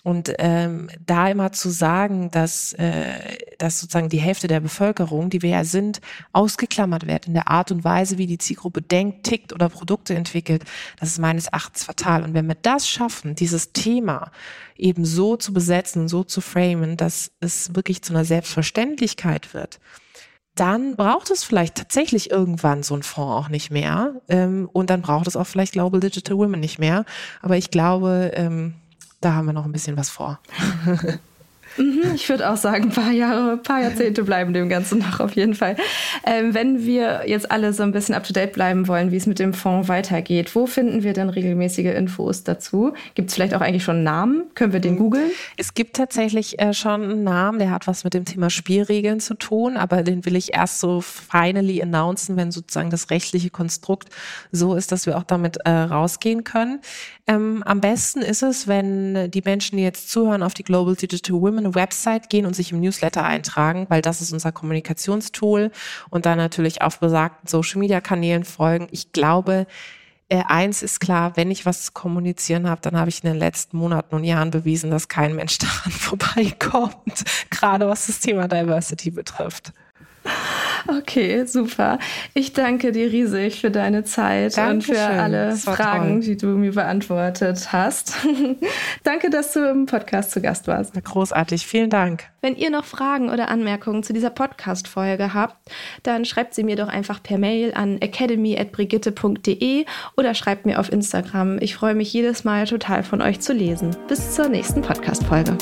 Und 0.07 0.33
ähm, 0.39 0.87
da 1.05 1.27
immer 1.27 1.51
zu 1.51 1.69
sagen, 1.69 2.31
dass, 2.31 2.71
äh, 2.71 3.37
dass 3.57 3.81
sozusagen 3.81 4.07
die 4.07 4.21
Hälfte 4.21 4.47
der 4.47 4.61
Bevölkerung, 4.61 5.29
die 5.29 5.41
wir 5.41 5.49
ja 5.49 5.63
sind, 5.65 5.99
ausgeklammert 6.31 7.07
wird 7.07 7.27
in 7.27 7.33
der 7.33 7.49
Art 7.49 7.73
und 7.73 7.83
Weise, 7.83 8.17
wie 8.17 8.25
die 8.25 8.37
Zielgruppe 8.37 8.81
denkt, 8.81 9.25
tickt 9.25 9.51
oder 9.51 9.67
Produkte 9.67 10.15
entwickelt, 10.15 10.63
das 10.97 11.09
ist 11.09 11.19
meines 11.19 11.47
Erachtens 11.47 11.83
fatal. 11.83 12.23
Und 12.23 12.33
wenn 12.33 12.47
wir 12.47 12.55
das 12.55 12.87
schaffen, 12.87 13.35
dieses 13.35 13.73
Thema 13.73 14.31
eben 14.77 15.03
so 15.03 15.35
zu 15.35 15.51
besetzen, 15.51 16.07
so 16.07 16.23
zu 16.23 16.39
framen, 16.39 16.95
dass 16.95 17.31
es 17.41 17.75
wirklich 17.75 18.01
zu 18.01 18.13
einer 18.13 18.23
Selbstverständlichkeit 18.23 19.53
wird, 19.53 19.81
dann 20.55 20.95
braucht 20.95 21.31
es 21.31 21.43
vielleicht 21.43 21.75
tatsächlich 21.75 22.31
irgendwann 22.31 22.81
so 22.81 22.95
ein 22.95 23.03
Fonds 23.03 23.33
auch 23.33 23.49
nicht 23.49 23.71
mehr. 23.71 24.21
Ähm, 24.29 24.69
und 24.71 24.89
dann 24.89 25.01
braucht 25.01 25.27
es 25.27 25.35
auch 25.35 25.47
vielleicht 25.47 25.73
Global 25.73 25.99
Digital 25.99 26.37
Women 26.37 26.61
nicht 26.61 26.79
mehr. 26.79 27.03
Aber 27.41 27.57
ich 27.57 27.71
glaube, 27.71 28.31
ähm, 28.35 28.75
da 29.21 29.33
haben 29.33 29.45
wir 29.47 29.53
noch 29.53 29.65
ein 29.65 29.71
bisschen 29.71 29.97
was 29.97 30.09
vor. 30.09 30.39
Mhm, 31.77 32.13
ich 32.15 32.27
würde 32.29 32.49
auch 32.49 32.57
sagen, 32.57 32.85
ein 32.85 32.89
paar 32.89 33.11
Jahre, 33.11 33.53
ein 33.53 33.63
paar 33.63 33.81
Jahrzehnte 33.81 34.23
bleiben 34.23 34.53
dem 34.53 34.69
Ganzen 34.69 34.99
noch 34.99 35.19
auf 35.19 35.35
jeden 35.35 35.53
Fall. 35.53 35.75
Ähm, 36.25 36.53
wenn 36.53 36.85
wir 36.85 37.23
jetzt 37.27 37.51
alle 37.51 37.73
so 37.73 37.83
ein 37.83 37.91
bisschen 37.91 38.15
up 38.15 38.23
to 38.23 38.33
date 38.33 38.53
bleiben 38.53 38.87
wollen, 38.87 39.11
wie 39.11 39.17
es 39.17 39.27
mit 39.27 39.39
dem 39.39 39.53
Fonds 39.53 39.87
weitergeht, 39.87 40.55
wo 40.55 40.65
finden 40.65 41.03
wir 41.03 41.13
denn 41.13 41.29
regelmäßige 41.29 41.95
Infos 41.95 42.43
dazu? 42.43 42.93
Gibt 43.15 43.29
es 43.29 43.35
vielleicht 43.35 43.53
auch 43.53 43.61
eigentlich 43.61 43.83
schon 43.83 43.97
einen 43.97 44.03
Namen? 44.03 44.43
Können 44.55 44.73
wir 44.73 44.79
den 44.79 44.93
mhm. 44.93 44.99
googeln? 44.99 45.31
Es 45.57 45.73
gibt 45.73 45.95
tatsächlich 45.95 46.59
äh, 46.59 46.73
schon 46.73 47.03
einen 47.03 47.23
Namen, 47.23 47.59
der 47.59 47.71
hat 47.71 47.87
was 47.87 48.03
mit 48.03 48.13
dem 48.13 48.25
Thema 48.25 48.49
Spielregeln 48.49 49.19
zu 49.19 49.35
tun, 49.35 49.77
aber 49.77 50.03
den 50.03 50.25
will 50.25 50.35
ich 50.35 50.53
erst 50.53 50.79
so 50.79 51.01
finally 51.01 51.81
announcen, 51.81 52.37
wenn 52.37 52.51
sozusagen 52.51 52.89
das 52.89 53.09
rechtliche 53.09 53.49
Konstrukt 53.49 54.09
so 54.51 54.75
ist, 54.75 54.91
dass 54.91 55.05
wir 55.05 55.17
auch 55.17 55.23
damit 55.23 55.57
äh, 55.65 55.69
rausgehen 55.69 56.43
können. 56.43 56.79
Ähm, 57.27 57.61
am 57.65 57.81
besten 57.81 58.21
ist 58.21 58.41
es, 58.41 58.67
wenn 58.67 59.29
die 59.31 59.41
Menschen, 59.43 59.77
die 59.77 59.83
jetzt 59.83 60.09
zuhören, 60.09 60.43
auf 60.43 60.53
die 60.53 60.63
Global 60.63 60.95
Digital 60.95 61.41
Women 61.41 61.66
eine 61.67 61.75
Website 61.75 62.29
gehen 62.29 62.45
und 62.45 62.55
sich 62.55 62.71
im 62.71 62.79
Newsletter 62.79 63.23
eintragen, 63.23 63.85
weil 63.89 64.01
das 64.01 64.21
ist 64.21 64.31
unser 64.31 64.51
Kommunikationstool 64.51 65.71
und 66.09 66.25
dann 66.25 66.37
natürlich 66.37 66.81
auf 66.81 66.99
besagten 66.99 67.47
Social 67.47 67.79
Media 67.79 68.01
Kanälen 68.01 68.43
folgen. 68.43 68.87
Ich 68.91 69.11
glaube, 69.11 69.67
äh, 70.29 70.43
eins 70.45 70.81
ist 70.83 70.99
klar, 70.99 71.37
wenn 71.37 71.51
ich 71.51 71.65
was 71.65 71.85
zu 71.85 71.91
kommunizieren 71.93 72.69
habe, 72.69 72.81
dann 72.81 72.97
habe 72.97 73.09
ich 73.09 73.23
in 73.23 73.29
den 73.29 73.39
letzten 73.39 73.77
Monaten 73.77 74.15
und 74.15 74.23
Jahren 74.23 74.51
bewiesen, 74.51 74.91
dass 74.91 75.07
kein 75.07 75.35
Mensch 75.35 75.57
daran 75.59 75.91
vorbeikommt, 75.91 77.23
gerade 77.49 77.87
was 77.87 78.07
das 78.07 78.19
Thema 78.19 78.47
Diversity 78.47 79.11
betrifft. 79.11 79.73
Okay, 80.87 81.45
super. 81.45 81.99
Ich 82.33 82.53
danke 82.53 82.91
dir 82.91 83.11
riesig 83.11 83.59
für 83.59 83.71
deine 83.71 84.03
Zeit 84.03 84.57
Dankeschön. 84.57 84.95
und 84.95 85.01
für 85.01 85.21
alle 85.21 85.55
Fragen, 85.55 86.09
toll. 86.09 86.19
die 86.21 86.37
du 86.37 86.47
mir 86.47 86.71
beantwortet 86.71 87.71
hast. 87.71 88.15
danke, 89.03 89.29
dass 89.29 89.53
du 89.53 89.69
im 89.69 89.85
Podcast 89.85 90.31
zu 90.31 90.41
Gast 90.41 90.67
warst. 90.67 90.93
Großartig, 91.03 91.67
vielen 91.67 91.89
Dank. 91.89 92.23
Wenn 92.41 92.55
ihr 92.55 92.69
noch 92.69 92.85
Fragen 92.85 93.29
oder 93.29 93.49
Anmerkungen 93.49 94.03
zu 94.03 94.13
dieser 94.13 94.29
Podcast-Folge 94.29 95.33
habt, 95.33 95.57
dann 96.03 96.23
schreibt 96.23 96.53
sie 96.53 96.63
mir 96.63 96.75
doch 96.75 96.87
einfach 96.87 97.21
per 97.21 97.37
Mail 97.37 97.73
an 97.73 97.99
academy.brigitte.de 97.99 99.85
oder 100.15 100.33
schreibt 100.33 100.65
mir 100.65 100.79
auf 100.79 100.91
Instagram. 100.91 101.57
Ich 101.59 101.75
freue 101.75 101.95
mich 101.95 102.13
jedes 102.13 102.43
Mal 102.43 102.65
total 102.65 103.03
von 103.03 103.21
euch 103.21 103.41
zu 103.41 103.53
lesen. 103.53 103.95
Bis 104.07 104.35
zur 104.35 104.47
nächsten 104.47 104.81
Podcast-Folge. 104.81 105.57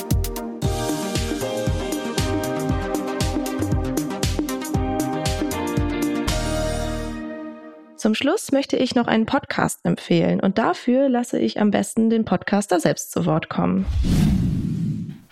Zum 8.06 8.14
Schluss 8.14 8.52
möchte 8.52 8.76
ich 8.76 8.94
noch 8.94 9.08
einen 9.08 9.26
Podcast 9.26 9.80
empfehlen 9.82 10.38
und 10.38 10.58
dafür 10.58 11.08
lasse 11.08 11.40
ich 11.40 11.60
am 11.60 11.72
besten 11.72 12.08
den 12.08 12.24
Podcaster 12.24 12.78
selbst 12.78 13.10
zu 13.10 13.26
Wort 13.26 13.48
kommen. 13.48 13.84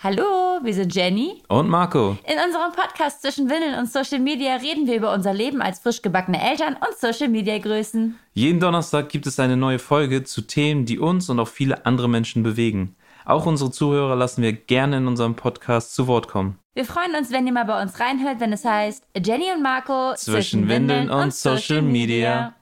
Hallo, 0.03 0.59
wir 0.61 0.73
sind 0.73 0.93
Jenny 0.93 1.41
und 1.47 1.69
Marco. 1.69 2.17
In 2.25 2.37
unserem 2.45 2.73
Podcast 2.73 3.21
zwischen 3.21 3.49
Windeln 3.49 3.79
und 3.79 3.89
Social 3.89 4.19
Media 4.19 4.57
reden 4.57 4.87
wir 4.87 4.97
über 4.97 5.13
unser 5.13 5.33
Leben 5.33 5.61
als 5.61 5.79
frisch 5.79 6.01
gebackene 6.01 6.41
Eltern 6.45 6.73
und 6.73 6.97
Social 6.99 7.29
Media 7.29 7.57
Größen. 7.59 8.19
Jeden 8.33 8.59
Donnerstag 8.59 9.07
gibt 9.07 9.25
es 9.25 9.39
eine 9.39 9.55
neue 9.55 9.79
Folge 9.79 10.25
zu 10.25 10.41
Themen, 10.41 10.83
die 10.83 10.99
uns 10.99 11.29
und 11.29 11.39
auch 11.39 11.47
viele 11.47 11.85
andere 11.85 12.09
Menschen 12.09 12.43
bewegen. 12.43 12.97
Auch 13.23 13.45
unsere 13.45 13.71
Zuhörer 13.71 14.17
lassen 14.17 14.41
wir 14.41 14.51
gerne 14.51 14.97
in 14.97 15.07
unserem 15.07 15.37
Podcast 15.37 15.95
zu 15.95 16.07
Wort 16.07 16.27
kommen. 16.27 16.59
Wir 16.75 16.83
freuen 16.83 17.15
uns, 17.15 17.31
wenn 17.31 17.47
ihr 17.47 17.53
mal 17.53 17.63
bei 17.63 17.81
uns 17.81 18.01
reinhört, 18.01 18.41
wenn 18.41 18.51
es 18.51 18.65
heißt 18.65 19.01
Jenny 19.25 19.45
und 19.55 19.63
Marco 19.63 20.13
zwischen, 20.15 20.33
zwischen 20.33 20.67
Windeln 20.67 21.09
und, 21.09 21.23
und 21.23 21.33
Social 21.33 21.81
Media. 21.81 22.53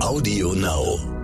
Audio 0.00 0.52
Now. 0.52 1.15